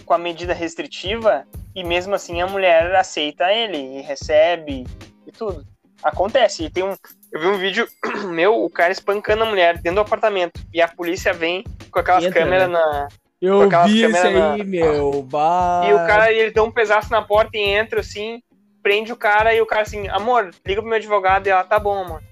com 0.06 0.13
a 0.13 0.17
medida 0.17 0.53
restritiva 0.53 1.45
e 1.75 1.84
mesmo 1.84 2.15
assim 2.15 2.41
a 2.41 2.47
mulher 2.47 2.95
aceita 2.95 3.51
ele 3.51 3.99
e 3.99 4.01
recebe 4.01 4.88
e 5.25 5.32
tudo. 5.34 5.65
Acontece. 6.01 6.63
E 6.63 6.69
tem 6.69 6.86
um. 6.86 6.95
Eu 7.30 7.41
vi 7.41 7.47
um 7.47 7.58
vídeo 7.58 7.86
meu, 8.32 8.63
o 8.63 8.69
cara 8.69 8.93
espancando 8.93 9.43
a 9.43 9.47
mulher 9.47 9.80
dentro 9.80 9.95
do 9.95 10.01
apartamento. 10.01 10.62
E 10.73 10.82
a 10.82 10.88
polícia 10.88 11.34
vem 11.34 11.65
com 11.91 11.99
aquelas 11.99 12.23
Entra, 12.23 12.39
câmeras 12.39 12.69
né? 12.69 12.80
na. 12.80 13.08
Eu 13.41 13.69
vi 13.86 14.04
isso 14.04 14.17
aí, 14.17 14.34
na... 14.34 14.63
meu. 14.63 15.21
Bah. 15.23 15.84
E 15.88 15.93
o 15.93 15.97
cara, 15.97 16.32
ele 16.32 16.52
dá 16.52 16.63
um 16.63 16.71
pedaço 16.71 17.12
na 17.12 17.21
porta 17.21 17.58
e 17.58 17.62
entra 17.62 18.00
assim, 18.00 18.41
prende 18.82 19.12
o 19.12 19.17
cara 19.17 19.54
e 19.54 19.62
o 19.62 19.65
cara 19.65 19.84
assim, 19.84 20.08
amor, 20.08 20.50
liga 20.65 20.82
pro 20.82 20.89
meu 20.89 20.97
advogado 20.97 21.47
e 21.47 21.50
ela, 21.50 21.63
tá 21.63 21.80
bom, 21.80 22.04
amor. 22.04 22.23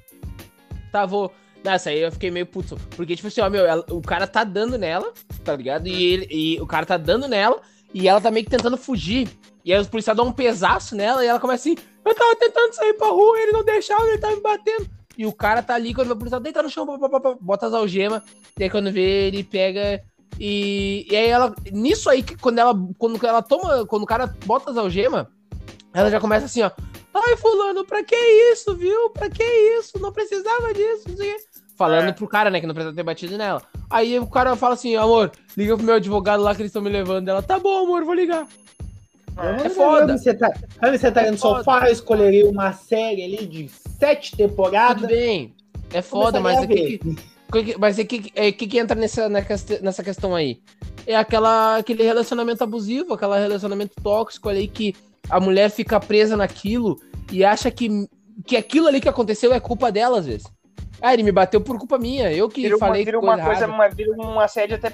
Tá, 0.91 1.05
vou. 1.05 1.31
Nessa 1.63 1.89
aí 1.89 2.01
eu 2.01 2.11
fiquei 2.11 2.29
meio 2.29 2.45
puto. 2.45 2.77
Porque, 2.95 3.15
tipo 3.15 3.27
assim, 3.27 3.41
ó, 3.41 3.49
meu, 3.49 3.65
ela, 3.65 3.83
o 3.89 4.01
cara 4.01 4.27
tá 4.27 4.43
dando 4.43 4.77
nela, 4.77 5.11
tá 5.43 5.55
ligado? 5.55 5.87
E, 5.87 6.13
ele, 6.13 6.27
e 6.29 6.61
o 6.61 6.67
cara 6.67 6.85
tá 6.85 6.95
dando 6.95 7.27
nela 7.27 7.59
e 7.93 8.07
ela 8.07 8.21
tá 8.21 8.29
meio 8.29 8.45
que 8.45 8.51
tentando 8.51 8.77
fugir. 8.77 9.27
E 9.63 9.73
aí 9.73 9.79
os 9.79 9.87
policiais 9.87 10.15
dão 10.15 10.27
um 10.27 10.31
pesaço 10.31 10.95
nela 10.95 11.25
e 11.25 11.27
ela 11.27 11.39
começa 11.39 11.67
assim: 11.67 11.77
Eu 12.05 12.13
tava 12.13 12.35
tentando 12.35 12.73
sair 12.73 12.93
pra 12.93 13.07
rua, 13.07 13.39
ele 13.39 13.51
não 13.51 13.63
deixava, 13.63 14.07
ele 14.07 14.19
tava 14.19 14.35
me 14.35 14.41
batendo. 14.41 14.87
E 15.17 15.25
o 15.25 15.33
cara 15.33 15.63
tá 15.63 15.73
ali, 15.73 15.93
quando 15.93 16.11
o 16.11 16.15
policial 16.15 16.39
deita 16.39 16.61
no 16.61 16.69
chão, 16.69 16.85
bota 17.41 17.65
as 17.65 17.73
algemas. 17.73 18.21
E 18.59 18.63
aí 18.63 18.69
quando 18.69 18.91
vê, 18.91 19.27
ele 19.27 19.43
pega. 19.43 20.03
E, 20.39 21.07
e 21.09 21.15
aí 21.15 21.27
ela. 21.27 21.53
Nisso 21.71 22.09
aí, 22.09 22.23
quando 22.41 22.59
ela, 22.59 22.73
quando 22.97 23.25
ela 23.25 23.41
toma. 23.41 23.85
Quando 23.85 24.03
o 24.03 24.07
cara 24.07 24.33
bota 24.45 24.71
as 24.71 24.77
algemas, 24.77 25.27
ela 25.93 26.09
já 26.09 26.19
começa 26.19 26.45
assim, 26.45 26.61
ó. 26.61 26.71
Ai, 27.13 27.37
fulano, 27.37 27.85
pra 27.85 28.03
que 28.03 28.15
isso, 28.51 28.75
viu? 28.75 29.09
Pra 29.11 29.29
que 29.29 29.43
isso? 29.79 29.97
Não 29.99 30.11
precisava 30.11 30.73
disso, 30.73 31.03
não 31.07 31.15
sei 31.15 31.31
o 31.31 31.37
quê. 31.37 31.43
Falando 31.77 32.09
é. 32.09 32.11
pro 32.11 32.27
cara, 32.27 32.49
né, 32.49 32.59
que 32.59 32.67
não 32.67 32.73
precisa 32.73 32.95
ter 32.95 33.03
batido 33.03 33.37
nela. 33.37 33.61
Aí 33.89 34.19
o 34.19 34.27
cara 34.27 34.55
fala 34.55 34.73
assim, 34.73 34.95
amor, 34.95 35.31
liga 35.55 35.75
pro 35.75 35.85
meu 35.85 35.95
advogado 35.95 36.43
lá 36.43 36.53
que 36.53 36.61
eles 36.61 36.69
estão 36.69 36.81
me 36.81 36.89
levando. 36.89 37.27
Ela, 37.27 37.41
tá 37.41 37.59
bom, 37.59 37.83
amor, 37.83 38.03
vou 38.03 38.13
ligar. 38.13 38.47
É, 39.37 39.65
é 39.65 39.69
foda. 39.69 40.17
Você 40.17 40.33
tá, 40.33 40.51
você 40.81 41.11
tá 41.11 41.21
é 41.23 41.31
no 41.31 41.37
sofá, 41.37 41.87
eu 41.87 41.93
escolheria 41.93 42.49
uma 42.49 42.71
série 42.71 43.23
ali 43.23 43.45
de 43.45 43.69
sete 43.69 44.35
temporadas. 44.35 45.01
Tudo 45.01 45.07
bem. 45.07 45.53
É 45.93 46.01
foda, 46.01 46.39
mas 46.39 46.63
o 46.63 46.67
que, 46.67 46.97
que, 46.97 47.15
mas 47.79 47.97
o 47.97 48.05
que, 48.05 48.31
é, 48.35 48.51
que, 48.51 48.67
que 48.67 48.79
entra 48.79 48.95
nessa, 48.95 49.29
nessa 49.29 50.03
questão 50.03 50.35
aí? 50.35 50.59
É 51.05 51.15
aquela, 51.15 51.77
aquele 51.77 52.03
relacionamento 52.03 52.63
abusivo, 52.63 53.13
aquele 53.13 53.39
relacionamento 53.39 53.93
tóxico 54.01 54.49
ali 54.49 54.67
que 54.67 54.95
a 55.29 55.39
mulher 55.39 55.69
fica 55.69 55.99
presa 55.99 56.35
naquilo 56.35 56.99
e 57.31 57.43
acha 57.43 57.69
que, 57.71 58.07
que 58.45 58.57
aquilo 58.57 58.87
ali 58.87 58.99
que 58.99 59.09
aconteceu 59.09 59.53
é 59.53 59.59
culpa 59.59 59.91
dela, 59.91 60.19
às 60.19 60.25
vezes. 60.25 60.47
Ah, 61.01 61.13
ele 61.13 61.23
me 61.23 61.31
bateu 61.31 61.59
por 61.61 61.77
culpa 61.77 61.97
minha, 61.97 62.31
eu 62.31 62.47
que 62.47 62.61
vira 62.61 62.77
falei 62.77 63.01
uma, 63.01 63.05
vira 63.05 63.19
uma 63.19 63.37
coisa, 63.39 63.67
uma, 63.67 63.89
vira 63.89 64.11
um 64.13 64.39
assédio 64.39 64.77
até 64.77 64.93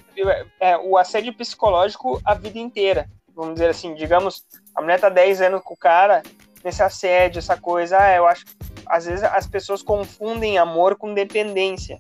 é, 0.60 0.76
o 0.78 0.98
assédio 0.98 1.32
psicológico 1.34 2.20
a 2.26 2.34
vida 2.34 2.58
inteira 2.58 3.08
vamos 3.36 3.56
dizer 3.56 3.70
assim, 3.70 3.94
digamos, 3.96 4.46
a 4.76 4.82
mulher 4.82 5.00
tá 5.00 5.10
10 5.10 5.42
anos 5.42 5.62
com 5.64 5.74
o 5.74 5.78
cara, 5.78 6.22
nesse 6.64 6.84
assédio, 6.84 7.40
essa 7.40 7.58
coisa, 7.58 7.98
ah, 7.98 8.16
eu 8.16 8.28
acho 8.28 8.46
às 8.86 9.06
vezes 9.06 9.24
as 9.24 9.48
pessoas 9.48 9.82
confundem 9.82 10.58
amor 10.58 10.98
com 10.98 11.14
dependência. 11.14 11.98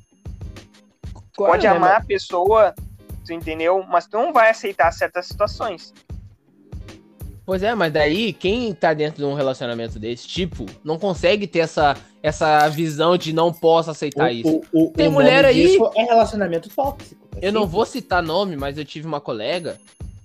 Claro, 1.36 1.54
pode 1.54 1.63
né, 1.63 1.70
amar 1.70 1.98
a 1.98 2.04
pessoa, 2.04 2.74
tu 3.26 3.34
entendeu? 3.34 3.84
Mas 3.88 4.08
tu 4.08 4.17
não 4.17 4.34
vai 4.34 4.50
aceitar 4.50 4.91
certas 4.91 5.28
situações. 5.28 5.94
Pois 7.46 7.63
é, 7.63 7.74
mas 7.74 7.91
daí 7.91 8.34
quem 8.34 8.74
tá 8.74 8.94
dentro 8.94 9.17
de 9.17 9.26
um 9.26 9.34
relacionamento 9.34 10.00
desse 10.00 10.28
tipo 10.28 10.65
não 10.84 10.98
consegue 10.98 11.48
ter 11.48 11.60
essa, 11.60 11.98
essa 12.22 12.67
visão 12.70 13.17
de 13.17 13.34
não 13.34 13.52
posso 13.52 13.89
aceitar 13.89 14.30
o, 14.30 14.30
isso. 14.30 14.62
O, 14.72 14.86
o, 14.86 14.91
Tem 14.91 15.10
mulher 15.10 15.44
aí. 15.44 15.78
É 15.96 16.04
relacionamento 16.04 16.70
tóxico. 16.70 17.28
É 17.36 17.48
eu 17.48 17.52
não 17.52 17.65
vou 17.65 17.86
citar 17.86 18.22
nome, 18.22 18.56
mas 18.56 18.78
eu 18.78 18.86
tive 18.86 19.08
uma 19.08 19.20
colega 19.20 19.78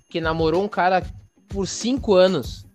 que 0.09 0.21
namorou 0.21 0.63
um 0.63 0.69
cara 0.69 1.03
por 1.49 1.67
cinco 1.67 2.15
anos. 2.15 2.67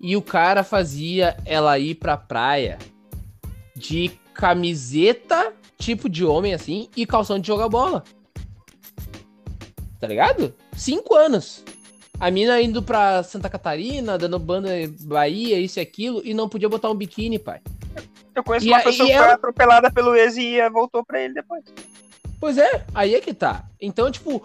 E 0.00 0.16
o 0.16 0.22
cara 0.22 0.62
fazia 0.62 1.36
ela 1.44 1.78
ir 1.78 1.96
pra 1.96 2.16
praia 2.16 2.78
de 3.76 4.10
camiseta, 4.32 5.52
tipo 5.80 6.08
de 6.08 6.24
homem 6.24 6.52
assim, 6.54 6.88
e 6.96 7.04
calção 7.06 7.38
de 7.38 7.46
jogar 7.48 7.68
bola. 7.68 8.04
Tá 9.98 10.06
ligado? 10.06 10.54
Cinco 10.76 11.14
anos. 11.14 11.64
A 12.18 12.30
mina 12.30 12.60
indo 12.60 12.82
pra 12.82 13.22
Santa 13.22 13.48
Catarina, 13.48 14.18
dando 14.18 14.38
banda 14.38 14.68
Bahia, 15.02 15.58
isso 15.58 15.78
e 15.78 15.82
aquilo, 15.82 16.20
e 16.24 16.34
não 16.34 16.48
podia 16.48 16.68
botar 16.68 16.90
um 16.90 16.94
biquíni, 16.94 17.38
pai. 17.38 17.60
Eu 18.34 18.44
conheço 18.44 18.66
E 18.66 18.68
uma 18.70 18.78
a- 18.78 18.82
pessoa 18.82 19.06
que 19.08 19.14
foi 19.14 19.22
ela- 19.24 19.34
atropelada 19.34 19.90
pelo 19.90 20.14
ex 20.14 20.36
e 20.36 20.68
voltou 20.70 21.04
pra 21.04 21.20
ele 21.20 21.34
depois. 21.34 21.64
Pois 22.38 22.56
é, 22.58 22.84
aí 22.94 23.14
é 23.14 23.20
que 23.20 23.34
tá. 23.34 23.64
Então, 23.80 24.10
tipo, 24.10 24.42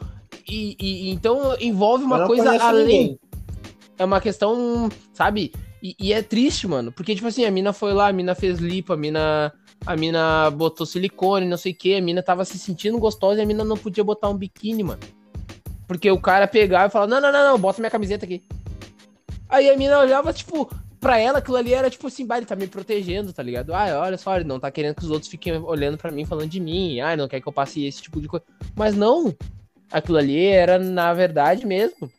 e, 0.49 0.75
e- 0.79 1.09
então 1.11 1.55
envolve 1.59 2.03
uma 2.03 2.25
coisa 2.27 2.51
além. 2.61 2.85
ninguém. 2.85 3.19
É 3.97 4.03
uma 4.03 4.19
questão, 4.19 4.89
sabe? 5.13 5.53
E, 5.81 5.95
e 5.99 6.11
é 6.13 6.21
triste, 6.21 6.67
mano. 6.67 6.91
Porque, 6.91 7.13
tipo 7.15 7.27
assim, 7.27 7.45
a 7.45 7.51
mina 7.51 7.71
foi 7.71 7.93
lá, 7.93 8.07
a 8.07 8.13
mina 8.13 8.35
fez 8.35 8.59
lipo, 8.59 8.91
a 8.91 8.97
mina. 8.97 9.53
A 9.85 9.95
mina 9.95 10.49
botou 10.51 10.85
silicone, 10.85 11.47
não 11.47 11.57
sei 11.57 11.71
o 11.71 11.75
que, 11.75 11.95
a 11.95 12.01
mina 12.01 12.21
tava 12.21 12.45
se 12.45 12.57
sentindo 12.57 12.99
gostosa 12.99 13.39
e 13.39 13.43
a 13.43 13.45
mina 13.45 13.63
não 13.63 13.77
podia 13.77 14.03
botar 14.03 14.29
um 14.29 14.37
biquíni, 14.37 14.83
mano. 14.83 15.01
Porque 15.87 16.09
o 16.09 16.19
cara 16.19 16.47
pegava 16.47 16.87
e 16.87 16.89
falava, 16.91 17.09
não, 17.09 17.21
não, 17.21 17.31
não, 17.31 17.51
não, 17.51 17.59
bota 17.59 17.79
minha 17.79 17.91
camiseta 17.91 18.25
aqui. 18.25 18.43
Aí 19.47 19.69
a 19.69 19.77
mina 19.77 19.99
olhava, 19.99 20.33
tipo, 20.33 20.69
pra 20.99 21.19
ela 21.19 21.37
aquilo 21.37 21.57
ali 21.57 21.71
era 21.71 21.87
tipo 21.87 22.07
assim, 22.07 22.27
ele 22.35 22.45
tá 22.47 22.55
me 22.55 22.65
protegendo, 22.65 23.31
tá 23.31 23.43
ligado? 23.43 23.73
Ah, 23.75 23.99
olha 23.99 24.17
só, 24.17 24.35
ele 24.35 24.45
não 24.45 24.59
tá 24.59 24.71
querendo 24.71 24.95
que 24.95 25.03
os 25.03 25.11
outros 25.11 25.29
fiquem 25.29 25.53
olhando 25.57 25.97
pra 25.99 26.11
mim, 26.11 26.25
falando 26.25 26.49
de 26.49 26.59
mim. 26.59 26.99
Ah, 26.99 27.15
não 27.15 27.27
quer 27.27 27.39
que 27.39 27.47
eu 27.47 27.53
passe 27.53 27.85
esse 27.85 28.01
tipo 28.01 28.19
de 28.19 28.27
coisa. 28.27 28.43
Mas 28.75 28.95
não. 28.95 29.35
Aquilo 29.91 30.17
ali 30.17 30.47
era, 30.47 30.79
na 30.79 31.13
verdade 31.13 31.63
mesmo, 31.63 32.11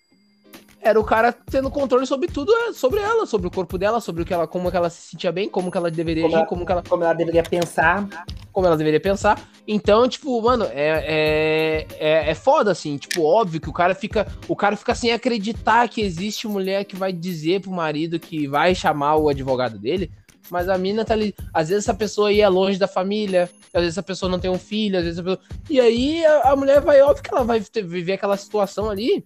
era 0.80 1.00
o 1.00 1.04
cara 1.04 1.32
tendo 1.32 1.70
controle 1.70 2.06
sobre 2.06 2.28
tudo, 2.28 2.52
é, 2.54 2.72
sobre 2.72 3.00
ela, 3.00 3.26
sobre 3.26 3.46
o 3.48 3.50
corpo 3.50 3.76
dela, 3.76 4.00
sobre 4.00 4.22
o 4.22 4.24
que 4.24 4.32
ela, 4.32 4.46
como 4.46 4.70
que 4.70 4.76
ela 4.76 4.88
se 4.90 5.10
sentia 5.10 5.32
bem, 5.32 5.48
como 5.48 5.70
que 5.70 5.76
ela 5.76 5.90
deveria 5.90 6.22
Como 6.22 6.34
agir, 6.34 6.40
ela- 6.42 6.46
como 6.48 6.66
que 6.66 6.72
ela, 6.72 6.82
Como 6.88 7.02
ela 7.04 7.12
deveria 7.14 7.42
pensar. 7.42 8.06
como 8.52 8.66
ela 8.66 8.76
deveria 8.76 9.00
pensar. 9.00 9.40
Então, 9.66 10.08
tipo, 10.08 10.40
mano, 10.40 10.64
é, 10.72 11.04
é, 11.04 11.86
é, 11.98 12.30
é 12.30 12.34
foda, 12.34 12.70
assim, 12.70 12.96
tipo, 12.98 13.22
óbvio 13.22 13.60
que 13.60 13.68
o 13.68 13.72
cara 13.72 13.94
fica. 13.94 14.26
O 14.48 14.54
cara 14.56 14.76
fica 14.76 14.94
sem 14.94 15.12
acreditar 15.12 15.88
que 15.88 16.00
existe 16.00 16.46
mulher 16.46 16.84
que 16.84 16.94
vai 16.96 17.12
dizer 17.12 17.60
pro 17.60 17.70
marido 17.72 18.18
que 18.20 18.46
vai 18.46 18.74
chamar 18.74 19.16
o 19.16 19.28
advogado 19.28 19.78
dele. 19.78 20.10
Mas 20.48 20.68
a 20.68 20.78
mina 20.78 21.04
tá 21.04 21.12
ali. 21.14 21.34
Às 21.52 21.68
vezes 21.70 21.84
essa 21.84 21.92
pessoa 21.94 22.28
aí 22.28 22.40
é 22.40 22.48
longe 22.48 22.78
da 22.78 22.86
família, 22.86 23.50
às 23.74 23.80
vezes 23.82 23.94
essa 23.94 24.02
pessoa 24.02 24.30
não 24.30 24.38
tem 24.38 24.48
um 24.50 24.58
filho, 24.58 24.96
às 24.96 25.04
vezes 25.04 25.18
a 25.18 25.22
pessoa... 25.24 25.40
E 25.68 25.80
aí 25.80 26.24
a, 26.24 26.52
a 26.52 26.56
mulher 26.56 26.80
vai, 26.80 27.02
óbvio 27.02 27.24
que 27.24 27.34
ela 27.34 27.42
vai 27.42 27.60
ter- 27.60 27.82
viver 27.82 28.12
aquela 28.12 28.36
situação 28.36 28.88
ali. 28.88 29.24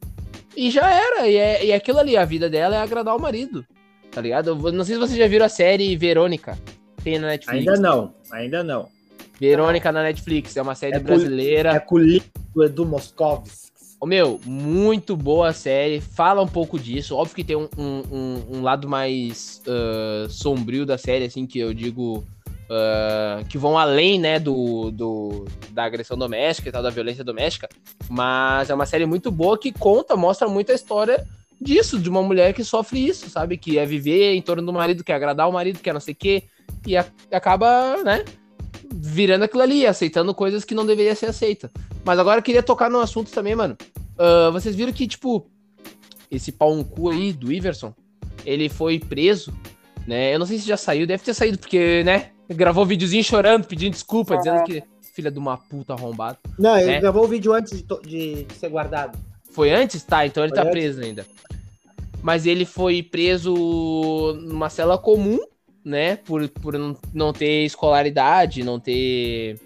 E 0.56 0.70
já 0.70 0.90
era. 0.90 1.26
E 1.28 1.36
é, 1.36 1.64
e 1.66 1.70
é 1.70 1.74
aquilo 1.74 1.98
ali, 1.98 2.16
a 2.16 2.24
vida 2.24 2.48
dela 2.50 2.76
é 2.76 2.78
agradar 2.80 3.16
o 3.16 3.20
marido. 3.20 3.64
Tá 4.10 4.20
ligado? 4.20 4.50
Eu 4.50 4.72
não 4.72 4.84
sei 4.84 4.96
se 4.96 5.00
vocês 5.00 5.18
já 5.18 5.28
viram 5.28 5.46
a 5.46 5.48
série 5.48 5.96
Verônica. 5.96 6.58
Tem 7.02 7.18
na 7.18 7.28
Netflix. 7.28 7.68
Ainda 7.68 7.80
não, 7.80 8.14
ainda 8.30 8.62
não. 8.64 8.88
Verônica 9.40 9.90
na 9.90 10.02
Netflix, 10.02 10.56
é 10.56 10.62
uma 10.62 10.74
série 10.74 10.96
É 10.96 10.98
com- 10.98 11.04
brasileira. 11.04 11.70
É 11.70 11.80
com 11.80 11.94
o 11.94 11.98
livro 11.98 12.28
do 12.54 12.64
Edu. 12.64 12.84
Ô, 13.98 14.06
meu, 14.06 14.40
muito 14.44 15.16
boa 15.16 15.48
a 15.48 15.52
série. 15.52 16.00
Fala 16.00 16.42
um 16.42 16.48
pouco 16.48 16.78
disso. 16.78 17.14
Óbvio 17.16 17.36
que 17.36 17.44
tem 17.44 17.56
um, 17.56 17.68
um, 17.78 18.42
um- 18.50 18.62
lado 18.62 18.88
mais 18.88 19.62
ah, 19.66 20.26
sombrio 20.28 20.84
da 20.84 20.98
série, 20.98 21.24
assim, 21.24 21.46
que 21.46 21.58
eu 21.58 21.72
digo. 21.72 22.24
Ah, 22.70 23.42
que 23.48 23.58
vão 23.58 23.76
além, 23.76 24.18
né, 24.18 24.38
do, 24.38 24.90
do- 24.92 25.44
da 25.70 25.84
agressão 25.84 26.16
doméstica 26.16 26.68
e 26.68 26.72
tal, 26.72 26.82
da 26.82 26.90
violência 26.90 27.24
doméstica. 27.24 27.68
Mas 28.08 28.70
é 28.70 28.74
uma 28.74 28.86
série 28.86 29.04
muito 29.06 29.30
boa 29.30 29.58
que 29.58 29.72
conta, 29.72 30.14
mostra 30.16 30.48
muito 30.48 30.70
a 30.70 30.74
história 30.74 31.26
disso, 31.60 31.98
de 31.98 32.08
uma 32.08 32.22
mulher 32.22 32.54
que 32.54 32.64
sofre 32.64 33.04
isso, 33.06 33.28
sabe? 33.28 33.56
Que 33.58 33.78
é 33.78 33.84
viver 33.84 34.34
em 34.34 34.40
torno 34.40 34.64
do 34.64 34.72
marido, 34.72 35.04
quer 35.04 35.14
agradar 35.14 35.48
o 35.48 35.52
marido, 35.52 35.80
quer 35.80 35.92
não 35.92 36.00
sei 36.00 36.14
o 36.14 36.16
quê. 36.16 36.44
E 36.86 36.96
a- 36.96 37.04
acaba, 37.32 38.02
né, 38.04 38.24
virando 38.92 39.44
aquilo 39.44 39.62
ali, 39.62 39.86
aceitando 39.86 40.34
coisas 40.34 40.64
que 40.64 40.74
não 40.74 40.86
deveria 40.86 41.14
ser 41.14 41.26
aceita. 41.26 41.70
Mas 42.04 42.18
agora 42.18 42.38
eu 42.38 42.42
queria 42.42 42.62
tocar 42.62 42.88
num 42.88 43.00
assunto 43.00 43.30
também, 43.30 43.54
mano. 43.54 43.76
Ah, 44.18 44.50
vocês 44.50 44.74
viram 44.76 44.92
que, 44.92 45.06
tipo, 45.06 45.46
esse 46.30 46.52
pau 46.52 46.74
no 46.74 46.84
cu 46.84 47.10
aí 47.10 47.32
do 47.32 47.52
Iverson, 47.52 47.92
ele 48.46 48.68
foi 48.68 48.98
preso, 48.98 49.52
né? 50.06 50.34
Eu 50.34 50.38
não 50.38 50.46
sei 50.46 50.58
se 50.58 50.66
já 50.66 50.76
saiu, 50.76 51.06
deve 51.06 51.22
ter 51.24 51.34
saído, 51.34 51.58
porque, 51.58 52.02
né? 52.04 52.30
Gravou 52.50 52.84
videozinho 52.84 53.22
chorando, 53.22 53.66
pedindo 53.66 53.92
desculpa, 53.92 54.36
dizendo 54.36 54.64
que 54.64 54.82
filha 55.14 55.30
de 55.30 55.38
uma 55.38 55.56
puta 55.56 55.92
arrombada. 55.92 56.38
Não, 56.58 56.76
ele 56.76 56.92
É. 56.92 57.00
gravou 57.00 57.24
o 57.24 57.28
vídeo 57.28 57.52
antes 57.52 57.82
de, 57.82 58.44
de 58.44 58.46
ser 58.54 58.68
guardado. 58.68 59.18
Foi 59.52 59.70
antes? 59.70 60.02
Tá, 60.02 60.26
então 60.26 60.42
ele 60.44 60.50
Foi 60.50 60.56
tá 60.56 60.62
antes. 60.62 60.72
preso 60.72 61.00
ainda. 61.02 61.26
Mas 62.22 62.46
ele 62.46 62.64
foi 62.64 63.02
preso 63.02 63.54
numa 64.42 64.68
cela 64.70 64.96
comum, 64.98 65.38
né? 65.84 66.16
Por, 66.16 66.48
por 66.48 66.74
não, 66.78 66.96
não 67.14 67.32
ter 67.32 67.64
escolaridade, 67.64 68.62
não 68.62 68.78
ter. 68.78 69.58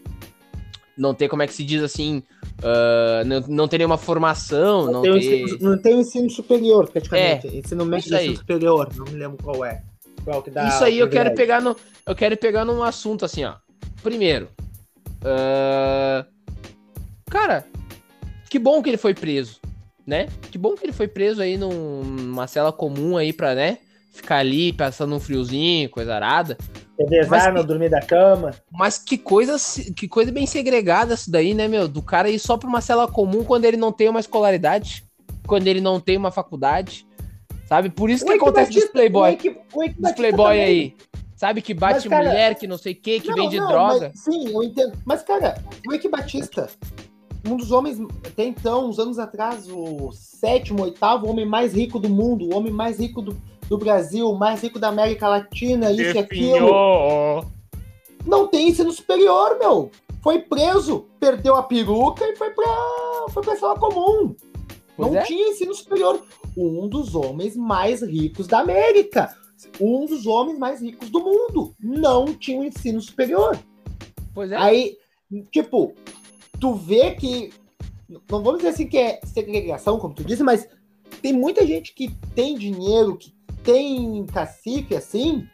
Não 0.96 1.12
ter, 1.12 1.28
como 1.28 1.42
é 1.42 1.46
que 1.46 1.52
se 1.54 1.64
diz 1.64 1.82
assim? 1.82 2.22
ah, 2.62 3.22
não, 3.24 3.40
não 3.48 3.68
ter 3.68 3.78
nenhuma 3.78 3.98
formação, 3.98 4.90
não, 4.90 5.02
tem 5.02 5.10
o 5.10 5.20
ter. 5.20 5.42
ensino, 5.42 5.58
não 5.70 5.78
tem 5.82 5.94
o 5.96 6.00
ensino 6.00 6.30
superior, 6.30 6.88
praticamente. 6.88 7.48
ensino 7.48 7.84
médio 7.84 8.04
isso 8.06 8.14
e 8.14 8.16
aí. 8.16 8.24
ensino 8.26 8.38
superior. 8.38 8.88
Não 8.96 9.04
me 9.04 9.18
lembro 9.18 9.38
qual 9.42 9.64
é. 9.64 9.82
Isso 10.68 10.84
aí 10.84 10.98
eu 10.98 11.08
quero 11.08 11.34
pegar 11.34 11.60
no. 11.60 11.76
Eu 12.06 12.14
quero 12.14 12.36
pegar 12.36 12.64
num 12.64 12.82
assunto 12.82 13.24
assim, 13.24 13.44
ó. 13.44 13.54
Primeiro. 14.02 14.48
ah, 15.24 16.24
cara, 17.30 17.64
que 18.50 18.58
bom 18.58 18.82
que 18.82 18.90
ele 18.90 18.96
foi 18.96 19.14
preso, 19.14 19.60
né? 20.06 20.28
Que 20.50 20.58
bom 20.58 20.74
que 20.74 20.84
ele 20.84 20.92
foi 20.92 21.08
preso 21.08 21.40
aí 21.42 21.56
num- 21.56 22.02
numa 22.04 22.46
cela 22.46 22.72
comum 22.72 23.16
aí 23.16 23.32
pra, 23.32 23.54
né? 23.54 23.78
Ficar 24.12 24.36
ali 24.38 24.72
passando 24.72 25.14
um 25.14 25.20
friozinho, 25.20 25.90
coisa 25.90 26.14
arada. 26.14 26.56
Revezar, 26.98 27.46
Mas 27.46 27.54
não 27.54 27.64
dormir 27.64 27.88
da 27.88 28.00
cama. 28.00 28.52
Mas 28.70 28.96
que 28.98 29.18
coisa, 29.18 29.56
que 29.96 30.06
coisa 30.06 30.30
bem 30.30 30.46
segregada 30.46 31.14
isso 31.14 31.28
daí, 31.30 31.52
né, 31.52 31.66
meu? 31.66 31.88
Do 31.88 32.00
cara 32.00 32.30
ir 32.30 32.38
só 32.38 32.56
pra 32.56 32.68
uma 32.68 32.80
cela 32.80 33.08
comum 33.08 33.42
quando 33.42 33.64
ele 33.64 33.76
não 33.76 33.90
tem 33.90 34.08
uma 34.08 34.20
escolaridade, 34.20 35.04
quando 35.48 35.66
ele 35.66 35.80
não 35.80 35.98
tem 35.98 36.16
uma 36.16 36.30
faculdade, 36.30 37.04
sabe? 37.74 37.90
Por 37.90 38.08
isso 38.08 38.24
O 38.24 38.28
que 38.28 38.34
acontece 38.34 38.70
dos 38.72 38.84
playboy. 38.86 39.22
o 39.22 39.32
Eike 39.32 39.48
Dos 39.50 40.00
Batista 40.00 40.14
playboy 40.14 40.46
também. 40.46 40.62
aí. 40.64 40.94
Sabe 41.36 41.60
que 41.60 41.74
bate 41.74 41.94
Mas, 41.94 42.06
cara, 42.06 42.28
mulher, 42.28 42.54
que 42.54 42.66
não 42.66 42.78
sei 42.78 42.92
o 42.92 42.96
que, 42.96 43.18
que 43.20 43.28
Não, 43.28 43.34
vende 43.34 43.58
não, 43.58 43.66
droga. 43.68 44.12
mas- 44.14 44.20
sim, 44.20 44.48
eu 44.54 44.62
entendo. 44.62 44.92
Mas, 45.04 45.22
cara, 45.24 45.60
o 45.86 45.92
Eike 45.92 46.08
Batista, 46.08 46.68
um 47.46 47.56
dos 47.56 47.72
homens, 47.72 47.98
até 48.24 48.44
então, 48.44 48.88
uns 48.88 48.98
anos 49.00 49.18
atrás, 49.18 49.68
o 49.68 50.12
sétimo, 50.12 50.84
oitavo 50.84 51.28
homem 51.28 51.44
mais 51.44 51.74
rico 51.74 51.98
do 51.98 52.08
mundo, 52.08 52.46
o 52.48 52.56
homem 52.56 52.72
mais 52.72 53.00
rico 53.00 53.20
do, 53.20 53.36
do 53.68 53.76
Brasil, 53.76 54.30
o 54.30 54.38
mais 54.38 54.62
rico 54.62 54.78
da 54.78 54.88
América 54.88 55.28
Latina, 55.28 55.90
isso 55.90 56.16
e 56.16 56.18
aquilo. 56.18 57.44
Não 58.24 58.46
tem 58.46 58.68
ensino 58.68 58.92
superior, 58.92 59.58
meu. 59.58 59.90
Foi 60.22 60.38
preso, 60.38 61.06
perdeu 61.20 61.56
a 61.56 61.62
peruca 61.64 62.24
e 62.24 62.36
foi 62.36 62.50
pra, 62.50 62.64
foi 63.30 63.42
pra 63.42 63.56
sala 63.56 63.78
comum. 63.78 64.34
Pois 64.96 65.12
não 65.12 65.18
é. 65.18 65.22
tinha 65.22 65.48
ensino 65.48 65.74
superior. 65.74 66.22
Um 66.56 66.88
dos 66.88 67.14
homens 67.14 67.56
mais 67.56 68.02
ricos 68.02 68.46
da 68.46 68.60
América. 68.60 69.34
Um 69.80 70.06
dos 70.06 70.26
homens 70.26 70.58
mais 70.58 70.80
ricos 70.80 71.10
do 71.10 71.20
mundo. 71.20 71.74
Não 71.80 72.26
tinha 72.34 72.58
um 72.58 72.64
ensino 72.64 73.00
superior. 73.00 73.58
Pois 74.32 74.50
é. 74.50 74.56
Aí, 74.56 74.96
tipo, 75.50 75.94
tu 76.60 76.74
vê 76.74 77.12
que. 77.12 77.52
Não 78.08 78.42
vamos 78.42 78.58
dizer 78.58 78.68
assim 78.68 78.86
que 78.86 78.98
é 78.98 79.20
segregação, 79.24 79.98
como 79.98 80.14
tu 80.14 80.22
disse, 80.24 80.42
mas 80.42 80.68
tem 81.22 81.32
muita 81.32 81.66
gente 81.66 81.94
que 81.94 82.14
tem 82.34 82.56
dinheiro, 82.56 83.16
que 83.16 83.32
tem 83.62 84.26
cacique 84.26 84.94
assim, 84.94 85.48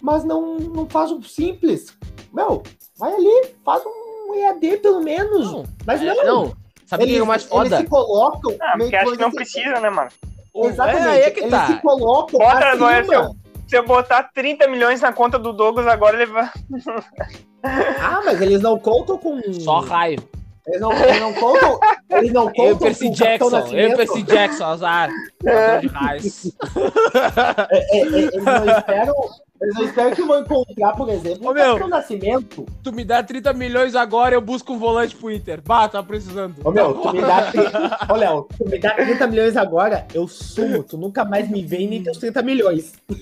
mas 0.00 0.24
não, 0.24 0.58
não 0.58 0.88
faz 0.88 1.10
um 1.10 1.20
simples. 1.22 1.96
Meu, 2.32 2.62
vai 2.96 3.12
ali, 3.12 3.54
faz 3.64 3.82
um 3.84 4.34
EAD 4.34 4.78
pelo 4.78 5.02
menos. 5.02 5.52
Não, 5.52 5.64
mas 5.84 6.00
é, 6.00 6.14
não. 6.14 6.44
não. 6.44 6.56
Sabe 6.90 7.04
o 7.04 7.06
que 7.06 7.16
é 7.16 7.22
o 7.22 7.26
mais 7.26 7.42
Eles 7.42 7.50
foda? 7.52 7.76
se 7.78 7.84
colocam. 7.86 8.56
Ah, 8.60 8.76
meio 8.76 8.90
porque 8.90 8.96
acho 8.96 9.10
que 9.12 9.18
não 9.18 9.28
assim- 9.28 9.36
precisa, 9.36 9.80
né, 9.80 9.90
mano? 9.90 10.10
Exatamente. 10.56 11.06
É, 11.06 11.10
aí 11.10 11.20
é 11.20 11.30
que 11.30 11.38
eles 11.40 11.50
tá. 11.52 11.66
se 11.68 11.76
colocam 11.80 12.38
Bota, 12.40 12.68
acima. 12.70 12.90
Noel, 12.90 13.34
Se 13.68 13.76
eu 13.78 13.86
botar 13.86 14.24
30 14.34 14.66
milhões 14.66 15.00
na 15.00 15.12
conta 15.12 15.38
do 15.38 15.52
Douglas 15.52 15.86
agora, 15.86 16.20
ele 16.20 16.32
vai. 16.32 16.50
Ah, 17.62 18.22
mas 18.24 18.40
eles 18.40 18.60
não 18.62 18.78
contam 18.78 19.16
com. 19.18 19.38
Só 19.52 19.80
raio. 19.80 20.18
Eles 20.66 20.80
não, 20.80 20.92
eles 20.92 21.20
não 21.20 21.34
contam. 21.34 21.78
Eles 22.10 22.32
não 22.32 22.46
contam 22.46 22.64
Eu 22.66 22.76
Percy 22.78 23.10
Jackson, 23.10 23.58
eu. 23.72 23.96
Percy 23.96 24.22
Jackson, 24.22 24.64
azar. 24.64 25.10
Raios. 25.92 26.46
É, 27.70 27.98
é, 27.98 28.00
eles 28.00 28.32
não 28.34 28.64
esperam. 28.78 29.14
Eles 29.60 29.74
não 29.74 29.84
esperam 29.84 30.10
que 30.12 30.22
vão 30.22 30.40
encontrar, 30.40 30.92
por 30.94 31.08
exemplo, 31.10 31.46
Ô, 31.46 31.50
o 31.50 31.54
meu. 31.54 31.64
Capitão 31.64 31.88
Nascimento. 31.88 32.66
Tu 32.82 32.92
me 32.92 33.04
dá 33.04 33.22
30 33.22 33.52
milhões 33.52 33.94
agora, 33.94 34.34
eu 34.34 34.40
busco 34.40 34.72
um 34.72 34.78
volante 34.78 35.14
pro 35.14 35.30
Inter. 35.30 35.60
Bah, 35.62 35.86
tá 35.86 36.02
precisando. 36.02 36.54
Ô 36.64 36.70
meu, 36.70 36.94
tu 36.94 37.12
me 37.12 37.20
dá. 37.20 37.52
Ô, 38.08 38.16
Léo, 38.16 38.48
tu 38.56 38.66
me 38.68 38.78
dá 38.78 38.94
30 38.94 39.26
milhões 39.26 39.56
agora, 39.58 40.06
eu 40.14 40.26
sumo. 40.26 40.82
Tu 40.82 40.96
nunca 40.96 41.24
mais 41.26 41.48
me 41.50 41.62
vem 41.62 41.88
nem 41.88 42.02
teus 42.02 42.16
30 42.16 42.42
milhões. 42.42 42.94
Pois 43.06 43.20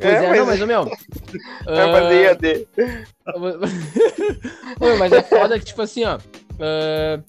é, 0.00 0.24
É, 0.24 0.28
mas- 0.28 0.38
não, 0.38 0.46
mas, 0.46 0.60
ô, 0.62 0.66
meu. 0.66 0.84
Fazer 1.66 2.68
ah. 3.26 3.32
Ô, 4.80 4.96
mas 4.98 5.12
é 5.12 5.22
foda 5.22 5.58
que, 5.58 5.64
tipo 5.64 5.82
assim, 5.82 6.04
ó. 6.04 6.18
ah, 6.60 7.20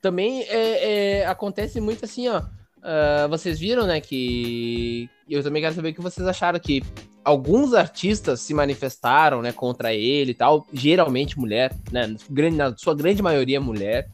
também 0.00 0.42
é, 0.44 1.20
é, 1.20 1.26
acontece 1.26 1.80
muito 1.80 2.04
assim, 2.04 2.28
ó. 2.28 2.40
ah, 2.82 3.26
vocês 3.28 3.58
viram, 3.58 3.86
né, 3.86 4.00
que. 4.00 5.08
Eu 5.28 5.42
também 5.42 5.62
quero 5.62 5.74
saber 5.74 5.90
o 5.90 5.94
que 5.94 6.00
vocês 6.00 6.26
acharam 6.26 6.58
que 6.58 6.82
alguns 7.24 7.72
artistas 7.74 8.40
se 8.40 8.52
manifestaram, 8.54 9.40
né, 9.42 9.52
contra 9.52 9.92
ele 9.94 10.32
e 10.32 10.34
tal. 10.34 10.66
Geralmente 10.72 11.38
mulher, 11.38 11.72
né? 11.90 12.14
grande- 12.30 12.56
Na 12.56 12.76
sua 12.76 12.94
grande 12.94 13.22
maioria 13.22 13.60
mulher. 13.60 14.08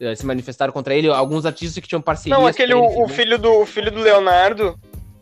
eh, 0.00 0.14
se 0.14 0.26
manifestaram 0.26 0.72
contra 0.72 0.94
ele, 0.94 1.08
alguns 1.08 1.46
artistas 1.46 1.80
que 1.80 1.88
tinham 1.88 2.02
parcerias. 2.02 2.36
Não, 2.38 2.46
aquele 2.46 2.72
ele, 2.72 2.80
o, 2.80 3.08
filho 3.08 3.38
do 3.38 3.60
o 3.60 3.66
filho 3.66 3.90
do 3.92 4.00
Leonardo, 4.00 4.78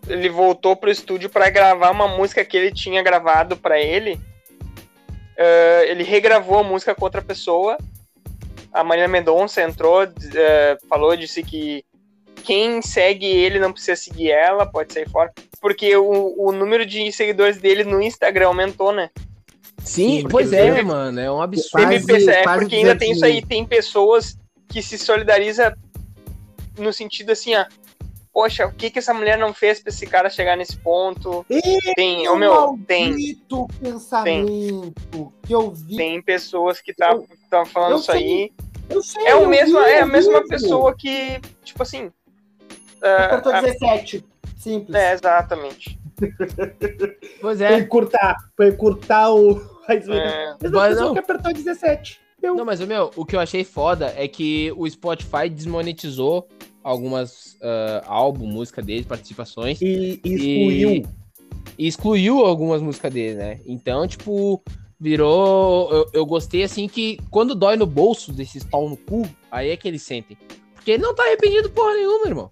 ele 0.08 0.28
voltou 0.30 0.74
pro 0.76 0.90
estúdio 0.90 1.28
pra 1.28 1.50
gravar 1.50 1.90
uma 1.90 2.08
música 2.08 2.44
que 2.44 2.56
ele 2.56 2.72
tinha 2.72 3.02
gravado 3.02 3.56
pra 3.56 3.78
ele. 3.80 4.18
Eh, 5.36 5.86
ele 5.90 6.02
regravou 6.02 6.58
a 6.58 6.62
música 6.64 6.94
com 6.94 7.04
outra 7.04 7.20
pessoa. 7.22 7.76
A 8.72 8.82
Maria 8.82 9.06
Mendonça 9.08 9.62
entrou, 9.62 10.02
eh, 10.04 10.78
falou, 10.88 11.14
disse 11.16 11.42
que 11.42 11.84
quem 12.42 12.82
segue 12.82 13.26
ele 13.26 13.58
não 13.58 13.72
precisa 13.72 13.96
seguir 13.96 14.30
ela, 14.30 14.66
pode 14.66 14.92
sair 14.92 15.08
fora. 15.08 15.32
Porque 15.60 15.96
o, 15.96 16.34
o 16.38 16.52
número 16.52 16.84
de 16.84 17.10
seguidores 17.12 17.58
dele 17.58 17.84
no 17.84 18.02
Instagram 18.02 18.48
aumentou, 18.48 18.92
né? 18.92 19.10
Sim, 19.84 20.20
Sim, 20.20 20.28
pois 20.28 20.52
é, 20.52 20.68
ele- 20.68 20.82
mano. 20.82 21.18
É 21.20 21.30
um 21.30 21.40
absurdo. 21.42 21.86
Quase- 21.86 22.30
é 22.30 22.42
quase 22.42 22.58
porque 22.60 22.76
ainda 22.76 22.94
200 22.94 22.98
tem 22.98 23.12
isso 23.12 23.24
aí, 23.24 23.44
tem 23.44 23.64
pessoas 23.64 24.36
que 24.68 24.82
se 24.82 24.96
solidariza 24.98 25.76
no 26.78 26.92
sentido 26.92 27.30
assim, 27.32 27.54
ó. 27.54 27.64
Poxa, 28.32 28.66
o 28.66 28.72
que 28.72 28.88
que 28.90 28.98
essa 28.98 29.12
mulher 29.12 29.36
não 29.36 29.52
fez 29.52 29.78
pra 29.80 29.90
esse 29.90 30.06
cara 30.06 30.30
chegar 30.30 30.56
nesse 30.56 30.76
ponto? 30.78 31.44
Tem, 31.94 32.26
ô 32.28 32.34
meu, 32.36 32.78
tem, 32.86 33.36
pensamento 33.78 34.94
que 35.42 35.54
eu 35.54 35.70
vi. 35.70 35.96
tem 35.96 36.22
pessoas 36.22 36.80
que 36.80 36.94
tá, 36.94 37.14
tá 37.50 37.64
falando 37.66 37.92
eu 37.92 37.98
isso 37.98 38.10
aí. 38.12 38.50
Eu 38.88 39.02
sei, 39.02 39.26
É, 39.26 39.34
o 39.36 39.42
eu 39.42 39.48
mesmo, 39.48 39.78
vi, 39.78 39.90
é 39.90 40.00
a 40.00 40.06
mesma 40.06 40.40
vi, 40.42 40.48
pessoa 40.48 40.94
que, 40.96 41.40
tipo 41.62 41.82
assim. 41.82 42.10
Ah, 43.02 43.24
Apertou 43.26 43.52
ah, 43.52 43.60
17. 43.60 44.24
Simples. 44.56 44.94
é, 44.94 45.12
exatamente. 45.12 45.98
Pois 47.40 47.58
Pra 47.58 47.72
é. 47.72 47.78
encurtar, 47.78 48.36
pra 48.56 48.68
encurtar 48.68 49.32
o. 49.32 49.60
a 49.88 49.98
zoeira. 49.98 50.56
É, 50.62 50.68
Mas 50.70 50.96
não. 50.96 51.12
que 51.12 51.18
apertou 51.18 51.52
17. 51.52 52.20
Eu... 52.40 52.54
Não, 52.56 52.64
mas, 52.64 52.80
meu, 52.80 53.10
o 53.14 53.24
que 53.24 53.36
eu 53.36 53.40
achei 53.40 53.62
foda 53.62 54.12
é 54.16 54.26
que 54.26 54.72
o 54.76 54.88
Spotify 54.88 55.48
desmonetizou 55.48 56.48
algumas 56.82 57.56
ah, 57.62 58.02
álbum, 58.06 58.46
música 58.46 58.82
dele, 58.82 59.04
participações. 59.04 59.80
E, 59.80 60.20
e 60.24 60.34
excluiu. 60.34 61.06
e 61.78 61.86
excluiu 61.86 62.38
algumas 62.44 62.82
músicas 62.82 63.12
dele, 63.12 63.34
né? 63.36 63.60
Então, 63.64 64.06
tipo, 64.06 64.62
virou. 64.98 65.92
Eu, 65.92 66.10
eu 66.12 66.26
gostei 66.26 66.62
assim 66.62 66.88
que 66.88 67.18
quando 67.30 67.54
dói 67.54 67.76
no 67.76 67.86
bolso 67.86 68.32
desses 68.32 68.62
pau 68.62 68.88
no 68.88 68.96
cu, 68.96 69.28
aí 69.50 69.70
é 69.70 69.76
que 69.76 69.88
eles 69.88 70.02
sentem. 70.02 70.36
Porque 70.74 70.92
ele 70.92 71.02
não 71.02 71.14
tá 71.14 71.24
arrependido 71.24 71.70
porra 71.70 71.94
nenhuma, 71.94 72.26
irmão. 72.26 72.50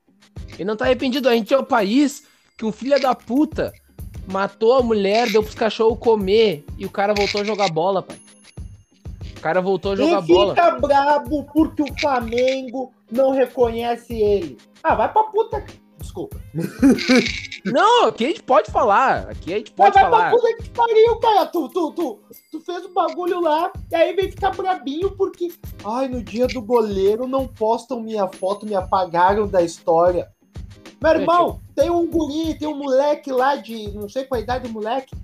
Ele 0.55 0.65
não 0.65 0.77
tá 0.77 0.85
arrependido. 0.85 1.29
A 1.29 1.35
gente 1.35 1.53
é 1.53 1.59
um 1.59 1.65
país 1.65 2.25
que 2.57 2.65
um 2.65 2.73
filho 2.73 3.01
da 3.01 3.15
puta 3.15 3.73
matou 4.27 4.75
a 4.75 4.83
mulher, 4.83 5.31
deu 5.31 5.43
pros 5.43 5.55
cachorros 5.55 5.99
comer 5.99 6.65
e 6.79 6.87
o 6.87 6.91
cara 6.91 7.15
voltou 7.15 7.41
a 7.41 7.45
jogar 7.45 7.71
bola, 7.71 8.03
pai. 8.03 8.19
O 9.37 9.41
cara 9.41 9.61
voltou 9.61 9.93
a 9.93 9.97
jogar 9.97 10.23
e 10.23 10.27
bola. 10.27 10.55
fica 10.55 10.71
brabo 10.73 11.45
porque 11.45 11.83
o 11.83 11.99
Flamengo 11.99 12.93
não 13.11 13.31
reconhece 13.31 14.15
ele. 14.15 14.59
Ah, 14.83 14.95
vai 14.95 15.11
pra 15.11 15.25
puta. 15.25 15.65
Desculpa. 16.01 16.41
Não, 17.65 18.07
aqui 18.07 18.25
a 18.25 18.29
gente 18.29 18.43
pode 18.43 18.71
falar. 18.71 19.29
Aqui 19.29 19.53
a 19.53 19.59
gente 19.59 19.73
Mas 19.77 19.93
pode 19.93 19.95
vai 19.95 20.03
falar. 20.05 20.31
pra 20.31 20.39
puta 20.39 20.63
que 20.63 20.71
pariu, 20.71 21.17
cara. 21.17 21.47
Tu, 21.47 21.69
tu, 21.69 21.93
tu, 21.93 22.19
tu 22.51 22.61
fez 22.61 22.85
o 22.87 22.93
bagulho 22.93 23.41
lá 23.41 23.71
e 23.91 23.95
aí 23.95 24.15
vem 24.15 24.31
ficar 24.31 24.51
brabinho 24.51 25.11
porque. 25.11 25.53
Ai, 25.85 26.09
no 26.09 26.23
dia 26.23 26.47
do 26.47 26.63
goleiro 26.63 27.29
não 27.29 27.47
postam 27.47 28.01
minha 28.01 28.27
foto, 28.29 28.67
me 28.67 28.75
apagaram 28.75 29.47
da 29.47 29.63
história. 29.63 30.31
Meu 31.03 31.13
irmão, 31.13 31.61
tem 31.75 31.91
um 31.91 32.07
guri, 32.07 32.59
tem 32.59 32.69
um 32.69 32.77
moleque 32.77 33.31
lá 33.31 33.57
de. 33.57 33.91
não 33.93 34.09
sei 34.09 34.25
qual 34.25 34.41
a 34.41 34.43
idade 34.43 34.69
do 34.69 34.73
moleque. 34.73 35.15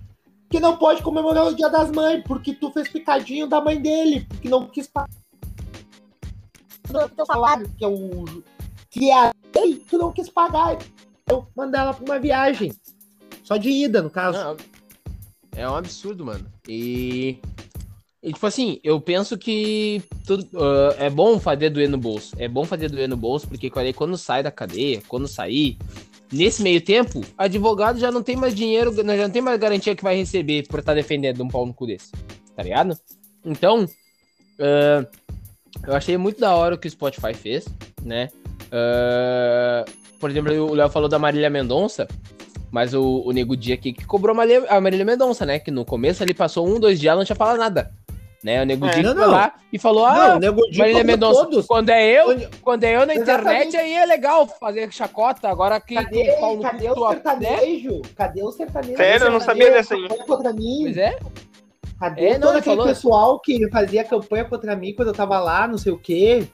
Que 0.48 0.60
não 0.60 0.76
pode 0.76 1.02
comemorar 1.02 1.46
o 1.46 1.54
dia 1.54 1.68
das 1.68 1.90
mães, 1.90 2.22
porque 2.24 2.54
tu 2.54 2.70
fez 2.70 2.88
picadinho 2.88 3.48
da 3.48 3.60
mãe 3.60 3.80
dele, 3.80 4.26
porque 4.28 4.48
não 4.48 4.66
quis 4.68 4.86
pagar 4.86 5.08
o 6.94 7.08
teu 7.08 7.26
salário, 7.26 7.68
que 7.76 7.84
é 7.84 7.88
o. 7.88 8.24
que 8.88 9.10
é 9.10 9.18
a 9.18 9.32
lei, 9.60 9.82
tu 9.88 9.98
não 9.98 10.12
quis 10.12 10.28
pagar. 10.28 10.78
Eu 11.28 11.46
mandar 11.56 11.80
ela 11.80 11.94
pra 11.94 12.04
uma 12.04 12.18
viagem. 12.18 12.72
Só 13.42 13.56
de 13.56 13.70
ida, 13.70 14.02
no 14.02 14.10
caso. 14.10 14.38
Não, 14.38 14.56
é 15.56 15.68
um 15.68 15.74
absurdo, 15.74 16.24
mano. 16.24 16.46
E, 16.68 17.38
e, 18.22 18.32
tipo 18.32 18.46
assim, 18.46 18.78
eu 18.82 19.00
penso 19.00 19.38
que 19.38 20.02
tudo, 20.26 20.48
ah, 20.54 20.94
é 20.98 21.10
bom 21.10 21.38
fazer 21.40 21.70
doer 21.70 21.88
no 21.88 21.98
bolso. 21.98 22.34
É 22.38 22.48
bom 22.48 22.64
fazer 22.64 22.90
doer 22.90 23.08
no 23.08 23.16
bolso, 23.16 23.48
porque 23.48 23.70
quando 23.94 24.18
sai 24.18 24.42
da 24.42 24.50
cadeia, 24.50 25.02
quando 25.08 25.26
sair, 25.26 25.78
nesse 26.32 26.62
meio 26.62 26.80
tempo, 26.80 27.22
advogado 27.38 27.98
já 27.98 28.10
não 28.10 28.22
tem 28.22 28.36
mais 28.36 28.54
dinheiro, 28.54 28.94
já 28.94 29.02
não 29.02 29.30
tem 29.30 29.42
mais 29.42 29.58
garantia 29.58 29.96
que 29.96 30.02
vai 30.02 30.16
receber 30.16 30.66
por 30.68 30.80
estar 30.80 30.94
defendendo 30.94 31.42
um 31.42 31.48
pau 31.48 31.64
no 31.64 31.74
cu 31.74 31.86
desse. 31.86 32.12
Tá 32.54 32.62
ligado? 32.62 32.98
Então, 33.44 33.86
ah, 34.60 35.06
eu 35.86 35.94
achei 35.94 36.16
muito 36.16 36.40
da 36.40 36.54
hora 36.54 36.74
o 36.74 36.78
que 36.78 36.88
o 36.88 36.90
Spotify 36.90 37.34
fez, 37.34 37.66
né? 38.02 38.28
Ah, 38.72 39.84
por 40.20 40.30
exemplo, 40.30 40.52
o 40.70 40.74
Léo 40.74 40.88
falou 40.88 41.08
da 41.08 41.18
Marília 41.18 41.50
Mendonça. 41.50 42.06
Mas 42.70 42.92
o, 42.92 43.22
o 43.24 43.30
Nego 43.32 43.56
Dia 43.56 43.74
aqui 43.74 43.92
que 43.92 44.04
cobrou 44.04 44.32
a 44.32 44.36
Marília, 44.36 44.66
a 44.68 44.80
Marília 44.80 45.04
Mendonça, 45.04 45.46
né? 45.46 45.58
Que 45.58 45.70
no 45.70 45.84
começo 45.84 46.22
ele 46.22 46.34
passou 46.34 46.66
um, 46.66 46.80
dois 46.80 46.98
dias, 46.98 47.10
ela 47.12 47.20
não 47.20 47.24
tinha 47.24 47.36
falado 47.36 47.58
nada. 47.58 47.90
Né? 48.42 48.60
O 48.60 48.66
Nego 48.66 48.86
É, 48.86 48.90
Dia 48.90 49.02
não, 49.04 49.12
que 49.12 49.18
foi 49.18 49.26
não. 49.26 49.32
lá 49.32 49.54
e 49.72 49.78
falou: 49.78 50.02
Não, 50.06 50.20
Ah, 50.32 50.36
o 50.36 50.38
Nego 50.40 50.62
Di 50.70 50.78
Marília 50.78 51.04
Mendonça, 51.04 51.44
todos. 51.44 51.64
quando 51.66 51.90
é 51.90 52.04
eu, 52.20 52.28
Onde- 52.30 52.48
quando 52.62 52.84
é 52.84 52.96
eu 52.96 53.06
na 53.06 53.14
internet, 53.14 53.68
Exatamente. 53.68 53.76
aí 53.76 53.92
é 53.94 54.04
legal 54.04 54.46
fazer 54.46 54.92
chacota. 54.92 55.48
Agora 55.48 55.80
que 55.80 55.94
Cadê, 55.94 56.24
cadê 56.60 56.90
o 56.90 57.00
né? 57.00 57.08
sertanejo? 57.14 58.02
Cadê 58.16 58.42
o 58.42 58.50
sertanejo? 58.52 58.96
Sério, 58.96 59.26
eu 59.26 59.30
não 59.30 59.38
Cadê 59.38 59.44
sabia 59.52 59.70
dessa 59.70 59.94
aí. 59.94 60.08
Contra 60.26 60.52
mim? 60.52 60.80
Pois 60.82 60.96
é, 60.96 61.18
Cadê 62.00 62.26
É, 62.26 62.32
não, 62.34 62.40
todo 62.40 62.50
ele 62.50 62.58
aquele 62.58 62.76
falou- 62.76 62.86
pessoal 62.86 63.40
que 63.40 63.70
fazia 63.70 64.04
campanha 64.04 64.44
contra 64.44 64.76
mim 64.76 64.92
quando 64.92 65.08
eu 65.08 65.14
tava 65.14 65.38
lá, 65.38 65.66
não 65.68 65.78
sei 65.78 65.92
o 65.92 65.98
quê? 65.98 66.46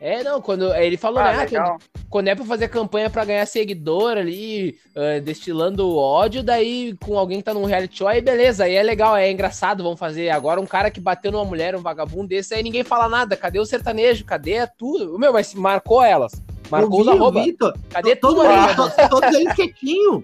É, 0.00 0.24
não, 0.24 0.40
quando 0.40 0.74
ele 0.74 0.96
falou, 0.96 1.20
Ah, 1.20 1.32
né? 1.32 1.42
ah, 1.42 1.46
quando, 1.46 1.82
quando 2.08 2.28
é 2.28 2.34
pra 2.34 2.44
fazer 2.44 2.68
campanha 2.68 3.10
pra 3.10 3.24
ganhar 3.24 3.44
seguidor 3.46 4.16
ali, 4.16 4.78
ah, 4.96 5.20
destilando 5.20 5.94
ódio, 5.94 6.42
daí 6.42 6.96
com 7.04 7.18
alguém 7.18 7.38
que 7.38 7.44
tá 7.44 7.52
num 7.52 7.66
reality 7.66 7.98
show, 7.98 8.08
aí 8.08 8.22
beleza, 8.22 8.64
aí 8.64 8.74
é 8.74 8.82
legal, 8.82 9.14
é 9.14 9.30
engraçado, 9.30 9.82
vamos 9.82 9.98
fazer. 9.98 10.30
Agora 10.30 10.60
um 10.60 10.66
cara 10.66 10.90
que 10.90 11.00
bateu 11.00 11.30
numa 11.30 11.44
mulher, 11.44 11.76
um 11.76 11.82
vagabundo 11.82 12.28
desse, 12.28 12.54
aí 12.54 12.62
ninguém 12.62 12.82
fala 12.82 13.08
nada. 13.08 13.36
Cadê 13.36 13.60
o 13.60 13.66
sertanejo? 13.66 14.24
Cadê 14.24 14.66
tudo? 14.66 15.18
Meu, 15.18 15.32
mas 15.32 15.54
marcou 15.54 16.02
elas. 16.02 16.32
Marcou 16.70 17.02
os 17.02 17.08
arroba. 17.08 17.44
Cadê 17.90 18.16
todo 18.16 18.36
tudo, 18.36 18.44
Marília 18.46 19.08
todos 19.08 19.34
eles 19.34 19.54
quietinhos. 19.54 20.22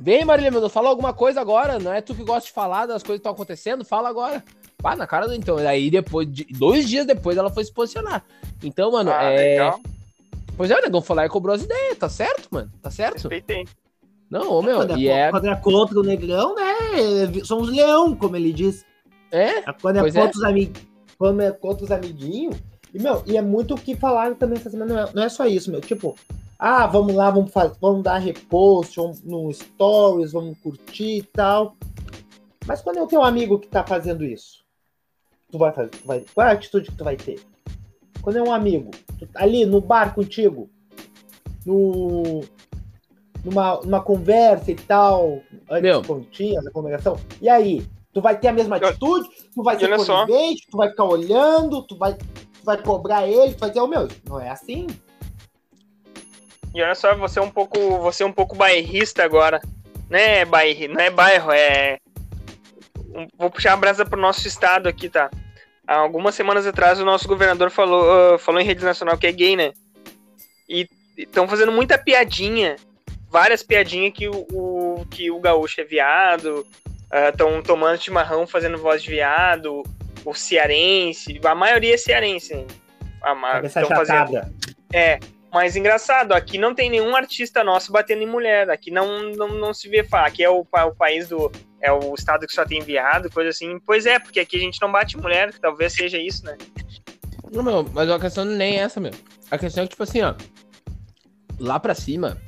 Vem, 0.00 0.24
Marília 0.24 0.50
Mendonça, 0.50 0.72
fala 0.72 0.88
alguma 0.88 1.12
coisa 1.12 1.40
agora. 1.40 1.78
Não 1.78 1.92
é 1.92 2.00
tu 2.00 2.12
que 2.12 2.24
gosta 2.24 2.48
de 2.48 2.52
falar 2.52 2.86
das 2.86 3.04
coisas 3.04 3.18
que 3.18 3.20
estão 3.20 3.32
acontecendo? 3.32 3.84
Fala 3.84 4.08
agora. 4.08 4.42
Pá, 4.82 4.96
na 4.96 5.06
cara 5.06 5.26
do 5.28 5.34
então. 5.34 5.56
Aí 5.58 5.90
depois, 5.90 6.30
de- 6.30 6.44
dois 6.50 6.88
dias 6.88 7.06
depois, 7.06 7.36
ela 7.36 7.50
foi 7.50 7.64
se 7.64 7.72
posicionar. 7.72 8.24
Então, 8.62 8.90
mano, 8.90 9.10
Ah, 9.12 9.22
é. 9.24 9.36
legal. 9.36 9.80
Pois 10.56 10.70
é, 10.70 10.78
o 10.78 10.82
negão 10.82 11.00
foi 11.00 11.16
lá 11.16 11.24
e 11.24 11.28
cobrou 11.28 11.54
as 11.54 11.62
ideias, 11.62 11.96
tá 11.96 12.08
certo, 12.08 12.48
mano? 12.50 12.70
Tá 12.82 12.90
certo? 12.90 13.14
Respeitei. 13.14 13.64
Não, 14.28 14.50
ô, 14.50 14.62
meu, 14.62 14.76
quando, 14.78 14.98
e 14.98 15.08
é, 15.08 15.20
é. 15.26 15.30
quando 15.30 15.46
é 15.46 15.56
contra 15.56 15.98
o 15.98 16.02
negrão, 16.02 16.54
né? 16.54 16.72
Somos 17.44 17.68
leão, 17.68 18.14
como 18.16 18.36
ele 18.36 18.52
diz. 18.52 18.84
É, 19.30 19.62
Quando 19.80 19.96
é 19.96 20.00
Pois 20.00 20.14
contra 20.14 20.28
é. 20.28 20.36
os 20.36 20.44
amiguinhos. 20.44 20.88
Quando 21.18 21.40
é 21.40 21.50
contra 21.52 21.84
os 21.84 21.90
amiguinhos. 21.90 22.56
E, 22.92 23.00
meu, 23.00 23.22
e 23.26 23.36
é 23.36 23.42
muito 23.42 23.74
o 23.74 23.78
que 23.80 23.94
falaram 23.94 24.34
também 24.34 24.58
essa 24.58 24.68
semana. 24.68 24.92
Não 24.94 25.00
é, 25.02 25.10
não 25.14 25.22
é 25.22 25.28
só 25.28 25.46
isso, 25.46 25.70
meu. 25.70 25.80
Tipo, 25.80 26.14
ah, 26.58 26.86
vamos 26.86 27.14
lá, 27.14 27.30
vamos, 27.30 27.50
fazer, 27.50 27.74
vamos 27.80 28.02
dar 28.02 28.18
repost 28.18 28.96
vamos 28.96 29.22
no 29.22 29.50
stories, 29.52 30.32
vamos 30.32 30.58
curtir 30.58 31.18
e 31.18 31.22
tal. 31.22 31.74
Mas 32.66 32.82
quando 32.82 32.98
é 32.98 33.02
o 33.02 33.06
teu 33.06 33.22
amigo 33.22 33.58
que 33.58 33.68
tá 33.68 33.82
fazendo 33.84 34.22
isso, 34.24 34.61
tu 35.52 35.58
vai 35.58 35.70
fazer, 35.70 35.90
tu 35.90 36.06
vai, 36.06 36.24
qual 36.34 36.46
é 36.46 36.50
a 36.50 36.54
atitude 36.54 36.90
que 36.90 36.96
tu 36.96 37.04
vai 37.04 37.16
ter? 37.16 37.40
Quando 38.22 38.38
é 38.38 38.42
um 38.42 38.52
amigo, 38.52 38.90
tu 39.18 39.26
tá 39.26 39.42
ali 39.42 39.64
no 39.66 39.80
bar 39.80 40.14
contigo, 40.14 40.68
no, 41.66 42.42
numa, 43.44 43.80
numa 43.82 44.02
conversa 44.02 44.70
e 44.70 44.74
tal, 44.74 45.40
antes 45.70 45.82
Meu. 45.82 46.02
continhas, 46.02 46.66
a 46.66 46.70
comunicação, 46.70 47.16
e 47.40 47.48
aí? 47.48 47.86
Tu 48.12 48.20
vai 48.20 48.38
ter 48.38 48.48
a 48.48 48.52
mesma 48.52 48.76
Eu- 48.76 48.88
atitude? 48.88 49.28
Tu 49.54 49.62
vai 49.62 49.78
ser 49.78 49.88
conivente? 49.96 50.66
Tu 50.70 50.76
vai 50.76 50.90
ficar 50.90 51.04
olhando? 51.04 51.82
Tu 51.86 51.96
vai, 51.96 52.12
tu 52.14 52.64
vai 52.64 52.76
cobrar 52.76 53.26
ele? 53.26 53.54
Tu 53.54 53.60
vai 53.60 53.70
dizer, 53.70 53.80
ô 53.80 53.86
meu, 53.86 54.06
não 54.28 54.38
é 54.38 54.50
assim? 54.50 54.86
E 56.74 56.82
olha 56.82 56.94
só, 56.94 57.14
você 57.16 57.38
é 57.38 57.42
um 57.42 57.50
pouco, 57.50 57.78
você 58.00 58.22
é 58.22 58.26
um 58.26 58.32
pouco 58.32 58.54
bairrista 58.54 59.24
agora. 59.24 59.60
Né, 60.10 60.44
bairro, 60.44 60.92
não 60.92 61.00
é 61.00 61.08
bairro, 61.08 61.52
é. 61.52 61.98
Vou 63.38 63.50
puxar 63.50 63.72
a 63.72 63.76
brasa 63.76 64.04
pro 64.04 64.20
nosso 64.20 64.46
estado 64.46 64.88
aqui, 64.88 65.08
tá? 65.08 65.30
Há 65.92 65.96
algumas 65.98 66.34
semanas 66.34 66.66
atrás 66.66 66.98
o 67.00 67.04
nosso 67.04 67.28
governador 67.28 67.70
falou, 67.70 68.34
ah, 68.34 68.38
falou 68.38 68.60
em 68.60 68.64
rede 68.64 68.84
nacional 68.84 69.18
que 69.18 69.26
é 69.26 69.32
gay, 69.32 69.56
né? 69.56 69.72
E 70.68 70.88
estão 71.18 71.46
fazendo 71.46 71.70
muita 71.70 71.98
piadinha, 71.98 72.76
várias 73.30 73.62
piadinhas 73.62 74.12
que 74.14 74.28
o, 74.28 74.46
o- 74.52 75.06
que 75.10 75.30
o 75.30 75.38
gaúcho 75.40 75.80
é 75.80 75.84
viado, 75.84 76.66
estão 77.28 77.62
tomando 77.62 78.00
chimarrão 78.00 78.46
fazendo 78.46 78.78
voz 78.78 79.02
de 79.02 79.10
viado, 79.10 79.82
o 80.24 80.32
cearense, 80.34 81.38
a 81.44 81.54
maioria 81.54 81.94
é 81.94 81.98
cearense. 81.98 82.54
né? 82.54 82.64
A 83.22 83.34
ma- 83.34 83.60
fazendo, 83.96 84.16
é, 84.92 85.18
mas 85.52 85.76
engraçado, 85.76 86.32
aqui 86.32 86.56
não 86.56 86.74
tem 86.74 86.88
nenhum 86.88 87.14
artista 87.14 87.62
nosso 87.62 87.92
batendo 87.92 88.22
em 88.22 88.26
mulher. 88.26 88.70
Aqui 88.70 88.90
não, 88.90 89.30
não, 89.34 89.48
não 89.48 89.74
se 89.74 89.86
vê 89.86 90.02
falar. 90.02 90.28
Aqui 90.28 90.42
é 90.42 90.48
o, 90.48 90.60
o 90.60 90.94
país 90.94 91.28
do. 91.28 91.52
É 91.80 91.92
o 91.92 92.14
estado 92.14 92.46
que 92.46 92.54
só 92.54 92.64
tem 92.64 92.80
viado, 92.80 93.30
coisa 93.30 93.50
assim. 93.50 93.78
Pois 93.84 94.06
é, 94.06 94.18
porque 94.18 94.40
aqui 94.40 94.56
a 94.56 94.60
gente 94.60 94.80
não 94.80 94.90
bate 94.90 95.18
mulher, 95.18 95.52
talvez 95.60 95.92
seja 95.92 96.16
isso, 96.16 96.44
né? 96.46 96.56
Não, 97.52 97.62
meu, 97.62 97.84
mas 97.92 98.08
a 98.08 98.18
questão 98.18 98.46
nem 98.46 98.78
é 98.78 98.82
essa, 98.82 98.98
meu. 98.98 99.12
A 99.50 99.58
questão 99.58 99.84
é 99.84 99.86
que, 99.86 99.90
tipo 99.90 100.02
assim, 100.02 100.22
ó. 100.22 100.34
Lá 101.58 101.78
pra 101.78 101.94
cima, 101.94 102.40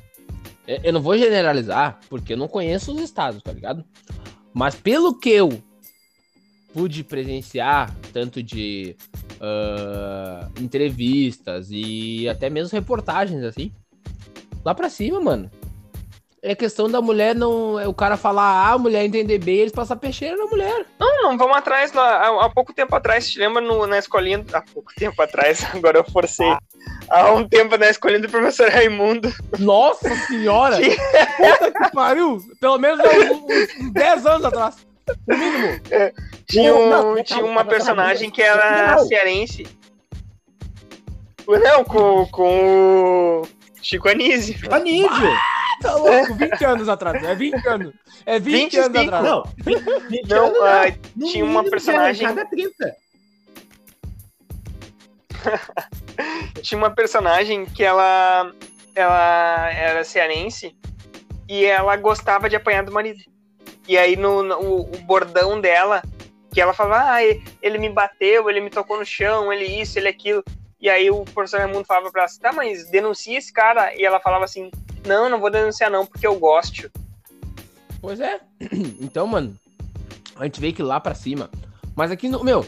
é, 0.67 0.81
eu 0.83 0.91
não 0.91 1.01
vou 1.01 1.15
generalizar, 1.15 1.99
porque 2.09 2.33
eu 2.33 2.37
não 2.37 2.47
conheço 2.47 2.91
os 2.91 3.01
estados, 3.01 3.43
tá 3.43 3.51
ligado? 3.51 3.85
Mas 4.51 4.73
pelo 4.73 5.19
que 5.19 5.29
eu 5.29 5.61
pude 6.73 7.03
presenciar, 7.03 7.95
tanto 8.11 8.41
de 8.41 8.95
uh, 9.35 10.61
entrevistas 10.61 11.67
e 11.71 12.27
até 12.29 12.49
mesmo 12.49 12.75
reportagens, 12.75 13.43
assim, 13.43 13.71
lá 14.63 14.73
pra 14.73 14.89
cima, 14.89 15.19
mano. 15.19 15.49
É 16.47 16.53
questão 16.53 16.87
da 16.87 17.01
mulher 17.01 17.33
não. 17.33 17.79
É 17.79 17.87
o 17.87 17.93
cara 17.93 18.15
falar 18.15 18.43
A, 18.43 18.73
a 18.73 18.77
mulher 18.77 19.03
entender 19.03 19.39
B, 19.39 19.51
eles 19.51 19.71
passam 19.71 19.97
peixeira 19.97 20.37
na 20.37 20.45
mulher. 20.45 20.85
Não, 20.99 21.23
não, 21.23 21.37
vamos 21.39 21.57
atrás. 21.57 21.91
Há, 21.97 22.45
há 22.45 22.49
pouco 22.51 22.71
tempo 22.71 22.95
atrás, 22.95 23.27
te 23.27 23.39
lembra 23.39 23.61
no, 23.61 23.87
na 23.87 23.97
escolinha. 23.97 24.45
Há 24.53 24.61
pouco 24.61 24.93
tempo 24.95 25.19
atrás, 25.23 25.65
agora 25.73 25.97
eu 25.97 26.03
forcei. 26.03 26.47
Ah. 26.47 26.59
Há 27.09 27.33
um 27.33 27.47
tempo 27.49 27.75
na 27.77 27.87
escolinha 27.89 28.21
do 28.21 28.29
professor 28.29 28.69
Raimundo. 28.69 29.33
Nossa 29.57 30.07
senhora! 30.27 30.77
Puta 31.35 31.71
que 31.71 31.91
pariu! 31.91 32.39
Pelo 32.61 32.77
menos 32.77 32.99
uns, 32.99 33.81
uns 33.81 33.93
10 33.93 34.25
anos 34.27 34.45
atrás. 34.45 34.75
No 35.27 35.37
mínimo. 35.37 35.81
É, 35.89 36.13
tinha, 36.47 36.75
um, 36.75 36.89
não, 36.89 37.23
tinha 37.23 37.43
uma 37.43 37.65
personagem 37.65 38.29
que 38.29 38.41
era 38.41 38.97
cearense. 38.99 39.65
Não, 41.47 41.83
com, 41.83 42.25
com 42.27 43.41
o 43.41 43.47
Chico 43.81 44.09
Anísio. 44.09 44.55
Anísio! 44.73 45.29
Tá 45.81 45.95
louco, 45.95 46.35
20 46.35 46.65
anos 46.65 46.89
atrás. 46.89 47.23
É 47.23 47.35
20 47.35 47.67
anos. 47.67 47.93
É 48.25 48.39
20 48.39 48.71
25. 48.71 48.85
anos 48.85 48.97
atrás. 48.97 49.23
Não, 49.23 49.43
20 50.09 50.29
não, 50.29 50.63
anos, 50.63 50.97
não. 51.15 51.29
tinha 51.29 51.45
uma 51.45 51.63
personagem. 51.63 52.27
Cada 52.27 52.45
30. 52.45 52.95
tinha 56.61 56.77
uma 56.77 56.89
personagem 56.89 57.65
que 57.65 57.83
ela, 57.83 58.51
ela 58.95 59.69
era 59.71 60.03
cearense 60.03 60.75
e 61.47 61.65
ela 61.65 61.95
gostava 61.95 62.49
de 62.49 62.55
apanhar 62.55 62.83
do 62.83 62.91
marido. 62.91 63.19
E 63.87 63.97
aí 63.97 64.15
no, 64.15 64.41
no 64.41 64.81
o, 64.81 64.85
bordão 65.05 65.61
dela, 65.61 66.01
que 66.55 66.61
ela 66.61 66.73
falava, 66.73 67.15
ah, 67.15 67.21
ele 67.61 67.77
me 67.77 67.89
bateu, 67.89 68.49
ele 68.49 68.61
me 68.61 68.69
tocou 68.69 68.97
no 68.97 69.05
chão, 69.05 69.51
ele 69.51 69.65
isso, 69.65 69.99
ele 69.99 70.07
aquilo. 70.07 70.41
E 70.79 70.89
aí 70.89 71.11
o 71.11 71.25
professor 71.25 71.59
Raimundo 71.59 71.83
falava 71.83 72.09
pra 72.09 72.21
ela, 72.21 72.31
tá, 72.39 72.53
mas 72.53 72.89
denuncia 72.89 73.37
esse 73.37 73.51
cara. 73.51 73.93
E 73.93 74.05
ela 74.05 74.21
falava 74.21 74.45
assim, 74.45 74.71
não, 75.05 75.27
não 75.27 75.37
vou 75.37 75.51
denunciar 75.51 75.91
não, 75.91 76.05
porque 76.05 76.25
eu 76.25 76.39
gosto. 76.39 76.89
Pois 77.99 78.21
é. 78.21 78.39
Então, 79.01 79.27
mano, 79.27 79.53
a 80.37 80.45
gente 80.45 80.61
vê 80.61 80.71
que 80.71 80.81
lá 80.81 80.97
pra 80.97 81.13
cima. 81.13 81.49
Mas 81.93 82.09
aqui 82.09 82.29
no. 82.29 82.41
Meu, 82.41 82.65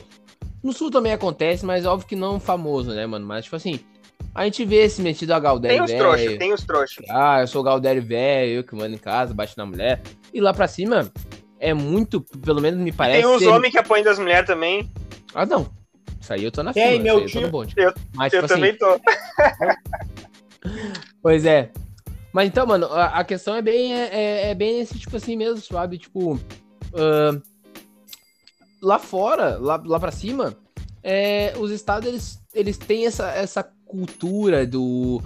no 0.61 0.73
sul 0.73 0.91
também 0.91 1.13
acontece, 1.13 1.65
mas 1.65 1.85
óbvio 1.85 2.09
que 2.09 2.15
não 2.15 2.41
famoso, 2.41 2.93
né, 2.93 3.05
mano? 3.05 3.25
Mas, 3.25 3.45
tipo 3.45 3.55
assim, 3.55 3.79
a 4.35 4.43
gente 4.43 4.65
vê 4.65 4.83
esse 4.83 5.01
metido 5.01 5.31
a 5.31 5.39
Galdério 5.39 5.85
Tem 5.85 5.95
os 5.95 6.01
trouxas, 6.01 6.38
tem 6.38 6.53
os 6.53 6.65
trouxas. 6.65 7.05
Ah, 7.09 7.39
eu 7.39 7.47
sou 7.47 7.63
Galdério 7.63 8.03
velho, 8.03 8.51
eu 8.51 8.63
que 8.65 8.75
mando 8.75 8.95
em 8.95 8.99
casa, 8.99 9.33
baixo 9.33 9.53
na 9.55 9.65
mulher. 9.65 10.01
E 10.33 10.41
lá 10.41 10.53
pra 10.53 10.67
cima 10.67 11.09
é 11.60 11.74
muito, 11.74 12.22
pelo 12.22 12.62
menos 12.62 12.80
me 12.80 12.91
parece. 12.91 13.20
E 13.20 13.24
tem 13.24 13.36
os 13.36 13.41
ser... 13.41 13.49
homens 13.49 13.72
que 13.72 13.80
apoiam 13.80 14.03
das 14.03 14.20
mulheres 14.20 14.47
também. 14.47 14.89
Ah, 15.34 15.45
não. 15.45 15.70
Isso 16.20 16.34
aí 16.34 16.43
eu 16.43 16.51
tô 16.51 16.64
na 16.64 16.74
fila. 16.74 16.86
Tem, 16.86 16.99
meu 17.01 17.26
tio. 17.26 17.41
Eu, 17.41 17.64
eu, 17.78 17.93
Mas, 18.14 18.34
eu 18.34 18.41
tipo 18.41 18.53
assim, 18.53 18.55
também 18.55 18.70
assim... 18.72 18.80
tô. 18.80 18.99
pois 21.22 21.45
é. 21.45 21.72
Mas 22.34 22.47
então, 22.47 22.68
mano, 22.68 22.88
a, 22.88 23.20
a 23.20 23.24
questão 23.24 23.55
é 23.55 23.62
bem, 23.62 23.93
é, 23.93 24.10
é, 24.12 24.49
é, 24.49 24.55
bem 24.55 24.80
esse 24.80 24.99
tipo 24.99 25.16
assim 25.16 25.36
mesmo, 25.36 25.62
sabe? 25.62 25.97
Tipo, 25.97 26.34
uh, 26.36 27.41
lá 28.82 28.99
fora, 28.99 29.58
lá, 29.58 29.82
lá 29.84 29.99
pra 29.99 30.12
cima, 30.12 30.55
é, 31.01 31.53
os 31.58 31.72
estados, 31.72 32.08
eles, 32.08 32.39
eles 32.53 32.78
têm 32.78 33.05
essa, 33.05 33.32
essa 33.32 33.64
cultura 33.86 34.68
do, 34.68 35.22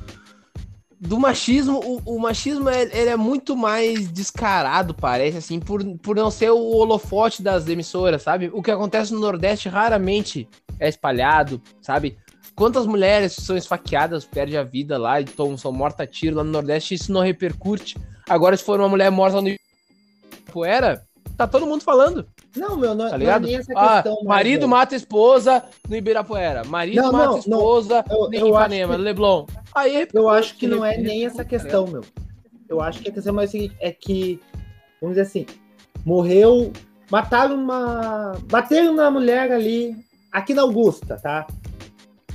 do 1.01 1.19
machismo. 1.19 1.79
O, 1.83 2.15
o 2.15 2.19
machismo, 2.19 2.69
é, 2.69 2.83
ele 2.83 3.09
é 3.09 3.17
muito 3.17 3.57
mais 3.57 4.09
descarado, 4.11 4.93
parece, 4.93 5.37
assim, 5.37 5.59
por, 5.59 5.83
por 5.97 6.15
não 6.15 6.29
ser 6.29 6.51
o 6.51 6.75
holofote 6.77 7.41
das 7.41 7.67
emissoras, 7.67 8.21
sabe? 8.21 8.51
O 8.53 8.61
que 8.61 8.69
acontece 8.69 9.11
no 9.11 9.19
Nordeste 9.19 9.67
raramente 9.67 10.47
é 10.79 10.87
espalhado, 10.87 11.59
sabe? 11.81 12.17
Quantas 12.55 12.85
mulheres 12.85 13.33
são 13.33 13.57
esfaqueadas, 13.57 14.25
perdem 14.25 14.57
a 14.57 14.63
vida 14.63 14.97
lá 14.97 15.19
e 15.19 15.25
tom, 15.25 15.57
são 15.57 15.71
mortas 15.71 16.07
a 16.07 16.09
tiro 16.09 16.35
lá 16.35 16.43
no 16.43 16.51
Nordeste, 16.51 16.93
isso 16.93 17.11
não 17.11 17.21
repercute. 17.21 17.97
Agora, 18.29 18.55
se 18.55 18.63
for 18.63 18.79
uma 18.79 18.89
mulher 18.89 19.09
morta 19.09 19.41
no 19.41 19.49
Poeira, 20.51 21.03
tá 21.35 21.47
todo 21.47 21.65
mundo 21.65 21.83
falando. 21.83 22.27
Não, 22.55 22.75
meu, 22.75 22.93
não, 22.93 23.09
tá 23.09 23.17
ligado? 23.17 23.43
não 23.43 23.47
é 23.47 23.51
nem 23.51 23.59
essa 23.59 23.73
ah, 23.75 24.03
questão. 24.03 24.23
marido 24.23 24.67
mata 24.67 24.95
esposa 24.95 25.63
no 25.87 25.95
Ibirapuera. 25.95 26.63
Marido 26.65 27.01
não, 27.01 27.11
mata 27.11 27.25
não, 27.27 27.37
esposa 27.37 28.05
não. 28.09 28.25
Eu, 28.33 28.33
em 28.33 28.49
Ipanema, 28.49 28.95
que... 28.95 29.01
Leblon. 29.01 29.45
Aí, 29.73 30.07
eu 30.13 30.29
acho 30.29 30.57
que 30.57 30.67
não 30.67 30.83
é 30.83 30.97
nem 30.97 31.25
essa 31.25 31.45
questão, 31.45 31.87
meu. 31.87 32.03
Eu 32.67 32.81
acho 32.81 32.99
que 33.01 33.09
a 33.09 33.11
questão 33.11 33.31
é 33.31 33.35
mais 33.35 33.51
seguinte, 33.51 33.75
é 33.79 33.91
que, 33.91 34.39
vamos 35.01 35.15
dizer 35.15 35.27
assim, 35.27 35.45
morreu, 36.05 36.73
mataram 37.09 37.55
uma... 37.55 38.33
Bateram 38.49 38.93
na 38.93 39.09
mulher 39.09 39.51
ali, 39.51 39.95
aqui 40.31 40.53
na 40.53 40.61
Augusta, 40.63 41.17
tá? 41.17 41.47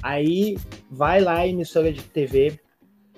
Aí 0.03 0.57
vai 0.91 1.21
lá 1.21 1.39
a 1.39 1.47
emissora 1.47 1.93
de 1.93 2.03
TV 2.03 2.59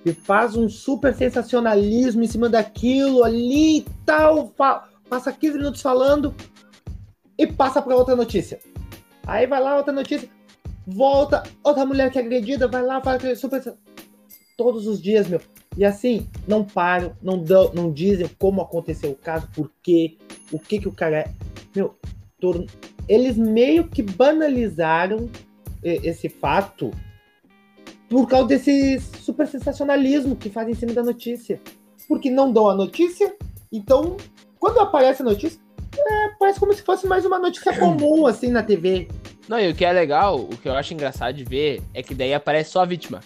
e 0.05 0.13
faz 0.13 0.57
um 0.57 0.69
super 0.69 1.15
sensacionalismo 1.15 2.23
em 2.23 2.27
cima 2.27 2.49
daquilo 2.49 3.23
ali 3.23 3.79
e 3.79 3.87
tal, 4.05 4.53
passa 5.09 5.33
15 5.33 5.59
minutos 5.59 5.83
falando 5.83 6.35
e 7.39 7.47
passa 7.47 7.81
para 7.81 7.97
outra 7.97 8.17
notícia. 8.17 8.59
Aí 9.27 9.47
vai 9.47 9.63
lá 9.63 9.77
outra 9.77 9.93
notícia, 9.93 10.29
volta, 10.87 11.43
outra 11.63 11.87
mulher 11.87 12.11
que 12.11 12.19
é 12.19 12.23
agredida, 12.23 12.67
vai 12.67 12.83
lá, 12.83 13.01
fala 13.01 13.19
que 13.19 13.37
super 13.37 13.63
todos 14.57 14.87
os 14.87 15.01
dias, 15.01 15.29
meu. 15.29 15.41
E 15.77 15.85
assim, 15.85 16.27
não 16.47 16.65
param, 16.65 17.15
não 17.23 17.41
dão, 17.41 17.73
não 17.73 17.93
dizem 17.93 18.29
como 18.39 18.61
aconteceu 18.61 19.13
o 19.13 19.17
caso, 19.17 19.49
por 19.55 19.71
quê, 19.83 20.17
o 20.51 20.59
que 20.59 20.81
que 20.81 20.89
o 20.89 20.93
cara 20.93 21.19
é. 21.19 21.31
Meu, 21.77 21.97
eles 23.09 23.37
meio 23.37 23.87
que 23.87 24.03
banalizaram 24.03 25.31
esse 25.83 26.29
fato 26.29 26.91
por 28.09 28.27
causa 28.27 28.49
desse 28.49 28.99
super 28.99 29.47
sensacionalismo 29.47 30.35
que 30.35 30.51
fazem 30.51 30.73
em 30.73 30.77
cima 30.77 30.93
da 30.93 31.05
notícia. 31.05 31.61
Porque 32.09 32.31
não 32.31 32.51
dão 32.51 32.69
a 32.69 32.75
notícia, 32.75 33.37
então, 33.71 34.17
quando 34.59 34.81
aparece 34.81 35.23
a 35.23 35.25
notícia, 35.27 35.61
é, 35.99 36.31
parece 36.39 36.61
como 36.61 36.73
se 36.73 36.83
fosse 36.83 37.07
mais 37.07 37.25
uma 37.25 37.39
notícia 37.39 37.73
comum, 37.79 38.27
assim, 38.29 38.51
na 38.51 38.63
TV. 38.63 39.09
Não, 39.49 39.59
e 39.59 39.71
o 39.71 39.75
que 39.75 39.85
é 39.85 39.93
legal, 39.93 40.41
o 40.41 40.57
que 40.57 40.69
eu 40.69 40.75
acho 40.75 40.93
engraçado 40.93 41.35
de 41.35 41.45
ver, 41.45 41.83
é 41.95 42.03
que 42.03 42.15
daí 42.15 42.35
aparece 42.35 42.71
só 42.71 42.83
a 42.83 42.85
vítima 42.85 43.21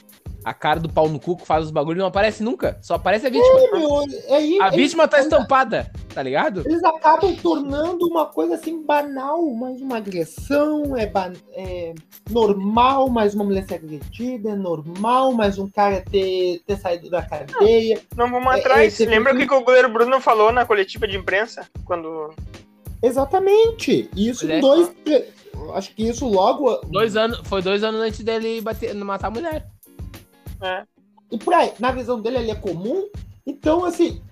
a 0.44 0.52
cara 0.52 0.80
do 0.80 0.88
pau 0.88 1.08
no 1.08 1.20
cu 1.20 1.36
que 1.36 1.46
faz 1.46 1.64
os 1.64 1.70
bagulhos 1.70 2.00
não 2.00 2.06
aparece 2.06 2.42
nunca. 2.42 2.78
Só 2.82 2.94
aparece 2.94 3.26
a 3.26 3.30
vítima. 3.30 3.60
É, 3.60 3.70
meu, 3.70 4.60
é, 4.60 4.62
a 4.62 4.70
vítima 4.70 5.06
tá 5.06 5.20
estampada, 5.20 5.90
tá 6.14 6.22
ligado? 6.22 6.62
Eles 6.64 6.82
acabam 6.84 7.34
tornando 7.36 8.06
uma 8.06 8.26
coisa 8.26 8.54
assim 8.54 8.82
banal, 8.84 9.44
mais 9.50 9.80
uma 9.80 9.98
agressão, 9.98 10.96
é, 10.96 11.10
é 11.52 11.94
normal 12.30 13.08
mais 13.08 13.34
uma 13.34 13.44
mulher 13.44 13.64
ser 13.66 13.74
agredida, 13.74 14.50
é 14.50 14.54
normal 14.54 15.32
mais 15.32 15.58
um 15.58 15.68
cara 15.68 16.02
ter, 16.10 16.60
ter 16.66 16.76
saído 16.76 17.08
da 17.10 17.22
cadeia. 17.22 18.00
Não, 18.16 18.26
não 18.26 18.32
vamos 18.32 18.54
é, 18.54 18.60
atrás. 18.60 19.00
É, 19.00 19.06
Lembra 19.06 19.34
o 19.34 19.36
que, 19.36 19.46
que 19.46 19.54
o 19.54 19.64
goleiro 19.64 19.88
Bruno 19.88 20.20
falou 20.20 20.52
na 20.52 20.66
coletiva 20.66 21.06
de 21.06 21.16
imprensa? 21.16 21.66
Quando. 21.84 22.34
Exatamente. 23.02 24.08
Isso 24.16 24.46
dois. 24.60 24.92
Acho 25.74 25.94
que 25.94 26.08
isso 26.08 26.26
logo. 26.26 26.76
Dois 26.86 27.16
anos, 27.16 27.40
foi 27.44 27.62
dois 27.62 27.82
anos 27.82 28.00
antes 28.00 28.20
dele 28.20 28.60
bater, 28.60 28.94
matar 28.94 29.28
a 29.28 29.30
mulher. 29.30 29.68
É. 30.62 30.84
E 31.30 31.38
pra, 31.38 31.72
na 31.78 31.90
visão 31.90 32.20
dele, 32.20 32.38
ele 32.38 32.50
é 32.50 32.54
comum. 32.54 33.08
Então, 33.46 33.84
assim. 33.84 34.22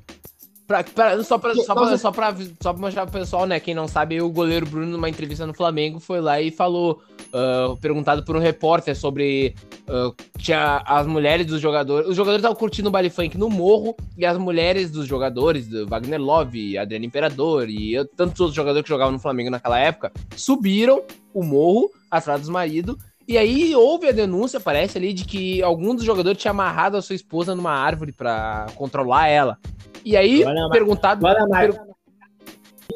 Pra, 0.70 0.84
pra, 0.84 1.24
só, 1.24 1.36
pra, 1.36 1.52
só, 1.56 1.74
pra, 1.74 1.98
só, 1.98 2.12
pra, 2.12 2.36
só 2.62 2.72
pra 2.72 2.80
mostrar 2.80 3.04
pro 3.04 3.18
pessoal, 3.18 3.44
né? 3.44 3.58
Quem 3.58 3.74
não 3.74 3.88
sabe, 3.88 4.22
o 4.22 4.30
goleiro 4.30 4.64
Bruno, 4.64 4.86
numa 4.86 5.08
entrevista 5.08 5.44
no 5.44 5.52
Flamengo, 5.52 5.98
foi 5.98 6.20
lá 6.20 6.40
e 6.40 6.52
falou, 6.52 7.02
uh, 7.34 7.76
perguntado 7.78 8.24
por 8.24 8.36
um 8.36 8.38
repórter 8.38 8.94
sobre. 8.94 9.56
Uh, 9.88 10.14
tinha 10.38 10.80
as 10.86 11.08
mulheres 11.08 11.44
dos 11.44 11.60
jogadores. 11.60 12.08
Os 12.08 12.14
jogadores 12.14 12.38
estavam 12.38 12.56
curtindo 12.56 12.88
o 12.88 12.92
baile 12.92 13.10
funk 13.10 13.36
no 13.36 13.50
morro, 13.50 13.96
e 14.16 14.24
as 14.24 14.38
mulheres 14.38 14.92
dos 14.92 15.08
jogadores, 15.08 15.66
do 15.66 15.88
Wagner 15.88 16.20
Love, 16.20 16.78
Adriano 16.78 17.04
Imperador 17.04 17.68
e 17.68 17.92
eu, 17.92 18.06
tantos 18.06 18.38
outros 18.38 18.54
jogadores 18.54 18.84
que 18.84 18.90
jogavam 18.90 19.10
no 19.10 19.18
Flamengo 19.18 19.50
naquela 19.50 19.76
época, 19.76 20.12
subiram 20.36 21.02
o 21.34 21.42
morro 21.42 21.90
atrás 22.08 22.42
dos 22.42 22.48
maridos 22.48 22.96
e 23.30 23.38
aí 23.38 23.76
houve 23.76 24.08
a 24.08 24.12
denúncia, 24.12 24.58
parece 24.58 24.98
ali, 24.98 25.12
de 25.12 25.24
que 25.24 25.62
algum 25.62 25.94
dos 25.94 26.04
jogadores 26.04 26.40
tinha 26.40 26.50
amarrado 26.50 26.96
a 26.96 27.02
sua 27.02 27.14
esposa 27.14 27.54
numa 27.54 27.70
árvore 27.70 28.10
para 28.10 28.66
controlar 28.74 29.28
ela. 29.28 29.56
E 30.04 30.16
aí, 30.16 30.44
Olha, 30.44 30.68
perguntado. 30.70 31.24
Olha, 31.26 31.46
per... 31.48 31.80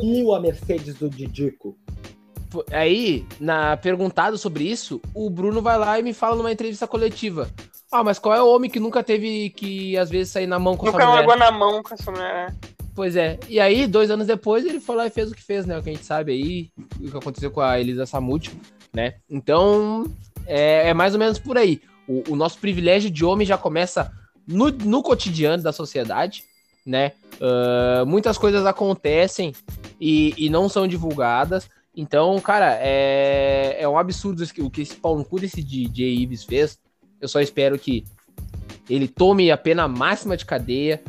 E 0.03 0.33
a 0.33 0.41
Mercedes 0.41 0.95
do 0.97 1.09
Didico? 1.09 1.77
Aí, 2.71 3.27
na 3.41 3.77
perguntado 3.77 4.39
sobre 4.39 4.65
isso, 4.65 5.01
o 5.13 5.29
Bruno 5.29 5.61
vai 5.61 5.79
lá 5.79 5.99
e 5.99 6.03
me 6.03 6.13
fala 6.13 6.37
numa 6.37 6.53
entrevista 6.53 6.87
coletiva. 6.87 7.49
Ah, 7.91 8.03
mas 8.03 8.19
qual 8.19 8.35
é 8.35 8.43
o 8.43 8.49
homem 8.49 8.71
que 8.71 8.81
nunca 8.81 9.03
teve 9.03 9.51
que, 9.51 9.97
às 9.97 10.11
vezes, 10.11 10.33
sair 10.33 10.47
na 10.47 10.59
mão 10.59 10.77
com 10.77 10.87
nunca 10.87 10.99
sua 10.99 11.11
mulher? 11.11 11.23
Nunca 11.23 11.35
água 11.35 11.51
na 11.51 11.59
mão 11.59 11.83
com 11.83 11.95
essa 11.95 12.11
mulher. 12.11 12.49
Né? 12.49 12.57
Pois 12.95 13.17
é. 13.17 13.39
E 13.49 13.59
aí, 13.59 13.87
dois 13.87 14.11
anos 14.11 14.27
depois, 14.27 14.65
ele 14.65 14.81
foi 14.81 14.97
lá 14.97 15.07
e 15.07 15.11
fez 15.11 15.31
o 15.31 15.35
que 15.35 15.43
fez, 15.43 15.67
né? 15.67 15.79
O 15.79 15.83
que 15.83 15.91
a 15.91 15.93
gente 15.93 16.05
sabe 16.05 16.33
aí, 16.33 16.71
o 17.01 17.11
que 17.11 17.17
aconteceu 17.17 17.51
com 17.51 17.61
a 17.61 17.79
Elisa 17.79 18.07
Samúdio 18.07 18.53
né? 18.95 19.15
Então, 19.29 20.05
É, 20.47 20.91
é 20.91 20.95
mais 20.95 21.15
ou 21.15 21.19
menos 21.19 21.39
por 21.39 21.57
aí. 21.59 21.81
O, 22.07 22.33
o, 22.33 22.37
nosso 22.37 22.59
privilégio 22.59 23.11
de 23.11 23.25
homem 23.25 23.47
já 23.47 23.57
começa 23.57 24.13
no, 24.47 24.71
no 24.71 25.03
cotidiano 25.03 25.63
da 25.63 25.73
sociedade, 25.73 26.45
né? 26.85 27.13
Uh, 27.35 28.07
muitas 28.07 28.39
coisas 28.39 28.65
acontecem 28.67 29.53
e, 30.01 30.35
e 30.37 30.51
não 30.51 30.69
são 30.69 30.87
divulgadas. 30.87 31.69
Então, 31.97 32.39
cara, 32.41 32.77
é, 32.81 33.77
é 33.79 33.89
um 33.89 33.97
absurdo 33.97 34.45
o 34.61 34.71
que 34.71 34.83
esse 34.83 34.97
Paulo 34.97 35.25
Cu 35.25 35.41
desse 35.41 35.63
DJ 35.63 36.15
Ives 36.17 36.45
fez. 36.45 36.79
Eu 37.21 37.29
só 37.29 37.41
espero 37.41 37.79
que 37.79 38.05
ele 38.91 39.09
tome 39.09 39.51
a 39.51 39.57
pena 39.57 39.89
máxima 39.89 40.37
de 40.37 40.45
cadeia, 40.45 41.03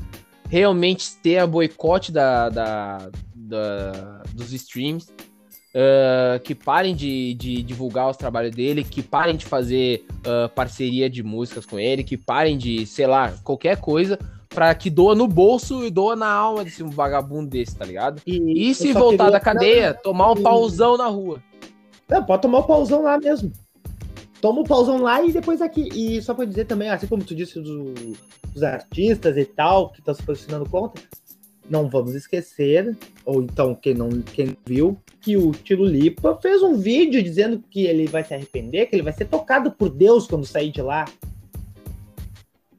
realmente 0.48 1.16
tenha 1.18 1.46
boicote 1.46 2.12
da, 2.12 2.50
da, 2.50 3.10
da 3.34 4.24
dos 4.34 4.54
streams, 4.54 5.10
uh, 5.76 6.40
que 6.44 6.56
parem 6.56 6.96
de, 6.96 7.34
de, 7.34 7.64
divulgar 7.64 8.10
os 8.10 8.16
trabalhos 8.16 8.56
dele, 8.56 8.84
que 8.84 9.02
parem 9.02 9.36
de 9.36 9.46
fazer 9.46 10.06
uh, 10.20 10.48
parceria 10.50 11.10
de 11.10 11.24
músicas 11.24 11.66
com 11.66 11.80
ele, 11.80 12.04
que 12.04 12.16
parem 12.16 12.58
de, 12.58 12.86
sei 12.86 13.08
lá, 13.08 13.32
qualquer 13.44 13.78
coisa 13.78 14.18
para 14.56 14.74
que 14.74 14.90
doa 14.90 15.14
no 15.14 15.28
bolso 15.28 15.84
e 15.84 15.92
doa 15.92 16.16
na 16.16 16.30
alma 16.30 16.64
desse 16.64 16.82
vagabundo 16.82 17.50
desse, 17.50 17.76
tá 17.76 17.84
ligado? 17.84 18.22
E, 18.26 18.70
e 18.70 18.74
se 18.74 18.94
voltar 18.94 19.26
queria... 19.26 19.32
da 19.32 19.40
cadeia, 19.40 19.94
tomar 19.94 20.32
um 20.32 20.42
pauzão 20.42 20.96
na 20.96 21.08
rua. 21.08 21.44
Não, 22.08 22.24
pode 22.24 22.42
tomar 22.42 22.60
o 22.60 22.62
um 22.62 22.68
pauzão 22.68 23.04
lá 23.04 23.20
mesmo. 23.20 23.52
Toma 24.40 24.60
o 24.60 24.62
um 24.62 24.66
pauzão 24.66 25.02
lá 25.02 25.22
e 25.22 25.34
depois 25.34 25.62
aqui. 25.62 25.90
E 25.94 26.22
só 26.22 26.34
pra 26.34 26.46
dizer 26.46 26.66
também, 26.66 26.90
assim 26.90 27.06
como 27.06 27.22
tu 27.22 27.36
disse 27.36 27.60
dos, 27.60 28.18
dos 28.54 28.64
artistas 28.64 29.36
e 29.36 29.44
tal, 29.44 29.90
que 29.90 30.00
estão 30.00 30.14
se 30.14 30.24
posicionando 30.24 30.70
contra, 30.70 31.04
não 31.70 31.90
vamos 31.90 32.16
esquecer, 32.16 32.96
ou 33.26 33.42
então 33.42 33.76
quem 33.76 33.94
não 33.94 34.10
quem 34.22 34.56
viu, 34.66 34.98
que 35.20 35.36
o 35.36 35.52
Tirulipa 35.52 36.40
fez 36.42 36.64
um 36.64 36.78
vídeo 36.78 37.22
dizendo 37.22 37.62
que 37.70 37.86
ele 37.86 38.08
vai 38.08 38.24
se 38.24 38.34
arrepender, 38.34 38.86
que 38.86 38.96
ele 38.96 39.04
vai 39.04 39.14
ser 39.14 39.26
tocado 39.26 39.70
por 39.72 39.90
Deus 39.90 40.28
quando 40.28 40.46
sair 40.46 40.72
de 40.72 40.82
lá. 40.82 41.06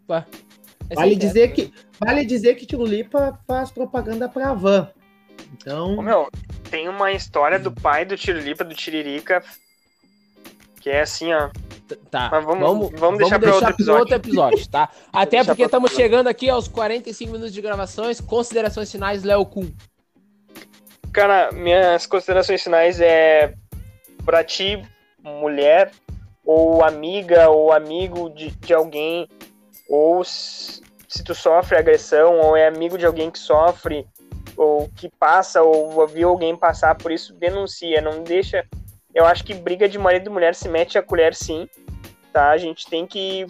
Ué, 0.09 0.24
vale 0.95 1.16
dizer 1.16 1.53
que 1.53 1.72
vale 1.99 2.24
dizer 2.24 2.55
que 2.55 2.66
Tirulipa 2.66 3.39
faz 3.47 3.70
propaganda 3.70 4.28
para 4.28 4.51
a 4.51 4.55
Van. 4.55 4.91
Então, 5.53 5.97
Ô, 5.97 6.03
meu, 6.03 6.28
tem 6.70 6.89
uma 6.89 7.12
história 7.12 7.59
do 7.59 7.70
pai 7.70 8.05
do 8.05 8.16
Tirulipa, 8.16 8.64
do 8.64 8.74
Tiririca, 8.74 9.43
que 10.80 10.91
é 10.91 11.03
assim, 11.03 11.32
ó. 11.32 11.51
Tá, 12.11 12.28
Mas 12.32 12.45
vamos, 12.45 12.61
vamos, 12.61 13.01
vamos 13.01 13.18
deixar, 13.18 13.39
para 13.39 13.55
outro 13.55 13.70
episódio. 13.70 14.01
outro 14.01 14.14
episódio, 14.16 14.68
tá? 14.68 14.89
Até 15.12 15.45
porque 15.45 15.62
estamos 15.62 15.93
chegando 15.93 16.26
aqui 16.26 16.49
aos 16.51 16.66
45 16.66 17.32
minutos 17.32 17.55
de 17.55 17.62
gravações. 17.62 18.20
Considerações 18.20 18.91
finais, 18.91 19.22
Léo 19.22 19.47
Kuhn. 19.47 19.70
Cara, 21.12 21.51
minhas 21.53 22.07
considerações 22.07 22.62
finais 22.62 23.01
é 23.01 23.55
pra 24.24 24.43
ti, 24.43 24.82
mulher, 25.22 25.93
ou 26.45 26.84
amiga, 26.84 27.49
ou 27.49 27.72
amigo 27.72 28.30
de, 28.30 28.51
de 28.51 28.74
alguém, 28.74 29.28
ou 29.89 30.24
se 30.24 30.82
tu 31.24 31.34
sofre 31.34 31.76
agressão, 31.76 32.39
ou 32.39 32.57
é 32.57 32.66
amigo 32.66 32.99
de 32.99 33.07
alguém 33.07 33.30
que 33.30 33.39
sofre, 33.39 34.07
ou 34.57 34.89
que 34.97 35.09
passa, 35.18 35.62
ou 35.62 36.07
viu 36.07 36.28
alguém 36.28 36.57
passar 36.57 36.95
por 36.95 37.12
isso, 37.12 37.34
denuncia, 37.34 38.01
não 38.01 38.22
deixa. 38.22 38.64
Eu 39.14 39.24
acho 39.24 39.45
que 39.45 39.55
briga 39.55 39.89
de 39.89 39.99
marido 39.99 40.28
e 40.28 40.32
mulher 40.32 40.55
se 40.55 40.68
mete 40.68 40.99
a 40.99 41.03
colher 41.03 41.34
sim, 41.34 41.68
tá? 42.32 42.51
A 42.51 42.59
gente 42.59 42.87
tem 42.87 43.07
que 43.07 43.47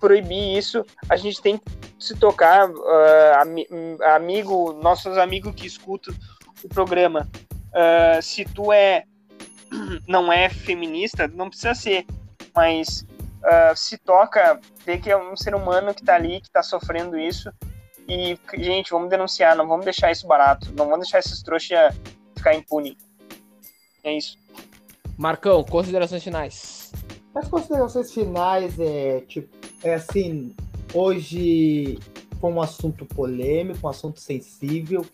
proibir 0.00 0.56
isso, 0.56 0.84
a 1.08 1.16
gente 1.16 1.40
tem 1.40 1.58
que 1.58 1.64
se 1.98 2.14
tocar, 2.16 2.68
uh, 2.68 3.40
ami 3.40 3.66
amigo, 4.14 4.72
nossos 4.82 5.16
amigos 5.16 5.54
que 5.54 5.66
escutam 5.66 6.14
o 6.62 6.68
programa, 6.68 7.28
uh, 7.70 8.20
se 8.22 8.44
tu 8.44 8.72
é 8.72 9.04
não 10.06 10.32
é 10.32 10.48
feminista, 10.48 11.28
não 11.28 11.48
precisa 11.48 11.74
ser, 11.74 12.06
mas 12.54 13.06
uh, 13.44 13.76
se 13.76 13.98
toca, 13.98 14.60
vê 14.84 14.98
que 14.98 15.10
é 15.10 15.16
um 15.16 15.36
ser 15.36 15.54
humano 15.54 15.94
que 15.94 16.04
tá 16.04 16.14
ali, 16.14 16.40
que 16.40 16.50
tá 16.50 16.62
sofrendo 16.62 17.18
isso, 17.18 17.50
e, 18.08 18.38
gente, 18.58 18.90
vamos 18.90 19.08
denunciar, 19.08 19.56
não 19.56 19.66
vamos 19.66 19.84
deixar 19.84 20.10
isso 20.10 20.26
barato, 20.26 20.68
não 20.76 20.86
vamos 20.86 21.00
deixar 21.00 21.20
esses 21.20 21.42
trouxas 21.42 21.94
ficar 22.36 22.54
impune. 22.54 22.98
É 24.02 24.16
isso. 24.16 24.36
Marcão, 25.16 25.64
considerações 25.64 26.22
finais. 26.22 26.92
As 27.34 27.48
considerações 27.48 28.12
finais 28.12 28.78
é 28.78 29.20
tipo, 29.22 29.48
é 29.82 29.94
assim, 29.94 30.54
hoje 30.92 31.98
foi 32.40 32.52
um 32.52 32.60
assunto 32.60 33.06
polêmico, 33.06 33.86
um 33.86 33.90
assunto 33.90 34.20
sensível 34.20 35.04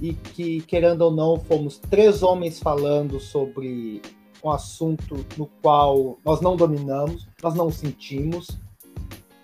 e 0.00 0.12
que, 0.12 0.60
querendo 0.62 1.02
ou 1.02 1.10
não, 1.12 1.38
fomos 1.38 1.78
três 1.78 2.22
homens 2.22 2.58
falando 2.58 3.20
sobre 3.20 4.02
um 4.44 4.50
assunto 4.50 5.24
no 5.36 5.46
qual 5.62 6.18
nós 6.24 6.40
não 6.40 6.54
dominamos, 6.54 7.26
nós 7.42 7.54
não 7.54 7.70
sentimos. 7.70 8.48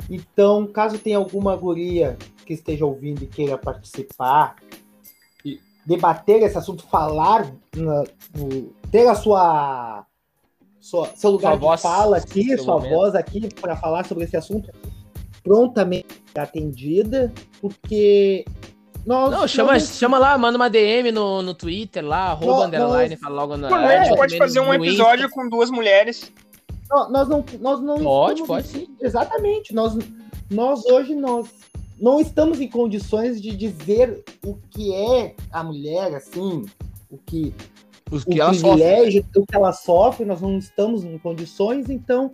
Então, 0.09 0.67
caso 0.67 0.99
tenha 0.99 1.17
alguma 1.17 1.57
guria 1.57 2.19
que 2.45 2.53
esteja 2.53 2.85
ouvindo 2.85 3.23
e 3.23 3.27
queira 3.27 3.57
participar, 3.57 4.57
debater 5.87 6.43
esse 6.43 6.59
assunto, 6.59 6.87
falar, 6.87 7.51
na, 7.75 8.05
no, 8.37 8.73
ter 8.91 9.07
a 9.09 9.15
sua, 9.15 10.05
sua 10.79 11.07
seu 11.17 11.31
lugar 11.31 11.53
sua 11.53 11.57
de 11.59 11.65
voz, 11.65 11.83
fala 11.83 12.17
aqui, 12.19 12.59
sua 12.59 12.75
momento. 12.75 12.95
voz 12.95 13.15
aqui 13.15 13.49
para 13.55 13.77
falar 13.77 14.05
sobre 14.05 14.25
esse 14.25 14.37
assunto, 14.37 14.71
prontamente 15.43 16.07
atendida, 16.37 17.33
porque 17.61 18.45
nós, 19.07 19.31
não, 19.31 19.49
chama, 19.49 19.73
nós... 19.73 19.97
chama 19.97 20.19
lá, 20.19 20.37
manda 20.37 20.57
uma 20.57 20.69
DM 20.69 21.11
no, 21.11 21.43
no 21.43 21.55
Twitter 21.55 22.05
lá, 22.05 22.33
arroba 22.33 22.67
underline, 22.67 23.17
fala 23.17 23.35
logo 23.35 23.57
na. 23.57 23.69
a 23.69 24.05
gente 24.05 24.17
pode 24.17 24.37
fazer 24.37 24.61
um 24.61 24.73
episódio 24.75 25.27
Insta. 25.27 25.35
com 25.35 25.49
duas 25.49 25.71
mulheres. 25.71 26.33
nós 26.91 27.29
não, 27.29 27.45
nós 27.61 27.81
não. 27.81 27.99
Pode, 27.99 28.43
pode 28.45 28.67
sim. 28.67 28.89
Exatamente. 29.01 29.75
Nós, 29.75 29.97
nós 30.51 30.85
hoje 30.87 31.15
nós 31.15 31.49
não 32.01 32.21
estamos 32.21 32.61
em 32.61 32.69
condições 32.69 33.41
de 33.41 33.55
dizer 33.55 34.25
o 34.45 34.57
que 34.71 34.95
é 34.95 35.35
a 35.53 35.63
mulher, 35.63 36.15
assim, 36.15 36.65
o 37.11 37.19
que 37.19 37.55
o, 38.11 38.19
que 38.19 38.39
o 38.39 38.43
ela 38.43 38.51
privilégio, 38.51 39.23
sofre. 39.23 39.41
o 39.41 39.47
que 39.47 39.57
ela 39.57 39.73
sofre, 39.73 40.25
nós 40.25 40.41
não 40.41 40.59
estamos 40.59 41.05
em 41.05 41.17
condições, 41.19 41.89
então, 41.89 42.31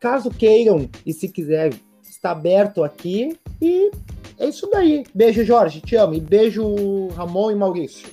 caso 0.00 0.30
queiram 0.30 0.88
e 1.04 1.12
se 1.12 1.28
quiserem, 1.28 1.78
está 2.02 2.30
aberto 2.30 2.82
aqui 2.82 3.38
e 3.60 3.90
é 4.38 4.48
isso 4.48 4.68
daí. 4.70 5.04
Beijo, 5.14 5.44
Jorge, 5.44 5.80
te 5.80 5.96
amo. 5.96 6.14
E 6.14 6.20
beijo, 6.20 7.08
Ramon 7.08 7.50
e 7.50 7.54
Maurício. 7.54 8.08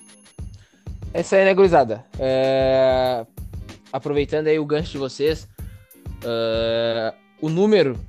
Essa 1.14 1.36
aí, 1.36 1.46
né, 1.46 1.54
gurizada? 1.54 2.06
É... 2.20 3.26
Aproveitando 3.92 4.48
aí 4.48 4.58
o 4.58 4.66
gancho 4.66 4.92
de 4.92 4.98
vocês, 4.98 5.48
uh... 6.24 7.14
o 7.42 7.50
número 7.50 8.00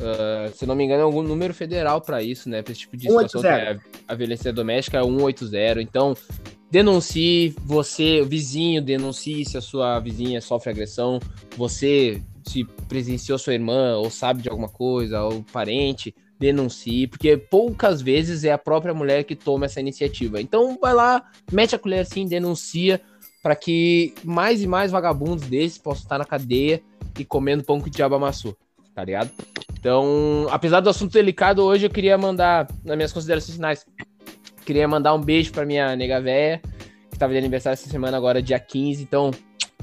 Uh, 0.00 0.50
se 0.56 0.64
não 0.64 0.74
me 0.74 0.84
engano, 0.84 1.00
é 1.00 1.04
algum 1.04 1.22
número 1.22 1.52
federal 1.52 2.00
para 2.00 2.22
isso, 2.22 2.48
né? 2.48 2.62
Para 2.62 2.72
esse 2.72 2.82
tipo 2.82 2.96
de 2.96 3.06
situação, 3.06 3.44
é 3.44 3.72
a, 3.72 3.78
a 4.08 4.14
violência 4.14 4.50
doméstica 4.50 4.98
é 4.98 5.02
180. 5.02 5.82
Então, 5.82 6.16
denuncie, 6.70 7.54
você, 7.64 8.22
vizinho, 8.22 8.80
denuncie 8.80 9.44
se 9.44 9.58
a 9.58 9.60
sua 9.60 10.00
vizinha 10.00 10.40
sofre 10.40 10.70
agressão, 10.70 11.20
você 11.54 12.22
se 12.46 12.64
presenciou 12.88 13.38
sua 13.38 13.52
irmã 13.52 13.96
ou 13.96 14.10
sabe 14.10 14.40
de 14.40 14.48
alguma 14.48 14.70
coisa, 14.70 15.22
ou 15.22 15.44
parente, 15.52 16.14
denuncie, 16.40 17.06
porque 17.06 17.36
poucas 17.36 18.00
vezes 18.00 18.44
é 18.44 18.50
a 18.50 18.58
própria 18.58 18.94
mulher 18.94 19.24
que 19.24 19.36
toma 19.36 19.66
essa 19.66 19.78
iniciativa. 19.78 20.40
Então, 20.40 20.78
vai 20.80 20.94
lá, 20.94 21.22
mete 21.52 21.74
a 21.74 21.78
colher 21.78 22.00
assim, 22.00 22.26
denuncia, 22.26 23.00
para 23.42 23.54
que 23.54 24.14
mais 24.24 24.62
e 24.62 24.66
mais 24.66 24.90
vagabundos 24.90 25.46
desses 25.46 25.76
possam 25.78 26.02
estar 26.02 26.18
na 26.18 26.24
cadeia 26.24 26.82
e 27.18 27.24
comendo 27.24 27.62
pão 27.62 27.80
que 27.80 27.88
o 27.88 27.90
diabo 27.90 28.14
amassou, 28.14 28.56
tá 28.94 29.04
ligado? 29.04 29.30
Então, 29.78 30.46
apesar 30.50 30.80
do 30.80 30.88
assunto 30.90 31.12
delicado, 31.12 31.62
hoje 31.62 31.86
eu 31.86 31.90
queria 31.90 32.16
mandar, 32.16 32.66
nas 32.84 32.96
minhas 32.96 33.12
considerações 33.12 33.56
finais, 33.56 33.86
queria 34.64 34.88
mandar 34.88 35.14
um 35.14 35.20
beijo 35.20 35.52
pra 35.52 35.66
minha 35.66 35.94
nega 35.94 36.20
véia, 36.20 36.60
que 37.10 37.18
tava 37.18 37.32
de 37.32 37.38
aniversário 37.38 37.74
essa 37.74 37.88
semana 37.88 38.16
agora, 38.16 38.42
dia 38.42 38.58
15. 38.58 39.02
Então, 39.02 39.30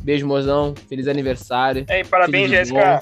beijo, 0.01 0.25
mozão. 0.25 0.73
Feliz 0.87 1.07
aniversário. 1.07 1.85
Ei, 1.89 2.03
parabéns, 2.03 2.49
Jéssica. 2.49 3.01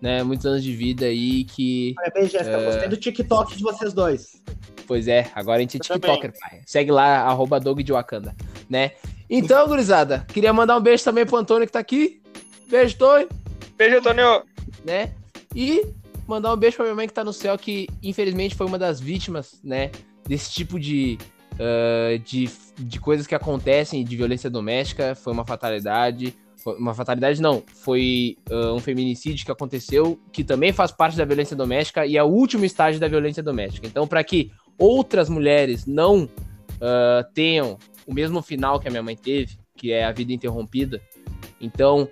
Né, 0.00 0.22
muitos 0.22 0.46
anos 0.46 0.62
de 0.62 0.72
vida 0.72 1.06
aí 1.06 1.42
que. 1.44 1.94
Parabéns, 1.94 2.30
Jéssica. 2.30 2.58
Uh... 2.58 2.64
Gostei 2.66 2.88
do 2.88 2.96
TikTok 2.96 3.56
de 3.56 3.62
vocês 3.62 3.92
dois. 3.92 4.40
Pois 4.86 5.08
é, 5.08 5.30
agora 5.34 5.58
a 5.58 5.60
gente 5.60 5.76
é 5.76 5.80
TikToker, 5.80 6.32
pai. 6.38 6.62
Segue 6.64 6.90
lá, 6.90 7.22
arroba 7.22 7.60
Dog 7.60 7.82
de 7.82 7.92
Wakanda, 7.92 8.34
né? 8.70 8.92
Então, 9.28 9.66
gurizada, 9.68 10.24
queria 10.28 10.52
mandar 10.52 10.78
um 10.78 10.80
beijo 10.80 11.04
também 11.04 11.26
pro 11.26 11.36
Antônio 11.36 11.66
que 11.66 11.72
tá 11.72 11.78
aqui. 11.78 12.22
Beijo, 12.68 12.96
Tony. 12.96 13.26
Beijo, 13.76 13.98
Antônio. 13.98 14.42
Né? 14.84 15.12
E 15.54 15.84
mandar 16.26 16.54
um 16.54 16.56
beijo 16.56 16.76
pra 16.76 16.84
minha 16.84 16.94
mãe 16.94 17.06
que 17.06 17.12
tá 17.12 17.24
no 17.24 17.32
céu, 17.32 17.58
que 17.58 17.88
infelizmente 18.02 18.54
foi 18.54 18.66
uma 18.66 18.78
das 18.78 19.00
vítimas, 19.00 19.60
né? 19.62 19.90
Desse 20.26 20.50
tipo 20.52 20.78
de, 20.78 21.18
uh, 21.54 22.18
de, 22.20 22.48
de 22.78 23.00
coisas 23.00 23.26
que 23.26 23.34
acontecem 23.34 24.04
de 24.04 24.16
violência 24.16 24.48
doméstica. 24.48 25.14
Foi 25.14 25.32
uma 25.32 25.44
fatalidade. 25.44 26.34
Foi 26.62 26.76
uma 26.76 26.92
fatalidade 26.92 27.40
não, 27.40 27.62
foi 27.82 28.36
uh, 28.50 28.74
um 28.74 28.80
feminicídio 28.80 29.44
que 29.44 29.52
aconteceu, 29.52 30.18
que 30.32 30.42
também 30.42 30.72
faz 30.72 30.90
parte 30.90 31.16
da 31.16 31.24
violência 31.24 31.56
doméstica 31.56 32.04
e 32.04 32.16
é 32.16 32.22
o 32.22 32.26
último 32.26 32.64
estágio 32.64 33.00
da 33.00 33.08
violência 33.08 33.42
doméstica. 33.42 33.86
Então, 33.86 34.06
para 34.06 34.22
que 34.24 34.50
outras 34.76 35.28
mulheres 35.28 35.86
não 35.86 36.24
uh, 36.24 37.32
tenham 37.32 37.78
o 38.06 38.12
mesmo 38.12 38.42
final 38.42 38.80
que 38.80 38.88
a 38.88 38.90
minha 38.90 39.02
mãe 39.02 39.16
teve, 39.16 39.58
que 39.76 39.92
é 39.92 40.04
a 40.04 40.12
vida 40.12 40.32
interrompida, 40.32 41.00
então 41.60 42.08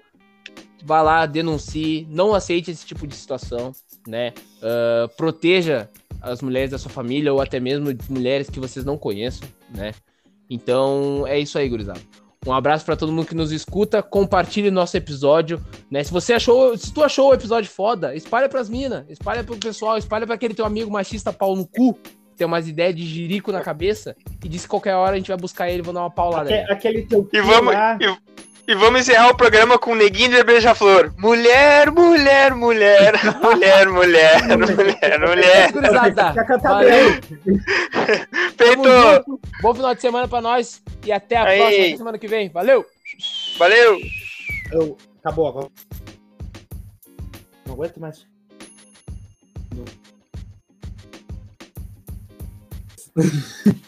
vá 0.85 1.03
lá, 1.03 1.27
denuncie, 1.27 2.07
não 2.09 2.33
aceite 2.33 2.71
esse 2.71 2.87
tipo 2.87 3.07
de 3.07 3.15
situação, 3.17 3.73
né? 4.07 4.33
Uh, 4.59 5.09
proteja 5.17 5.91
as 6.21 6.41
mulheres 6.41 6.71
da 6.71 6.79
sua 6.79 6.91
família 6.91 7.33
ou 7.33 7.41
até 7.41 7.59
mesmo 7.59 7.93
mulheres 8.09 8.49
que 8.49 8.61
vocês 8.61 8.85
não 8.85 8.97
conheçam, 8.97 9.49
né? 9.75 9.93
Então 10.49 11.27
é 11.27 11.39
isso 11.39 11.59
aí, 11.59 11.69
gurizada. 11.69 12.01
Um 12.45 12.53
abraço 12.53 12.85
para 12.85 12.97
todo 12.97 13.13
mundo 13.13 13.27
que 13.27 13.35
nos 13.35 13.53
escuta, 13.53 14.03
compartilhe 14.03 14.71
nosso 14.71 14.97
episódio, 14.97 15.61
né? 15.91 16.03
Se 16.03 16.13
você 16.13 16.35
achou, 16.35 16.77
se 16.77 16.93
tu 16.93 17.03
achou 17.03 17.31
o 17.31 17.35
episódio 17.35 17.71
foda, 17.71 18.15
espalha 18.15 18.49
pras 18.49 18.69
minas, 18.69 19.05
espalha 19.09 19.43
pro 19.43 19.57
pessoal, 19.57 19.99
espalha 19.99 20.27
para 20.27 20.35
aquele 20.35 20.55
teu 20.55 20.65
amigo 20.65 20.91
machista 20.91 21.33
pau 21.33 21.57
no 21.57 21.67
cu, 21.67 21.99
tem 22.37 22.47
umas 22.47 22.69
ideias 22.69 22.95
de 22.95 23.05
jirico 23.05 23.51
na 23.51 23.61
cabeça 23.61 24.15
e 24.45 24.49
disse 24.49 24.65
que 24.65 24.71
qualquer 24.71 24.95
hora 24.95 25.13
a 25.13 25.17
gente 25.17 25.29
vai 25.29 25.37
buscar 25.37 25.71
ele 25.71 25.79
e 25.79 25.83
vou 25.83 25.95
dar 25.95 26.01
uma 26.01 26.11
paulada. 26.11 26.51
Aquele, 26.51 26.73
aquele 26.73 27.03
teu 27.03 27.29
E 27.33 27.41
vamos, 27.41 27.73
lá, 27.73 27.99
e, 28.01 28.17
e 28.67 28.75
vamos 28.75 29.01
encerrar 29.01 29.29
o 29.31 29.37
programa 29.37 29.79
com 29.79 29.93
o 29.93 29.95
Neguinho 29.95 30.31
de 30.31 30.43
Beija-Flor. 30.43 31.15
Mulher, 31.17 31.91
mulher, 31.93 32.53
mulher, 32.55 33.13
mulher, 33.41 33.89
mulher, 33.89 34.43
mulher, 34.59 35.21
mulher. 35.21 35.73
Cantar 35.73 36.59
valeu. 36.61 37.23
Feito! 38.57 39.41
Bom 39.63 39.75
final 39.75 39.95
de 39.95 40.01
semana 40.01 40.27
pra 40.27 40.41
nós 40.41 40.83
e 41.05 41.13
até 41.13 41.37
a 41.37 41.45
Aí. 41.45 41.59
próxima 41.59 41.87
até 41.87 41.97
semana 41.97 42.19
que 42.19 42.27
vem. 42.27 42.49
Valeu! 42.49 42.85
Valeu! 43.59 44.01
Eu, 44.73 44.97
acabou 45.21 45.47
agora. 45.49 45.69
Não 47.67 47.75
aguento 47.75 48.01
mais. 48.01 48.27
Não. 49.75 49.85